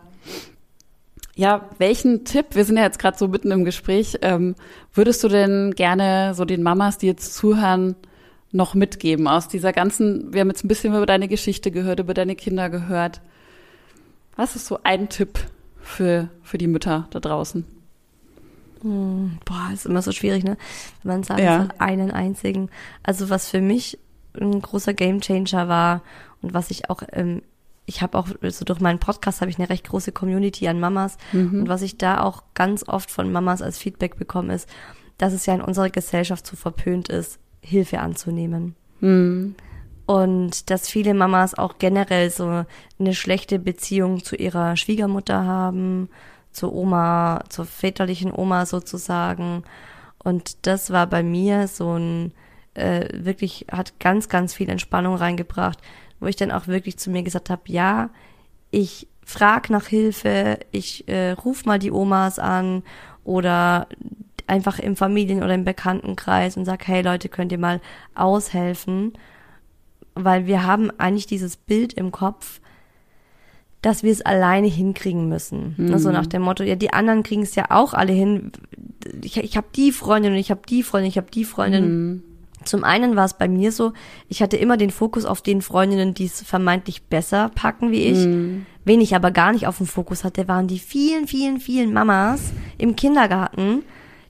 Ja, 1.37 1.71
welchen 1.79 2.25
Tipp, 2.25 2.47
wir 2.51 2.65
sind 2.65 2.77
ja 2.77 2.83
jetzt 2.83 2.99
gerade 2.99 3.17
so 3.17 3.29
mitten 3.29 3.51
im 3.51 3.65
Gespräch, 3.65 4.19
ähm, 4.23 4.57
würdest 4.93 5.25
du 5.25 5.29
denn 5.29 5.73
gerne 5.75 6.35
so 6.35 6.45
den 6.45 6.63
Mamas, 6.63 6.99
die 6.99 7.07
jetzt 7.07 7.35
zuhören, 7.35 7.97
noch 8.53 8.75
mitgeben 8.75 9.29
aus 9.29 9.49
dieser 9.49 9.73
ganzen, 9.73 10.33
wir 10.33 10.41
haben 10.41 10.49
jetzt 10.49 10.65
ein 10.65 10.69
bisschen 10.69 10.95
über 10.95 11.07
deine 11.07 11.29
Geschichte 11.29 11.71
gehört, 11.71 12.01
über 12.01 12.15
deine 12.15 12.35
Kinder 12.35 12.69
gehört. 12.69 13.21
Was 14.37 14.57
ist 14.57 14.67
so 14.67 14.81
ein 14.83 15.09
Tipp 15.09 15.39
für, 15.81 16.29
für 16.43 16.59
die 16.59 16.67
Mütter 16.67 17.07
da 17.11 17.21
draußen? 17.21 17.65
Hm, 18.83 19.39
boah, 19.45 19.71
ist 19.73 19.87
immer 19.87 20.03
so 20.03 20.13
schwierig, 20.13 20.43
ne? 20.43 20.57
Wenn 21.03 21.13
man 21.13 21.23
sagt, 21.23 21.41
ja. 21.41 21.69
einen 21.79 22.11
einzigen. 22.11 22.71
Also 23.03 23.31
was 23.31 23.49
für 23.49 23.61
mich 23.61 23.99
ein 24.39 24.61
großer 24.61 24.95
Gamechanger 24.95 25.69
war 25.69 26.03
und 26.43 26.55
was 26.55 26.71
ich 26.71 26.91
auch, 26.91 27.03
ähm, 27.13 27.43
ich 27.87 28.03
habe 28.03 28.19
auch, 28.19 28.29
also 28.43 28.65
durch 28.65 28.81
meinen 28.81 28.99
Podcast 28.99 29.41
habe 29.41 29.51
ich 29.51 29.59
eine 29.59 29.69
recht 29.69 29.89
große 29.89 30.13
Community 30.13 30.69
an 30.69 30.81
Mamas 30.81 31.17
mhm. 31.33 31.61
und 31.61 31.69
was 31.69 31.83
ich 31.83 31.99
da 31.99 32.23
auch 32.23 32.43
ganz 32.55 32.87
oft 32.87 33.11
von 33.11 33.33
Mamas 33.33 33.63
als 33.63 33.79
Feedback 33.79 34.17
bekomme, 34.17 34.55
ist, 34.55 34.69
dass 35.19 35.33
es 35.33 35.47
ja 35.47 35.55
in 35.55 35.61
unserer 35.61 35.91
Gesellschaft 35.91 36.47
so 36.47 36.57
verpönt 36.57 37.09
ist, 37.09 37.39
Hilfe 37.61 38.01
anzunehmen. 38.01 38.75
Mhm. 39.01 39.55
Und 40.07 40.71
dass 40.71 40.89
viele 40.89 41.15
Mamas 41.15 41.55
auch 41.55 41.79
generell 41.79 42.31
so 42.31 42.65
eine 42.99 43.15
schlechte 43.15 43.59
Beziehung 43.59 44.25
zu 44.25 44.35
ihrer 44.35 44.77
Schwiegermutter 44.77 45.45
haben, 45.45 46.09
zur 46.53 46.73
Oma, 46.73 47.45
zur 47.49 47.65
väterlichen 47.65 48.33
Oma 48.33 48.67
sozusagen. 48.67 49.63
Und 50.19 50.67
das 50.67 50.91
war 50.91 51.07
bei 51.07 51.23
mir 51.23 51.69
so 51.69 51.97
ein, 51.97 52.33
äh, 52.75 53.09
wirklich, 53.13 53.67
hat 53.71 53.99
ganz, 53.99 54.29
ganz 54.29 54.55
viel 54.55 54.69
Entspannung 54.69 55.15
reingebracht, 55.15 55.79
wo 56.21 56.27
ich 56.27 56.37
dann 56.37 56.51
auch 56.51 56.67
wirklich 56.67 56.99
zu 56.99 57.11
mir 57.11 57.23
gesagt 57.23 57.51
habe, 57.51 57.63
ja, 57.67 58.11
ich 58.71 59.09
frag 59.25 59.71
nach 59.71 59.87
Hilfe, 59.87 60.59
ich 60.71 61.09
äh, 61.09 61.33
ruf 61.33 61.65
mal 61.65 61.79
die 61.79 61.93
Omas 61.93 62.39
an 62.39 62.83
oder 63.25 63.89
einfach 64.47 64.79
im 64.79 64.97
Familien- 64.97 65.43
oder 65.43 65.55
im 65.55 65.65
Bekanntenkreis 65.65 66.57
und 66.57 66.65
sag, 66.65 66.87
hey 66.87 67.03
Leute, 67.03 67.29
könnt 67.29 67.53
ihr 67.53 67.59
mal 67.59 67.81
aushelfen? 68.15 69.13
Weil 70.15 70.47
wir 70.47 70.65
haben 70.65 70.91
eigentlich 70.99 71.27
dieses 71.27 71.57
Bild 71.57 71.93
im 71.93 72.11
Kopf, 72.11 72.61
dass 73.81 74.03
wir 74.03 74.13
es 74.13 74.23
alleine 74.23 74.67
hinkriegen 74.67 75.29
müssen. 75.29 75.75
Mhm. 75.79 75.93
Also 75.93 76.11
nach 76.11 76.27
dem 76.27 76.43
Motto, 76.43 76.65
ja, 76.65 76.75
die 76.75 76.93
anderen 76.93 77.23
kriegen 77.23 77.43
es 77.43 77.55
ja 77.55 77.67
auch 77.71 77.95
alle 77.95 78.13
hin. 78.13 78.53
Ich, 79.23 79.39
ich 79.39 79.57
habe 79.57 79.69
die 79.75 79.93
Freundin 79.93 80.33
und 80.33 80.39
ich 80.39 80.51
habe 80.51 80.63
die 80.69 80.83
Freundin, 80.83 81.09
ich 81.09 81.17
habe 81.17 81.31
die 81.31 81.45
Freundin. 81.45 81.85
Mhm. 81.85 82.23
Zum 82.65 82.85
einen 82.85 83.17
war 83.17 83.25
es 83.25 83.35
bei 83.35 83.49
mir 83.49 83.73
so, 83.73 83.93
ich 84.29 84.43
hatte 84.43 84.57
immer 84.57 84.77
den 84.77 84.91
Fokus 84.91 85.25
auf 85.25 85.41
den 85.41 85.63
Freundinnen, 85.63 86.15
die 86.15 86.27
es 86.27 86.43
vermeintlich 86.43 87.05
besser 87.05 87.51
packen 87.55 87.91
wie 87.91 88.05
ich. 88.05 88.19
Mhm. 88.19 88.67
Wen 88.85 89.01
ich 89.01 89.15
aber 89.15 89.31
gar 89.31 89.53
nicht 89.53 89.67
auf 89.67 89.79
dem 89.79 89.87
Fokus 89.87 90.25
hatte, 90.25 90.49
waren 90.49 90.67
die 90.67 90.79
vielen, 90.79 91.27
vielen, 91.27 91.61
vielen 91.61 91.93
Mamas 91.93 92.53
im 92.79 92.97
Kindergarten, 92.97 93.83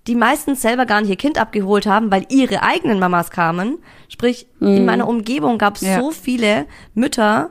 die 0.07 0.15
meistens 0.15 0.63
selber 0.63 0.87
gar 0.87 1.01
nicht 1.01 1.11
ihr 1.11 1.17
Kind 1.17 1.39
abgeholt 1.39 1.87
haben, 1.87 2.11
weil 2.11 2.27
ihre 2.29 2.63
eigenen 2.63 2.99
Mamas 2.99 3.31
kamen. 3.31 3.79
Sprich, 4.09 4.47
mhm. 4.59 4.77
in 4.77 4.85
meiner 4.85 5.09
Umgebung 5.09 5.59
gab 5.59 5.77
es 5.77 5.83
ja. 5.83 6.01
so 6.01 6.11
viele 6.11 6.67
Mütter, 6.95 7.51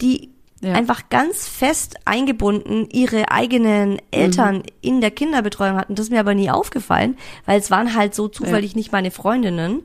die 0.00 0.30
ja. 0.60 0.72
einfach 0.72 1.08
ganz 1.08 1.48
fest 1.48 1.96
eingebunden 2.04 2.88
ihre 2.90 3.30
eigenen 3.30 3.98
Eltern 4.10 4.56
mhm. 4.56 4.62
in 4.80 5.00
der 5.00 5.10
Kinderbetreuung 5.10 5.76
hatten. 5.76 5.94
Das 5.94 6.06
ist 6.06 6.12
mir 6.12 6.20
aber 6.20 6.34
nie 6.34 6.50
aufgefallen, 6.50 7.16
weil 7.46 7.58
es 7.58 7.70
waren 7.70 7.94
halt 7.94 8.14
so 8.14 8.28
zufällig 8.28 8.72
ja. 8.72 8.76
nicht 8.76 8.92
meine 8.92 9.10
Freundinnen. 9.10 9.82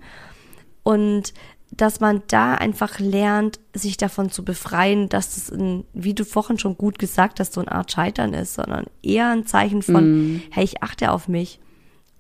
Und 0.86 1.34
dass 1.72 2.00
man 2.00 2.22
da 2.28 2.54
einfach 2.54 3.00
lernt, 3.00 3.60
sich 3.74 3.98
davon 3.98 4.30
zu 4.30 4.46
befreien, 4.46 5.10
dass 5.10 5.36
das, 5.36 5.52
ein, 5.52 5.84
wie 5.94 6.14
du 6.14 6.24
vorhin 6.24 6.60
schon 6.60 6.78
gut 6.78 7.00
gesagt 7.00 7.40
hast, 7.40 7.54
so 7.54 7.62
eine 7.62 7.72
Art 7.72 7.92
Scheitern 7.92 8.34
ist, 8.34 8.54
sondern 8.54 8.86
eher 9.02 9.30
ein 9.32 9.48
Zeichen 9.48 9.82
von, 9.82 10.34
mhm. 10.34 10.42
hey, 10.52 10.64
ich 10.64 10.84
achte 10.84 11.12
auf 11.12 11.28
mich. 11.28 11.60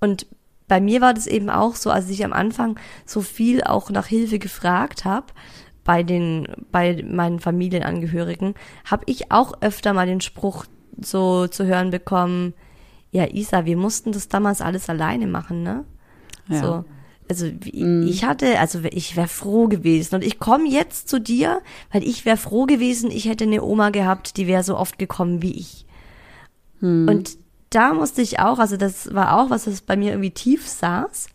Und 0.02 0.26
bei 0.68 0.82
mir 0.82 1.00
war 1.00 1.14
das 1.14 1.28
eben 1.28 1.52
auch 1.52 1.76
so, 1.76 1.92
als 1.92 2.10
ich 2.10 2.26
am 2.26 2.34
Anfang 2.34 2.80
so 3.06 3.22
viel 3.22 3.64
auch 3.64 3.92
nach 3.92 4.08
Hilfe 4.08 4.40
gefragt 4.40 5.06
habe, 5.06 5.28
bei 5.84 6.02
den, 6.02 6.48
bei 6.72 7.06
meinen 7.08 7.40
Familienangehörigen, 7.40 8.56
habe 8.84 9.04
ich 9.06 9.32
auch 9.32 9.62
öfter 9.62 9.94
mal 9.94 10.08
den 10.08 10.22
Spruch 10.22 10.66
so 11.00 11.48
zu 11.48 11.66
hören 11.66 11.92
bekommen, 11.92 12.56
ja, 13.12 13.28
Isa, 13.32 13.66
wir 13.66 13.78
mussten 13.78 14.12
das 14.12 14.28
damals 14.28 14.60
alles 14.60 14.90
alleine 14.90 15.28
machen, 15.28 15.62
ne? 15.62 15.86
Ja. 16.50 16.62
So. 16.62 16.86
Also 17.28 17.48
mhm. 17.48 18.06
ich 18.08 18.24
hatte, 18.24 18.60
also 18.60 18.80
ich 18.84 19.16
wäre 19.16 19.28
froh 19.28 19.68
gewesen 19.68 20.16
und 20.16 20.24
ich 20.24 20.40
komme 20.40 20.70
jetzt 20.70 21.10
zu 21.10 21.20
dir, 21.20 21.62
weil 21.92 22.04
ich 22.04 22.26
wäre 22.26 22.38
froh 22.38 22.66
gewesen, 22.66 23.10
ich 23.10 23.28
hätte 23.28 23.46
eine 23.46 23.64
Oma 23.64 23.90
gehabt, 23.90 24.38
die 24.38 24.48
wäre 24.48 24.64
so 24.64 24.78
oft 24.78 25.00
gekommen 25.00 25.42
wie 25.42 25.54
ich. 25.54 25.86
Mhm. 26.82 27.08
Und 27.08 27.38
da 27.70 27.94
musste 27.94 28.22
ich 28.22 28.40
auch, 28.40 28.60
also 28.60 28.78
das 28.78 29.14
war 29.14 29.40
auch 29.40 29.50
was, 29.50 29.68
was 29.68 29.82
bei 29.82 29.98
mir 29.98 30.12
irgendwie 30.12 30.32
tief 30.32 30.68
saß. 30.68 31.28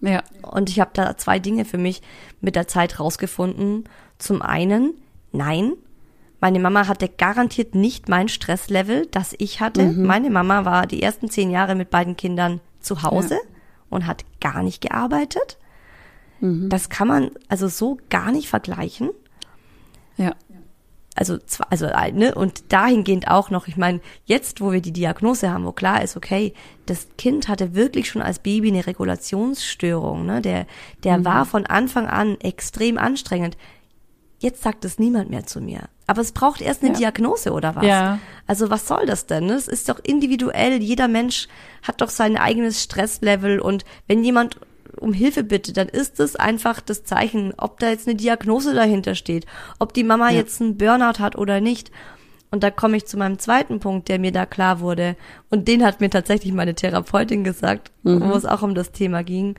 Ja. 0.00 0.22
Und 0.42 0.70
ich 0.70 0.80
habe 0.80 0.90
da 0.94 1.16
zwei 1.16 1.38
Dinge 1.38 1.64
für 1.64 1.78
mich 1.78 2.00
mit 2.40 2.56
der 2.56 2.66
Zeit 2.66 2.98
rausgefunden. 2.98 3.84
Zum 4.18 4.40
einen, 4.40 4.94
nein, 5.32 5.74
meine 6.40 6.58
Mama 6.58 6.88
hatte 6.88 7.08
garantiert 7.08 7.74
nicht 7.74 8.08
mein 8.08 8.28
Stresslevel, 8.28 9.06
das 9.10 9.34
ich 9.36 9.60
hatte. 9.60 9.82
Mhm. 9.82 10.06
Meine 10.06 10.30
Mama 10.30 10.64
war 10.64 10.86
die 10.86 11.02
ersten 11.02 11.28
zehn 11.28 11.50
Jahre 11.50 11.74
mit 11.74 11.90
beiden 11.90 12.16
Kindern 12.16 12.60
zu 12.80 13.02
Hause 13.02 13.34
ja. 13.34 13.40
Und 13.90 14.06
hat 14.06 14.24
gar 14.40 14.62
nicht 14.62 14.80
gearbeitet. 14.80 15.58
Mhm. 16.40 16.68
Das 16.70 16.88
kann 16.88 17.08
man 17.08 17.30
also 17.48 17.68
so 17.68 17.98
gar 18.08 18.32
nicht 18.32 18.48
vergleichen. 18.48 19.10
Ja 20.16 20.34
also 21.16 21.38
also 21.68 21.86
ne 22.14 22.34
und 22.34 22.72
dahingehend 22.72 23.28
auch 23.28 23.50
noch, 23.50 23.68
ich 23.68 23.76
meine, 23.76 24.00
jetzt 24.24 24.60
wo 24.60 24.72
wir 24.72 24.80
die 24.80 24.92
Diagnose 24.92 25.50
haben, 25.50 25.64
wo 25.66 25.72
klar 25.72 26.02
ist, 26.02 26.16
okay, 26.16 26.54
das 26.86 27.08
Kind 27.18 27.48
hatte 27.48 27.74
wirklich 27.74 28.08
schon 28.08 28.22
als 28.22 28.38
Baby 28.38 28.68
eine 28.68 28.86
Regulationsstörung, 28.86 30.24
ne? 30.24 30.40
Der 30.40 30.66
der 31.04 31.18
mhm. 31.18 31.24
war 31.24 31.44
von 31.44 31.66
Anfang 31.66 32.06
an 32.06 32.40
extrem 32.40 32.96
anstrengend. 32.96 33.56
Jetzt 34.40 34.62
sagt 34.62 34.86
es 34.86 34.98
niemand 34.98 35.28
mehr 35.28 35.46
zu 35.46 35.60
mir. 35.60 35.82
Aber 36.06 36.22
es 36.22 36.32
braucht 36.32 36.62
erst 36.62 36.82
eine 36.82 36.92
ja. 36.92 36.98
Diagnose 36.98 37.52
oder 37.52 37.76
was? 37.76 37.84
Ja. 37.84 38.18
Also 38.46 38.70
was 38.70 38.88
soll 38.88 39.04
das 39.06 39.26
denn? 39.26 39.50
Es 39.50 39.68
ist 39.68 39.88
doch 39.88 40.00
individuell. 40.02 40.82
Jeder 40.82 41.08
Mensch 41.08 41.46
hat 41.82 42.00
doch 42.00 42.08
sein 42.08 42.38
eigenes 42.38 42.82
Stresslevel 42.82 43.60
und 43.60 43.84
wenn 44.06 44.24
jemand 44.24 44.58
um 44.98 45.12
Hilfe 45.12 45.44
bitte, 45.44 45.72
dann 45.72 45.88
ist 45.88 46.18
es 46.20 46.36
einfach 46.36 46.80
das 46.80 47.04
Zeichen, 47.04 47.52
ob 47.58 47.78
da 47.80 47.90
jetzt 47.90 48.08
eine 48.08 48.16
Diagnose 48.16 48.74
dahinter 48.74 49.14
steht, 49.14 49.46
ob 49.78 49.92
die 49.92 50.04
Mama 50.04 50.30
ja. 50.30 50.38
jetzt 50.38 50.60
einen 50.60 50.78
Burnout 50.78 51.20
hat 51.20 51.36
oder 51.36 51.60
nicht. 51.60 51.90
Und 52.50 52.64
da 52.64 52.70
komme 52.70 52.96
ich 52.96 53.06
zu 53.06 53.16
meinem 53.16 53.38
zweiten 53.38 53.78
Punkt, 53.78 54.08
der 54.08 54.18
mir 54.18 54.32
da 54.32 54.46
klar 54.46 54.80
wurde. 54.80 55.16
Und 55.50 55.68
den 55.68 55.84
hat 55.84 56.00
mir 56.00 56.10
tatsächlich 56.10 56.52
meine 56.52 56.74
Therapeutin 56.74 57.44
gesagt, 57.44 57.92
mhm. 58.02 58.22
wo 58.22 58.32
es 58.32 58.46
auch 58.46 58.62
um 58.62 58.74
das 58.74 58.90
Thema 58.90 59.22
ging. 59.22 59.54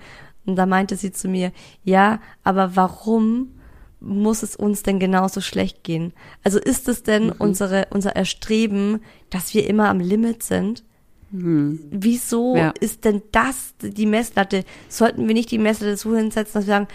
Und 0.46 0.58
da 0.58 0.66
meinte 0.66 0.98
sie 0.98 1.12
zu 1.12 1.30
mir, 1.30 1.52
ja, 1.84 2.20
aber 2.44 2.76
warum 2.76 3.52
muss 4.02 4.44
es 4.44 4.56
uns 4.56 4.84
denn 4.84 5.00
genauso 5.00 5.42
schlecht 5.42 5.84
gehen? 5.84 6.14
Also 6.44 6.60
ist 6.60 6.90
es 6.90 7.04
denn 7.04 7.28
mhm. 7.28 7.36
unsere, 7.38 7.88
unser 7.92 8.16
Erstreben, 8.16 9.02
dass 9.30 9.54
wir 9.54 9.68
immer 9.68 9.90
am 9.90 10.00
Limit 10.00 10.44
sind? 10.44 10.84
Hm. 11.32 11.80
Wieso 11.92 12.58
ja. 12.58 12.74
ist 12.82 13.06
denn 13.06 13.22
das 13.32 13.74
die 13.82 14.06
Messlatte? 14.06 14.66
Sollten 14.90 15.28
wir 15.28 15.34
nicht 15.34 15.50
die 15.52 15.60
Messlatte 15.60 15.96
so 15.96 16.16
hinsetzen, 16.16 16.54
dass 16.54 16.68
wir 16.68 16.74
sagen, 16.74 16.88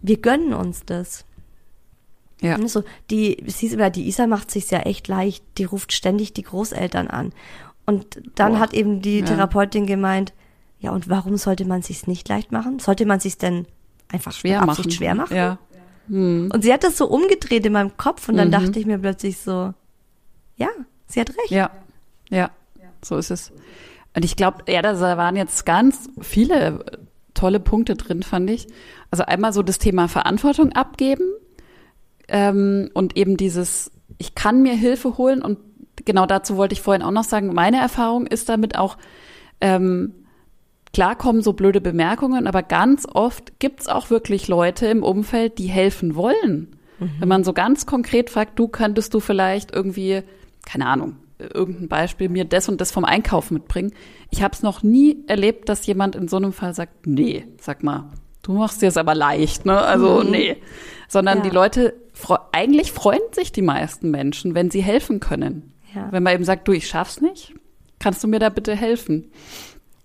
wir 0.00 0.16
gönnen 0.16 0.54
uns 0.54 0.84
das? 0.86 1.26
Ja. 2.40 2.66
So, 2.66 2.82
die, 3.10 3.42
hieß 3.44 3.74
immer, 3.74 3.90
die 3.90 4.06
Isa 4.06 4.26
macht 4.26 4.50
sich 4.50 4.70
ja 4.70 4.80
echt 4.80 5.08
leicht, 5.08 5.44
die 5.58 5.64
ruft 5.64 5.92
ständig 5.92 6.32
die 6.32 6.42
Großeltern 6.42 7.08
an. 7.08 7.32
Und 7.86 8.20
dann 8.34 8.54
oh. 8.54 8.58
hat 8.58 8.74
eben 8.74 9.02
die 9.02 9.20
ja. 9.20 9.26
Therapeutin 9.26 9.86
gemeint, 9.86 10.32
ja, 10.78 10.90
und 10.90 11.08
warum 11.08 11.36
sollte 11.36 11.64
man 11.64 11.82
sich's 11.82 12.06
nicht 12.06 12.28
leicht 12.28 12.52
machen? 12.52 12.78
Sollte 12.78 13.06
man 13.06 13.20
sich's 13.20 13.38
denn 13.38 13.66
einfach 14.08 14.32
schwer 14.32 14.64
machen? 14.64 14.90
schwer 14.90 15.14
machen? 15.14 15.36
Ja. 15.36 15.58
Hm. 16.08 16.50
Und 16.52 16.62
sie 16.62 16.72
hat 16.72 16.84
das 16.84 16.96
so 16.98 17.06
umgedreht 17.06 17.64
in 17.66 17.72
meinem 17.72 17.96
Kopf 17.96 18.28
und 18.28 18.36
dann 18.36 18.48
mhm. 18.48 18.52
dachte 18.52 18.78
ich 18.78 18.86
mir 18.86 18.98
plötzlich 18.98 19.38
so, 19.38 19.72
ja, 20.56 20.68
sie 21.06 21.20
hat 21.20 21.30
recht. 21.30 21.50
Ja, 21.50 21.70
ja. 22.30 22.50
So 23.04 23.16
ist 23.16 23.30
es. 23.30 23.52
Und 24.16 24.24
ich 24.24 24.36
glaube, 24.36 24.64
ja, 24.68 24.82
da 24.82 24.98
waren 25.16 25.36
jetzt 25.36 25.66
ganz 25.66 26.08
viele 26.20 26.84
tolle 27.34 27.60
Punkte 27.60 27.96
drin, 27.96 28.22
fand 28.22 28.48
ich. 28.50 28.68
Also 29.10 29.24
einmal 29.24 29.52
so 29.52 29.62
das 29.62 29.78
Thema 29.78 30.08
Verantwortung 30.08 30.72
abgeben 30.72 31.24
ähm, 32.28 32.90
und 32.94 33.16
eben 33.16 33.36
dieses, 33.36 33.90
ich 34.18 34.34
kann 34.34 34.62
mir 34.62 34.74
Hilfe 34.74 35.18
holen 35.18 35.42
und 35.42 35.58
genau 36.04 36.26
dazu 36.26 36.56
wollte 36.56 36.72
ich 36.72 36.80
vorhin 36.80 37.02
auch 37.02 37.10
noch 37.10 37.24
sagen, 37.24 37.52
meine 37.52 37.78
Erfahrung 37.78 38.26
ist 38.26 38.48
damit 38.48 38.76
auch, 38.76 38.96
ähm, 39.60 40.14
klar 40.94 41.16
kommen 41.16 41.42
so 41.42 41.52
blöde 41.52 41.82
Bemerkungen, 41.82 42.46
aber 42.46 42.62
ganz 42.62 43.06
oft 43.12 43.58
gibt's 43.58 43.88
auch 43.88 44.08
wirklich 44.08 44.48
Leute 44.48 44.86
im 44.86 45.02
Umfeld, 45.02 45.58
die 45.58 45.66
helfen 45.66 46.14
wollen. 46.14 46.76
Mhm. 46.98 47.10
Wenn 47.18 47.28
man 47.28 47.44
so 47.44 47.52
ganz 47.52 47.84
konkret 47.84 48.30
fragt, 48.30 48.58
du 48.58 48.68
könntest 48.68 49.12
du 49.12 49.20
vielleicht 49.20 49.74
irgendwie, 49.74 50.22
keine 50.64 50.86
Ahnung, 50.86 51.16
irgendein 51.38 51.88
Beispiel, 51.88 52.28
mir 52.28 52.44
das 52.44 52.68
und 52.68 52.80
das 52.80 52.92
vom 52.92 53.04
Einkauf 53.04 53.50
mitbringen. 53.50 53.92
Ich 54.30 54.42
habe 54.42 54.54
es 54.54 54.62
noch 54.62 54.82
nie 54.82 55.24
erlebt, 55.26 55.68
dass 55.68 55.84
jemand 55.86 56.16
in 56.16 56.28
so 56.28 56.36
einem 56.36 56.52
Fall 56.52 56.74
sagt, 56.74 57.06
nee, 57.06 57.44
sag 57.60 57.82
mal, 57.82 58.10
du 58.42 58.52
machst 58.52 58.80
dir 58.80 58.88
es 58.88 58.96
aber 58.96 59.14
leicht, 59.14 59.66
ne? 59.66 59.76
Also 59.78 60.22
mhm. 60.22 60.30
nee. 60.30 60.56
Sondern 61.08 61.38
ja. 61.38 61.44
die 61.44 61.50
Leute, 61.50 61.94
eigentlich 62.52 62.92
freuen 62.92 63.20
sich 63.32 63.52
die 63.52 63.62
meisten 63.62 64.10
Menschen, 64.10 64.54
wenn 64.54 64.70
sie 64.70 64.82
helfen 64.82 65.20
können. 65.20 65.72
Ja. 65.94 66.08
Wenn 66.12 66.22
man 66.22 66.34
eben 66.34 66.44
sagt, 66.44 66.66
du, 66.68 66.72
ich 66.72 66.86
schaff's 66.86 67.20
nicht, 67.20 67.54
kannst 67.98 68.22
du 68.22 68.28
mir 68.28 68.38
da 68.38 68.48
bitte 68.48 68.74
helfen? 68.74 69.30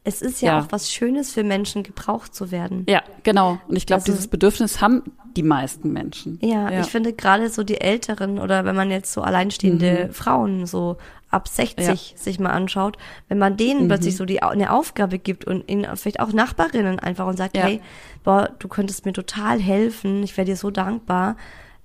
Es 0.10 0.22
ist 0.22 0.42
ja, 0.42 0.54
ja, 0.54 0.60
auch 0.60 0.68
was 0.72 0.92
Schönes 0.92 1.32
für 1.32 1.44
Menschen, 1.44 1.84
gebraucht 1.84 2.34
zu 2.34 2.52
werden. 2.52 2.86
Ja, 2.90 3.04
genau. 3.24 3.60
Und 3.68 3.76
ich 3.76 3.86
glaube, 3.86 4.02
also, 4.02 4.12
dieses 4.12 4.28
Bedürfnis 4.28 4.82
haben 4.82 5.04
die 5.36 5.44
meisten 5.44 5.94
Menschen. 5.94 6.40
Ja, 6.42 6.72
ja. 6.72 6.82
ich 6.82 6.88
finde 6.88 7.14
gerade 7.14 7.50
so 7.50 7.64
die 7.64 7.80
Älteren 7.80 8.40
oder 8.40 8.66
wenn 8.66 8.76
man 8.76 8.92
jetzt 8.92 9.14
so 9.14 9.22
alleinstehende 9.22 10.08
mhm. 10.08 10.14
Frauen 10.14 10.66
so 10.66 10.98
ab 11.30 11.48
60 11.48 11.86
ja. 11.86 12.18
sich 12.18 12.40
mal 12.40 12.50
anschaut, 12.50 12.98
wenn 13.28 13.38
man 13.38 13.56
denen 13.56 13.84
mhm. 13.84 13.88
plötzlich 13.88 14.18
so 14.18 14.26
die 14.26 14.42
eine 14.42 14.74
Aufgabe 14.74 15.20
gibt 15.20 15.46
und 15.46 15.70
ihnen 15.70 15.86
vielleicht 15.96 16.20
auch 16.20 16.34
Nachbarinnen 16.34 17.00
einfach 17.00 17.28
und 17.28 17.38
sagt, 17.38 17.58
hey, 17.58 17.82
boah, 18.24 18.50
du 18.58 18.68
könntest 18.68 19.06
mir 19.06 19.14
total 19.14 19.60
helfen, 19.60 20.24
ich 20.24 20.36
wäre 20.38 20.46
dir 20.46 20.56
so 20.56 20.72
dankbar, 20.72 21.38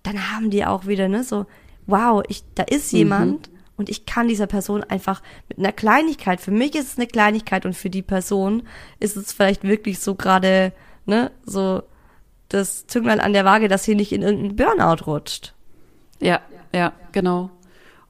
dann 0.02 0.32
haben 0.32 0.50
die 0.50 0.64
auch 0.64 0.86
wieder 0.86 1.08
ne 1.08 1.24
so, 1.24 1.46
wow, 1.86 2.22
ich 2.28 2.44
da 2.54 2.62
ist 2.62 2.92
mhm. 2.92 2.98
jemand, 2.98 3.48
mhm 3.48 3.53
und 3.76 3.88
ich 3.88 4.06
kann 4.06 4.28
dieser 4.28 4.46
Person 4.46 4.84
einfach 4.84 5.22
mit 5.48 5.58
einer 5.58 5.72
Kleinigkeit, 5.72 6.40
für 6.40 6.50
mich 6.50 6.74
ist 6.74 6.92
es 6.92 6.96
eine 6.96 7.06
Kleinigkeit 7.06 7.66
und 7.66 7.74
für 7.74 7.90
die 7.90 8.02
Person 8.02 8.62
ist 9.00 9.16
es 9.16 9.32
vielleicht 9.32 9.64
wirklich 9.64 9.98
so 9.98 10.14
gerade, 10.14 10.72
ne, 11.06 11.30
so 11.44 11.82
das 12.48 12.86
Zünglein 12.86 13.20
an 13.20 13.32
der 13.32 13.44
Waage, 13.44 13.68
dass 13.68 13.84
sie 13.84 13.94
nicht 13.94 14.12
in 14.12 14.22
irgendeinen 14.22 14.56
Burnout 14.56 15.04
rutscht. 15.06 15.54
Ja, 16.20 16.40
ja, 16.72 16.92
genau. 17.12 17.50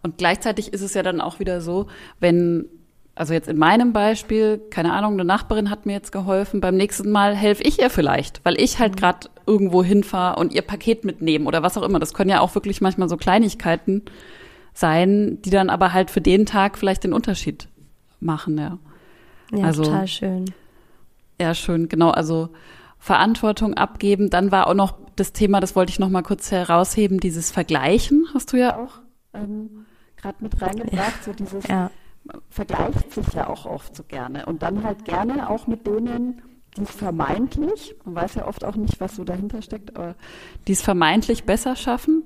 Und 0.03 0.19
gleichzeitig 0.19 0.73
ist 0.73 0.83
es 0.83 0.93
ja 0.93 1.03
dann 1.03 1.23
auch 1.23 1.39
wieder 1.39 1.63
so, 1.63 1.87
wenn, 2.21 2.67
also 3.15 3.33
jetzt 3.33 3.49
in 3.49 3.57
meinem 3.57 3.95
Beispiel, 3.95 4.61
keine 4.71 4.93
Ahnung, 4.93 5.15
eine 5.15 5.25
Nachbarin 5.25 5.71
hat 5.71 5.87
mir 5.87 5.95
jetzt 5.95 6.13
geholfen, 6.13 6.61
beim 6.61 6.77
nächsten 6.77 7.11
Mal 7.11 7.35
helfe 7.35 7.63
ich 7.63 7.79
ihr 7.81 7.89
vielleicht, 7.89 8.45
weil 8.45 8.61
ich 8.61 8.79
halt 8.79 8.93
mhm. 8.93 8.97
gerade 8.97 9.29
irgendwo 9.47 9.83
hinfahre 9.83 10.39
und 10.39 10.53
ihr 10.53 10.63
Paket 10.63 11.05
mitnehmen 11.05 11.47
oder 11.47 11.63
was 11.63 11.79
auch 11.79 11.83
immer. 11.83 12.01
Das 12.01 12.13
können 12.13 12.31
ja 12.31 12.41
auch 12.41 12.55
wirklich 12.55 12.83
manchmal 12.83 13.09
so 13.09 13.17
Kleinigkeiten 13.17 14.03
sein, 14.75 15.41
die 15.43 15.51
dann 15.51 15.71
aber 15.71 15.93
halt 15.93 16.11
für 16.11 16.21
den 16.21 16.47
Tag 16.47 16.77
vielleicht 16.77 17.05
den 17.05 17.13
Unterschied 17.13 17.69
machen, 18.21 18.59
ja. 18.59 18.79
Ja, 19.53 19.65
also, 19.65 19.85
total 19.85 20.09
schön. 20.09 20.45
Ja, 21.41 21.55
schön, 21.55 21.89
genau. 21.89 22.11
Also 22.11 22.51
Verantwortung 22.99 23.75
abgeben. 23.75 24.31
Dann 24.31 24.51
war 24.51 24.67
auch 24.67 24.75
noch 24.75 24.99
das 25.17 25.33
Thema, 25.33 25.61
das 25.61 25.77
wollte 25.77 25.91
ich 25.91 25.99
noch 25.99 26.09
mal 26.09 26.23
kurz 26.23 26.51
herausheben, 26.51 27.21
dieses 27.21 27.51
Vergleichen, 27.51 28.27
hast 28.35 28.53
du 28.53 28.57
ja 28.57 28.77
auch 28.77 29.01
ähm, 29.33 29.87
gerade 30.17 30.37
mit 30.41 30.61
reingebracht, 30.61 31.23
so 31.23 31.33
dieses 31.33 31.67
ja. 31.69 31.91
vergleicht 32.49 33.13
sich 33.13 33.33
ja 33.35 33.49
auch 33.49 33.67
oft 33.67 33.95
so 33.95 34.03
gerne 34.03 34.47
und 34.47 34.63
dann 34.63 34.83
halt 34.83 35.05
gerne 35.05 35.51
auch 35.51 35.67
mit 35.67 35.87
denen, 35.87 36.43
die 36.77 36.83
es 36.83 36.91
vermeintlich, 36.91 37.95
man 38.05 38.17
weiß 38.17 38.35
ja 38.37 38.49
oft 38.49 38.65
auch 38.65 38.75
nicht, 38.75 39.01
was 39.01 39.15
so 39.15 39.23
dahinter 39.23 39.63
steckt, 39.63 39.95
aber 39.95 40.17
die 40.67 40.73
es 40.73 40.83
vermeintlich 40.83 41.45
besser 41.45 41.77
schaffen. 41.77 42.25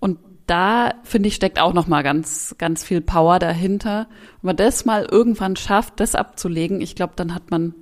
Und 0.00 0.18
da 0.50 0.94
finde 1.04 1.28
ich 1.28 1.36
steckt 1.36 1.60
auch 1.60 1.72
noch 1.72 1.86
mal 1.86 2.02
ganz 2.02 2.56
ganz 2.58 2.82
viel 2.82 3.00
Power 3.00 3.38
dahinter. 3.38 4.08
Wenn 4.42 4.48
man 4.48 4.56
das 4.56 4.84
mal 4.84 5.06
irgendwann 5.08 5.56
schafft, 5.56 6.00
das 6.00 6.14
abzulegen, 6.14 6.80
ich 6.80 6.96
glaube, 6.96 7.12
dann 7.16 7.34
hat 7.34 7.50
man 7.50 7.74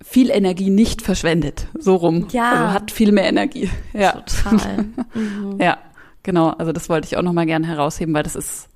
viel 0.00 0.30
Energie 0.30 0.70
nicht 0.70 1.02
verschwendet, 1.02 1.66
so 1.78 1.96
rum. 1.96 2.28
Ja. 2.30 2.52
Also 2.52 2.72
hat 2.72 2.90
viel 2.90 3.10
mehr 3.10 3.24
Energie. 3.24 3.70
Ja. 3.92 4.12
Total. 4.12 4.86
Mhm. 5.14 5.56
ja, 5.60 5.78
genau. 6.22 6.50
Also 6.50 6.72
das 6.72 6.88
wollte 6.88 7.06
ich 7.06 7.16
auch 7.16 7.22
noch 7.22 7.32
mal 7.32 7.46
gerne 7.46 7.66
herausheben, 7.66 8.14
weil 8.14 8.22
das 8.22 8.36
ist 8.36 8.68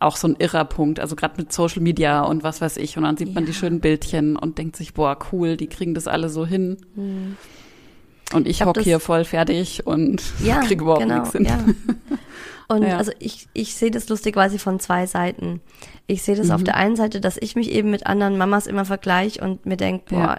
auch 0.00 0.16
so 0.16 0.28
ein 0.28 0.36
irrer 0.38 0.64
Punkt. 0.64 1.00
Also 1.00 1.16
gerade 1.16 1.34
mit 1.38 1.52
Social 1.52 1.80
Media 1.80 2.22
und 2.22 2.42
was 2.42 2.60
weiß 2.60 2.76
ich. 2.76 2.98
Und 2.98 3.04
dann 3.04 3.16
sieht 3.16 3.28
ja. 3.28 3.34
man 3.34 3.46
die 3.46 3.54
schönen 3.54 3.80
Bildchen 3.80 4.36
und 4.36 4.58
denkt 4.58 4.76
sich, 4.76 4.92
boah, 4.92 5.16
cool, 5.32 5.56
die 5.56 5.68
kriegen 5.68 5.94
das 5.94 6.06
alle 6.06 6.28
so 6.28 6.44
hin. 6.44 6.76
Mhm. 6.96 7.36
Und 8.34 8.48
ich, 8.48 8.60
ich 8.60 8.66
hocke 8.66 8.80
hier 8.80 9.00
voll 9.00 9.24
fertig 9.24 9.86
und 9.86 10.22
ja, 10.42 10.60
kriege 10.66 10.82
überhaupt 10.82 11.02
genau, 11.02 11.20
nichts 11.20 11.32
hin. 11.32 11.44
Ja. 11.44 11.64
Und 12.68 12.82
ja. 12.86 12.96
also 12.96 13.12
ich, 13.18 13.46
ich 13.52 13.74
sehe 13.74 13.90
das 13.90 14.08
lustig 14.08 14.34
quasi 14.34 14.58
von 14.58 14.80
zwei 14.80 15.06
Seiten. 15.06 15.60
Ich 16.06 16.22
sehe 16.22 16.36
das 16.36 16.48
mhm. 16.48 16.52
auf 16.52 16.64
der 16.64 16.76
einen 16.76 16.96
Seite, 16.96 17.20
dass 17.20 17.36
ich 17.36 17.56
mich 17.56 17.70
eben 17.70 17.90
mit 17.90 18.06
anderen 18.06 18.36
Mamas 18.36 18.66
immer 18.66 18.84
vergleiche 18.84 19.40
und 19.42 19.66
mir 19.66 19.76
denke, 19.76 20.04
boah, 20.10 20.18
ja. 20.18 20.38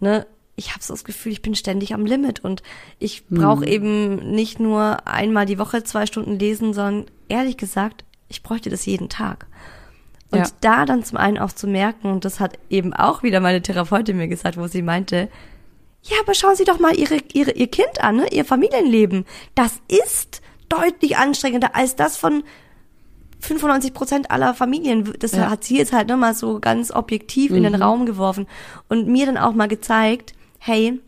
ne, 0.00 0.26
ich 0.56 0.72
habe 0.72 0.82
so 0.82 0.92
das 0.92 1.04
Gefühl, 1.04 1.32
ich 1.32 1.42
bin 1.42 1.54
ständig 1.54 1.94
am 1.94 2.04
Limit 2.04 2.40
und 2.40 2.62
ich 2.98 3.26
brauche 3.28 3.62
mhm. 3.62 3.72
eben 3.72 4.32
nicht 4.32 4.60
nur 4.60 5.06
einmal 5.08 5.46
die 5.46 5.58
Woche 5.58 5.82
zwei 5.82 6.06
Stunden 6.06 6.38
lesen, 6.38 6.74
sondern 6.74 7.06
ehrlich 7.28 7.56
gesagt, 7.56 8.04
ich 8.28 8.42
bräuchte 8.42 8.70
das 8.70 8.84
jeden 8.86 9.08
Tag. 9.08 9.46
Und 10.30 10.38
ja. 10.38 10.46
da 10.60 10.86
dann 10.86 11.04
zum 11.04 11.18
einen 11.18 11.38
auch 11.38 11.52
zu 11.52 11.66
merken, 11.66 12.10
und 12.10 12.24
das 12.24 12.40
hat 12.40 12.58
eben 12.70 12.94
auch 12.94 13.22
wieder 13.22 13.40
meine 13.40 13.60
Therapeutin 13.60 14.16
mir 14.16 14.28
gesagt, 14.28 14.56
wo 14.56 14.66
sie 14.66 14.82
meinte, 14.82 15.28
ja, 16.02 16.16
aber 16.20 16.34
schauen 16.34 16.56
Sie 16.56 16.64
doch 16.64 16.78
mal 16.78 16.96
ihre, 16.98 17.18
ihre, 17.32 17.52
Ihr 17.52 17.68
Kind 17.68 18.00
an, 18.00 18.16
ne? 18.16 18.32
Ihr 18.32 18.44
Familienleben. 18.44 19.24
Das 19.54 19.80
ist 19.88 20.42
deutlich 20.68 21.16
anstrengender 21.16 21.76
als 21.76 21.96
das 21.96 22.16
von 22.16 22.42
95 23.40 23.92
Prozent 23.92 24.30
aller 24.30 24.54
Familien. 24.54 25.12
Das 25.18 25.32
ja. 25.32 25.50
hat 25.50 25.64
sie 25.64 25.76
jetzt 25.76 25.92
halt 25.92 26.08
nochmal 26.08 26.34
so 26.34 26.60
ganz 26.60 26.90
objektiv 26.90 27.50
mhm. 27.50 27.56
in 27.58 27.62
den 27.64 27.72
mhm. 27.74 27.82
Raum 27.82 28.06
geworfen 28.06 28.46
und 28.88 29.08
mir 29.08 29.26
dann 29.26 29.36
auch 29.36 29.52
mal 29.52 29.68
gezeigt, 29.68 30.32
hey, 30.58 31.00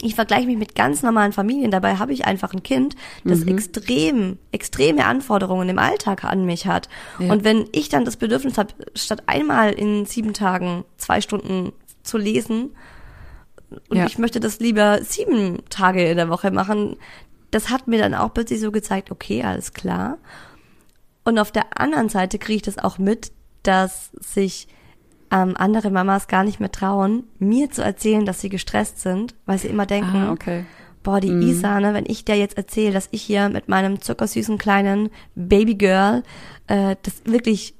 ich 0.00 0.14
vergleiche 0.14 0.46
mich 0.46 0.56
mit 0.56 0.74
ganz 0.74 1.02
normalen 1.02 1.32
Familien. 1.32 1.70
Dabei 1.70 1.96
habe 1.96 2.12
ich 2.12 2.24
einfach 2.24 2.54
ein 2.54 2.62
Kind, 2.62 2.96
das 3.24 3.40
mhm. 3.40 3.48
extrem, 3.48 4.38
extreme 4.50 5.04
Anforderungen 5.04 5.68
im 5.68 5.78
Alltag 5.78 6.24
an 6.24 6.46
mich 6.46 6.66
hat. 6.66 6.88
Ja. 7.18 7.32
Und 7.32 7.44
wenn 7.44 7.66
ich 7.72 7.88
dann 7.88 8.04
das 8.04 8.16
Bedürfnis 8.16 8.56
habe, 8.56 8.72
statt 8.94 9.24
einmal 9.26 9.72
in 9.72 10.06
sieben 10.06 10.32
Tagen 10.32 10.84
zwei 10.96 11.20
Stunden 11.20 11.72
zu 12.02 12.16
lesen, 12.16 12.70
und 13.88 13.96
ja. 13.96 14.06
ich 14.06 14.18
möchte 14.18 14.40
das 14.40 14.60
lieber 14.60 15.02
sieben 15.02 15.62
Tage 15.68 16.08
in 16.08 16.16
der 16.16 16.28
Woche 16.28 16.50
machen. 16.50 16.96
Das 17.50 17.70
hat 17.70 17.88
mir 17.88 17.98
dann 17.98 18.14
auch 18.14 18.32
plötzlich 18.32 18.60
so 18.60 18.72
gezeigt, 18.72 19.10
okay, 19.10 19.42
alles 19.42 19.72
klar. 19.72 20.18
Und 21.24 21.38
auf 21.38 21.52
der 21.52 21.80
anderen 21.80 22.08
Seite 22.08 22.38
kriege 22.38 22.56
ich 22.56 22.62
das 22.62 22.78
auch 22.78 22.98
mit, 22.98 23.32
dass 23.62 24.10
sich 24.12 24.68
ähm, 25.30 25.54
andere 25.56 25.90
Mamas 25.90 26.28
gar 26.28 26.44
nicht 26.44 26.60
mehr 26.60 26.72
trauen, 26.72 27.24
mir 27.38 27.70
zu 27.70 27.82
erzählen, 27.82 28.26
dass 28.26 28.40
sie 28.40 28.48
gestresst 28.48 29.00
sind, 29.00 29.34
weil 29.46 29.58
sie 29.58 29.68
immer 29.68 29.86
denken, 29.86 30.16
ah, 30.16 30.32
okay. 30.32 30.64
boah, 31.02 31.20
die 31.20 31.30
mhm. 31.30 31.42
Isa, 31.42 31.80
ne, 31.80 31.94
wenn 31.94 32.04
ich 32.06 32.24
der 32.24 32.36
jetzt 32.36 32.56
erzähle, 32.56 32.92
dass 32.92 33.08
ich 33.12 33.22
hier 33.22 33.48
mit 33.48 33.68
meinem 33.68 34.00
zuckersüßen 34.00 34.58
kleinen 34.58 35.10
Babygirl 35.34 36.22
äh, 36.66 36.96
das 37.02 37.22
wirklich 37.24 37.74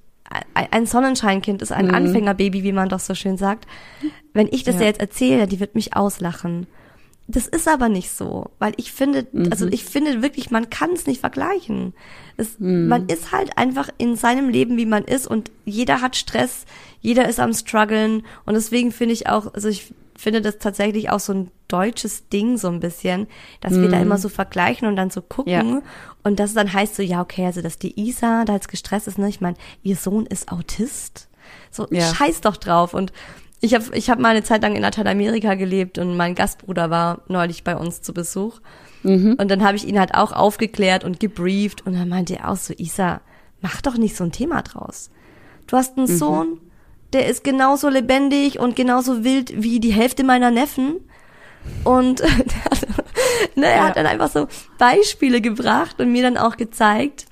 ein 0.54 0.86
Sonnenscheinkind 0.86 1.62
ist 1.62 1.72
ein 1.72 1.88
mhm. 1.88 1.94
Anfängerbaby, 1.94 2.62
wie 2.62 2.72
man 2.72 2.88
doch 2.88 3.00
so 3.00 3.14
schön 3.14 3.36
sagt. 3.36 3.66
Wenn 4.32 4.48
ich 4.50 4.64
das 4.64 4.76
ja. 4.76 4.82
jetzt 4.82 5.00
erzähle, 5.00 5.46
die 5.46 5.60
wird 5.60 5.74
mich 5.74 5.96
auslachen. 5.96 6.66
Das 7.28 7.46
ist 7.46 7.68
aber 7.68 7.88
nicht 7.88 8.10
so, 8.10 8.50
weil 8.58 8.72
ich 8.76 8.92
finde, 8.92 9.26
mhm. 9.32 9.48
also 9.50 9.66
ich 9.68 9.84
finde 9.84 10.22
wirklich, 10.22 10.50
man 10.50 10.70
kann 10.70 10.90
es 10.92 11.06
nicht 11.06 11.20
vergleichen. 11.20 11.94
Es, 12.36 12.58
mhm. 12.58 12.88
Man 12.88 13.06
ist 13.06 13.32
halt 13.32 13.56
einfach 13.56 13.88
in 13.96 14.16
seinem 14.16 14.48
Leben, 14.48 14.76
wie 14.76 14.86
man 14.86 15.04
ist 15.04 15.26
und 15.26 15.50
jeder 15.64 16.00
hat 16.00 16.16
Stress, 16.16 16.66
jeder 17.00 17.28
ist 17.28 17.40
am 17.40 17.52
struggeln 17.52 18.24
und 18.44 18.54
deswegen 18.54 18.92
finde 18.92 19.14
ich 19.14 19.28
auch, 19.28 19.54
also 19.54 19.68
ich 19.68 19.94
finde 20.22 20.40
das 20.40 20.58
tatsächlich 20.58 21.10
auch 21.10 21.20
so 21.20 21.32
ein 21.32 21.50
deutsches 21.68 22.28
Ding 22.28 22.58
so 22.58 22.68
ein 22.68 22.80
bisschen, 22.80 23.26
dass 23.60 23.72
mhm. 23.72 23.82
wir 23.82 23.88
da 23.88 23.96
mhm. 23.96 24.02
immer 24.02 24.18
so 24.18 24.28
vergleichen 24.28 24.86
und 24.86 24.96
dann 24.96 25.10
so 25.10 25.22
gucken 25.22 25.52
ja. 25.52 25.82
und 26.22 26.38
das 26.38 26.54
dann 26.54 26.72
heißt 26.72 26.94
so, 26.94 27.02
ja, 27.02 27.20
okay, 27.20 27.46
also 27.46 27.62
dass 27.62 27.78
die 27.78 27.98
Isa 28.00 28.44
da 28.44 28.54
jetzt 28.54 28.68
gestresst 28.68 29.08
ist, 29.08 29.18
ne? 29.18 29.28
Ich 29.28 29.40
meine, 29.40 29.56
ihr 29.82 29.96
Sohn 29.96 30.26
ist 30.26 30.50
Autist. 30.52 31.28
So, 31.70 31.86
ja. 31.90 32.14
scheiß 32.14 32.40
doch 32.42 32.56
drauf. 32.56 32.94
Und 32.94 33.12
ich 33.60 33.74
habe 33.74 33.84
ich 33.94 34.10
hab 34.10 34.18
mal 34.18 34.30
eine 34.30 34.42
Zeit 34.42 34.62
lang 34.62 34.74
in 34.74 34.82
Lateinamerika 34.82 35.54
gelebt 35.54 35.98
und 35.98 36.16
mein 36.16 36.34
Gastbruder 36.34 36.90
war 36.90 37.22
neulich 37.28 37.64
bei 37.64 37.76
uns 37.76 38.02
zu 38.02 38.12
Besuch. 38.12 38.60
Mhm. 39.02 39.36
Und 39.38 39.50
dann 39.50 39.64
habe 39.64 39.76
ich 39.76 39.86
ihn 39.86 39.98
halt 39.98 40.14
auch 40.14 40.32
aufgeklärt 40.32 41.04
und 41.04 41.20
gebrieft 41.20 41.86
und 41.86 41.94
dann 41.94 42.08
meinte 42.08 42.38
er 42.38 42.50
auch 42.50 42.56
so, 42.56 42.74
Isa, 42.76 43.20
mach 43.60 43.80
doch 43.80 43.96
nicht 43.96 44.16
so 44.16 44.24
ein 44.24 44.32
Thema 44.32 44.62
draus. 44.62 45.10
Du 45.66 45.76
hast 45.76 45.96
einen 45.96 46.06
mhm. 46.06 46.16
Sohn, 46.16 46.60
der 47.12 47.26
ist 47.26 47.44
genauso 47.44 47.88
lebendig 47.88 48.58
und 48.58 48.76
genauso 48.76 49.24
wild 49.24 49.62
wie 49.62 49.80
die 49.80 49.92
Hälfte 49.92 50.24
meiner 50.24 50.50
Neffen. 50.50 51.00
Und 51.84 52.20
ne, 53.54 53.66
er 53.66 53.76
ja. 53.76 53.84
hat 53.84 53.96
dann 53.96 54.06
einfach 54.06 54.30
so 54.30 54.48
Beispiele 54.78 55.40
gebracht 55.40 56.00
und 56.00 56.10
mir 56.10 56.22
dann 56.22 56.38
auch 56.38 56.56
gezeigt, 56.56 57.26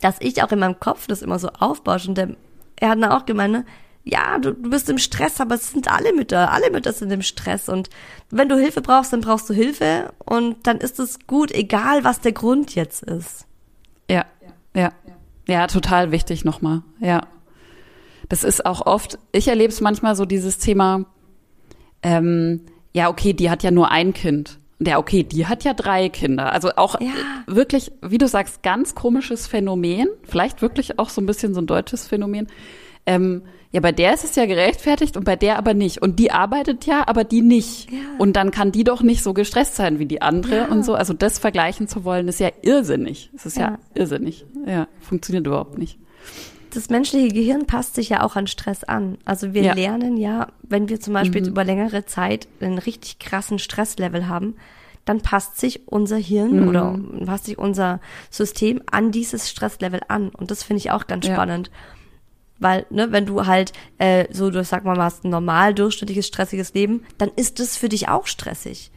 dass 0.00 0.16
ich 0.20 0.42
auch 0.42 0.52
in 0.52 0.60
meinem 0.60 0.78
Kopf 0.78 1.06
das 1.06 1.22
immer 1.22 1.38
so 1.38 1.48
aufbausche. 1.48 2.08
Und 2.08 2.18
der, 2.18 2.36
er 2.76 2.90
hat 2.90 3.02
dann 3.02 3.10
auch 3.10 3.26
gemeint, 3.26 3.52
ne, 3.52 3.64
ja, 4.04 4.38
du, 4.38 4.52
du 4.52 4.70
bist 4.70 4.88
im 4.88 4.98
Stress, 4.98 5.40
aber 5.40 5.56
es 5.56 5.70
sind 5.70 5.90
alle 5.90 6.14
Mütter, 6.14 6.50
alle 6.52 6.70
Mütter 6.70 6.92
sind 6.92 7.10
im 7.10 7.22
Stress. 7.22 7.68
Und 7.68 7.90
wenn 8.30 8.48
du 8.48 8.56
Hilfe 8.56 8.80
brauchst, 8.80 9.12
dann 9.12 9.20
brauchst 9.20 9.48
du 9.48 9.54
Hilfe 9.54 10.12
und 10.24 10.66
dann 10.66 10.78
ist 10.78 10.98
es 10.98 11.18
gut, 11.26 11.52
egal 11.52 12.04
was 12.04 12.20
der 12.20 12.32
Grund 12.32 12.74
jetzt 12.74 13.02
ist. 13.02 13.46
Ja, 14.08 14.24
ja, 14.74 14.92
ja, 15.46 15.66
total 15.66 16.12
wichtig 16.12 16.44
nochmal, 16.44 16.82
ja 17.00 17.22
das 18.30 18.42
ist 18.44 18.64
auch 18.64 18.86
oft, 18.86 19.18
ich 19.32 19.48
erlebe 19.48 19.68
es 19.72 19.82
manchmal 19.82 20.16
so 20.16 20.24
dieses 20.24 20.56
Thema, 20.56 21.04
ähm, 22.02 22.62
ja, 22.94 23.08
okay, 23.10 23.32
die 23.34 23.50
hat 23.50 23.62
ja 23.62 23.70
nur 23.70 23.90
ein 23.90 24.14
Kind. 24.14 24.58
ja, 24.82 24.96
okay, 24.98 25.22
die 25.24 25.46
hat 25.46 25.62
ja 25.64 25.74
drei 25.74 26.08
Kinder. 26.08 26.52
Also 26.52 26.70
auch 26.76 26.98
Ja. 27.00 27.10
wirklich, 27.46 27.92
wie 28.00 28.16
du 28.16 28.26
sagst, 28.26 28.62
ganz 28.62 28.94
komisches 28.94 29.46
Phänomen. 29.46 30.08
Vielleicht 30.22 30.62
wirklich 30.62 30.98
auch 30.98 31.10
so 31.10 31.20
ein 31.20 31.26
bisschen 31.26 31.52
so 31.52 31.60
ein 31.60 31.66
deutsches 31.66 32.06
Phänomen. 32.08 32.46
Ähm, 33.04 33.42
ja, 33.72 33.80
bei 33.80 33.92
der 33.92 34.14
ist 34.14 34.24
es 34.24 34.34
ja 34.36 34.46
gerechtfertigt 34.46 35.18
und 35.18 35.24
bei 35.24 35.36
der 35.36 35.58
aber 35.58 35.74
nicht. 35.74 36.00
Und 36.00 36.18
die 36.18 36.30
arbeitet 36.32 36.86
ja, 36.86 37.06
aber 37.06 37.24
die 37.24 37.42
nicht. 37.42 37.90
Ja. 37.92 37.98
Und 38.18 38.36
dann 38.36 38.50
kann 38.52 38.72
die 38.72 38.82
doch 38.84 39.02
nicht 39.02 39.22
so 39.22 39.34
gestresst 39.34 39.76
sein 39.76 39.98
wie 39.98 40.06
die 40.06 40.22
andere 40.22 40.56
Ja. 40.56 40.68
und 40.68 40.82
so. 40.84 40.94
Also 40.94 41.12
das 41.12 41.38
vergleichen 41.38 41.86
zu 41.86 42.04
wollen, 42.04 42.26
ist 42.26 42.40
ja 42.40 42.48
irrsinnig. 42.62 43.30
Es 43.36 43.44
ist 43.44 43.58
ja. 43.58 43.72
Ja. 43.72 43.78
irrsinnig. 43.94 44.46
Ja, 44.66 44.88
funktioniert 45.00 45.46
überhaupt 45.46 45.76
nicht. 45.76 45.98
Das 46.70 46.88
menschliche 46.90 47.28
Gehirn 47.34 47.66
passt 47.66 47.94
sich 47.94 48.08
ja 48.10 48.22
auch 48.22 48.36
an 48.36 48.46
Stress 48.46 48.84
an. 48.84 49.18
Also 49.24 49.54
wir 49.54 49.62
Ja. 49.62 49.74
lernen 49.74 50.16
ja, 50.16 50.48
wenn 50.62 50.88
wir 50.88 51.00
zum 51.00 51.14
Beispiel 51.14 51.46
über 51.48 51.64
längere 51.64 52.06
Zeit 52.06 52.48
einen 52.60 52.78
richtig 52.78 53.18
krassen 53.18 53.58
Stresslevel 53.58 54.28
haben, 54.28 54.56
dann 55.04 55.20
passt 55.22 55.58
sich 55.58 55.88
unser 55.88 56.16
Hirn 56.18 56.68
oder 56.68 56.98
passt 57.26 57.46
sich 57.46 57.58
unser 57.58 58.00
System 58.30 58.82
an 58.90 59.10
dieses 59.12 59.50
Stresslevel 59.50 60.00
an. 60.08 60.28
Und 60.28 60.50
das 60.50 60.62
finde 60.62 60.78
ich 60.78 60.90
auch 60.90 61.06
ganz 61.06 61.26
Ja. 61.26 61.34
spannend. 61.34 61.70
Weil, 62.58 62.84
ne, 62.90 63.10
wenn 63.10 63.24
du 63.24 63.46
halt 63.46 63.72
äh, 63.98 64.26
so, 64.32 64.50
du 64.50 64.62
sag 64.64 64.84
mal, 64.84 64.98
hast 64.98 65.24
ein 65.24 65.30
normal 65.30 65.74
durchschnittliches, 65.74 66.26
stressiges 66.26 66.74
Leben, 66.74 67.04
dann 67.16 67.30
ist 67.34 67.58
das 67.58 67.76
für 67.76 67.88
dich 67.88 68.08
auch 68.08 68.26
stressig. 68.26 68.90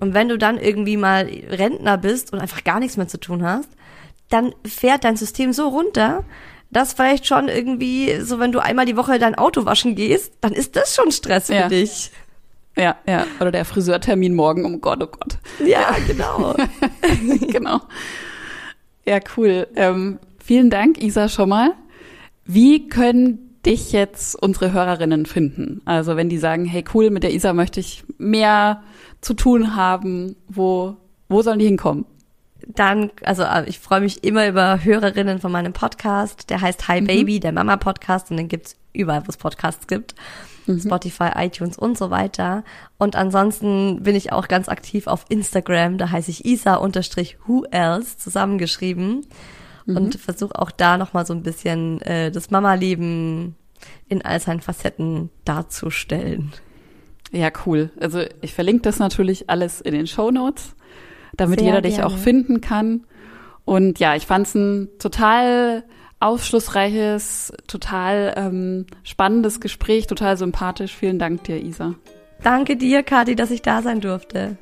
Und 0.00 0.14
wenn 0.14 0.28
du 0.28 0.38
dann 0.38 0.58
irgendwie 0.58 0.96
mal 0.96 1.24
Rentner 1.50 1.98
bist 1.98 2.32
und 2.32 2.40
einfach 2.40 2.64
gar 2.64 2.80
nichts 2.80 2.96
mehr 2.96 3.08
zu 3.08 3.18
tun 3.18 3.42
hast, 3.42 3.68
dann 4.30 4.54
fährt 4.66 5.04
dein 5.04 5.16
System 5.16 5.52
so 5.52 5.68
runter, 5.68 6.24
dass 6.74 6.92
vielleicht 6.92 7.26
schon 7.26 7.48
irgendwie, 7.48 8.20
so 8.20 8.38
wenn 8.38 8.52
du 8.52 8.58
einmal 8.58 8.84
die 8.84 8.96
Woche 8.96 9.18
dein 9.18 9.34
Auto 9.34 9.64
waschen 9.64 9.94
gehst, 9.94 10.32
dann 10.42 10.52
ist 10.52 10.76
das 10.76 10.94
schon 10.94 11.10
Stress 11.12 11.46
für 11.46 11.54
Ja. 11.54 11.68
dich. 11.68 12.10
Ja, 12.76 12.96
ja. 13.06 13.26
Oder 13.40 13.52
der 13.52 13.64
Friseurtermin 13.64 14.34
morgen, 14.34 14.64
oh 14.66 14.78
Gott, 14.78 15.02
oh 15.02 15.06
Gott. 15.06 15.38
Ja, 15.64 15.94
genau. 16.06 16.54
genau. 17.48 17.80
Ja, 19.06 19.20
cool. 19.36 19.66
Ähm, 19.76 20.18
vielen 20.42 20.70
Dank, 20.70 21.00
Isa, 21.02 21.28
schon 21.28 21.48
mal. 21.50 21.72
Wie 22.44 22.88
können 22.88 23.38
dich 23.64 23.92
jetzt 23.92 24.34
unsere 24.42 24.72
Hörerinnen 24.72 25.24
finden? 25.24 25.80
Also 25.84 26.16
wenn 26.16 26.28
die 26.28 26.38
sagen, 26.38 26.64
hey 26.64 26.84
cool, 26.94 27.10
mit 27.10 27.22
der 27.22 27.32
Isa 27.32 27.52
möchte 27.52 27.80
ich 27.80 28.04
mehr 28.18 28.82
zu 29.20 29.34
tun 29.34 29.76
haben, 29.76 30.36
wo, 30.48 30.96
wo 31.28 31.42
sollen 31.42 31.58
die 31.60 31.66
hinkommen? 31.66 32.04
Dann, 32.66 33.10
also 33.22 33.42
äh, 33.42 33.64
ich 33.68 33.78
freue 33.78 34.00
mich 34.00 34.24
immer 34.24 34.48
über 34.48 34.84
Hörerinnen 34.84 35.38
von 35.40 35.52
meinem 35.52 35.72
Podcast. 35.72 36.50
Der 36.50 36.60
heißt 36.60 36.88
Hi 36.88 37.00
Baby, 37.00 37.40
der 37.40 37.52
Mama-Podcast 37.52 38.30
und 38.30 38.36
den 38.36 38.48
gibt's 38.48 38.76
überall, 38.92 39.22
wo 39.26 39.28
es 39.28 39.36
Podcasts 39.36 39.86
gibt. 39.86 40.14
Spotify, 40.78 41.30
iTunes 41.36 41.76
und 41.76 41.98
so 41.98 42.10
weiter. 42.10 42.64
Und 42.96 43.16
ansonsten 43.16 44.02
bin 44.02 44.16
ich 44.16 44.32
auch 44.32 44.48
ganz 44.48 44.70
aktiv 44.70 45.06
auf 45.06 45.26
Instagram. 45.28 45.98
Da 45.98 46.10
heiße 46.10 46.30
ich 46.30 46.46
Isa-Who 46.46 47.64
Else 47.70 48.16
zusammengeschrieben. 48.16 49.26
Und 49.86 50.14
versuche 50.14 50.58
auch 50.58 50.70
da 50.70 50.96
nochmal 50.96 51.26
so 51.26 51.34
ein 51.34 51.42
bisschen 51.42 52.00
äh, 52.00 52.30
das 52.30 52.50
Mama-Leben 52.50 53.54
in 54.08 54.24
all 54.24 54.40
seinen 54.40 54.62
Facetten 54.62 55.28
darzustellen. 55.44 56.52
Ja, 57.32 57.50
cool. 57.66 57.90
Also 58.00 58.22
ich 58.40 58.54
verlinke 58.54 58.82
das 58.82 58.98
natürlich 58.98 59.50
alles 59.50 59.82
in 59.82 59.92
den 59.92 60.06
Show 60.06 60.30
Notes, 60.30 60.74
damit 61.36 61.60
Sehr 61.60 61.68
jeder 61.68 61.82
dich 61.82 61.96
gerne. 61.96 62.06
auch 62.06 62.16
finden 62.16 62.60
kann. 62.60 63.04
Und 63.64 63.98
ja, 63.98 64.14
ich 64.14 64.26
fand 64.26 64.46
es 64.46 64.54
ein 64.54 64.88
total 64.98 65.84
aufschlussreiches, 66.20 67.52
total 67.66 68.34
ähm, 68.36 68.86
spannendes 69.02 69.60
Gespräch, 69.60 70.06
total 70.06 70.36
sympathisch. 70.36 70.94
Vielen 70.94 71.18
Dank 71.18 71.44
dir, 71.44 71.62
Isa. 71.62 71.94
Danke 72.42 72.76
dir, 72.76 73.02
Kathi, 73.02 73.36
dass 73.36 73.50
ich 73.50 73.62
da 73.62 73.82
sein 73.82 74.00
durfte. 74.00 74.56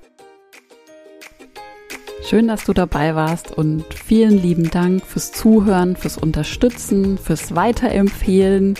Schön, 2.25 2.47
dass 2.47 2.65
du 2.65 2.73
dabei 2.73 3.17
warst 3.17 3.57
und 3.57 3.85
vielen 3.93 4.41
lieben 4.41 4.71
Dank 4.71 5.05
fürs 5.05 5.33
Zuhören, 5.33 5.97
fürs 5.97 6.17
Unterstützen, 6.17 7.19
fürs 7.19 7.57
Weiterempfehlen 7.57 8.75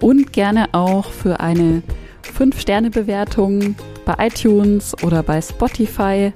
und 0.00 0.32
gerne 0.32 0.72
auch 0.72 1.10
für 1.10 1.40
eine 1.40 1.82
5-Sterne-Bewertung 2.36 3.76
bei 4.06 4.26
iTunes 4.26 4.94
oder 5.04 5.22
bei 5.22 5.40
Spotify. 5.42 6.32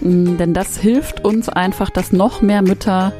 Mm, 0.00 0.36
Denn 0.36 0.54
das 0.54 0.76
hilft 0.76 1.24
uns 1.24 1.48
einfach, 1.48 1.90
dass 1.90 2.12
noch 2.12 2.42
mehr 2.42 2.62
Mütter 2.62 3.12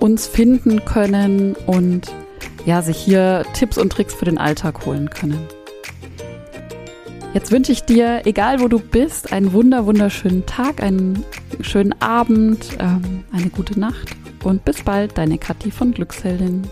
uns 0.00 0.26
finden 0.26 0.84
können 0.84 1.54
und 1.66 2.12
ja, 2.64 2.82
sich 2.82 2.96
hier 2.96 3.44
Tipps 3.54 3.78
und 3.78 3.90
Tricks 3.90 4.14
für 4.14 4.24
den 4.24 4.38
Alltag 4.38 4.84
holen 4.86 5.08
können. 5.10 5.38
Jetzt 7.32 7.52
wünsche 7.52 7.70
ich 7.70 7.84
dir, 7.84 8.22
egal 8.24 8.60
wo 8.60 8.68
du 8.68 8.78
bist, 8.78 9.32
einen 9.32 9.52
wunder 9.52 9.84
wunderschönen 9.84 10.46
Tag, 10.46 10.82
einen 10.82 11.22
schönen 11.60 11.94
Abend, 12.00 12.76
ähm, 12.78 13.24
eine 13.30 13.50
gute 13.50 13.78
Nacht 13.78 14.16
und 14.42 14.64
bis 14.64 14.82
bald, 14.82 15.18
deine 15.18 15.36
Kathi 15.38 15.70
von 15.70 15.92
Glücksheldin. 15.92 16.62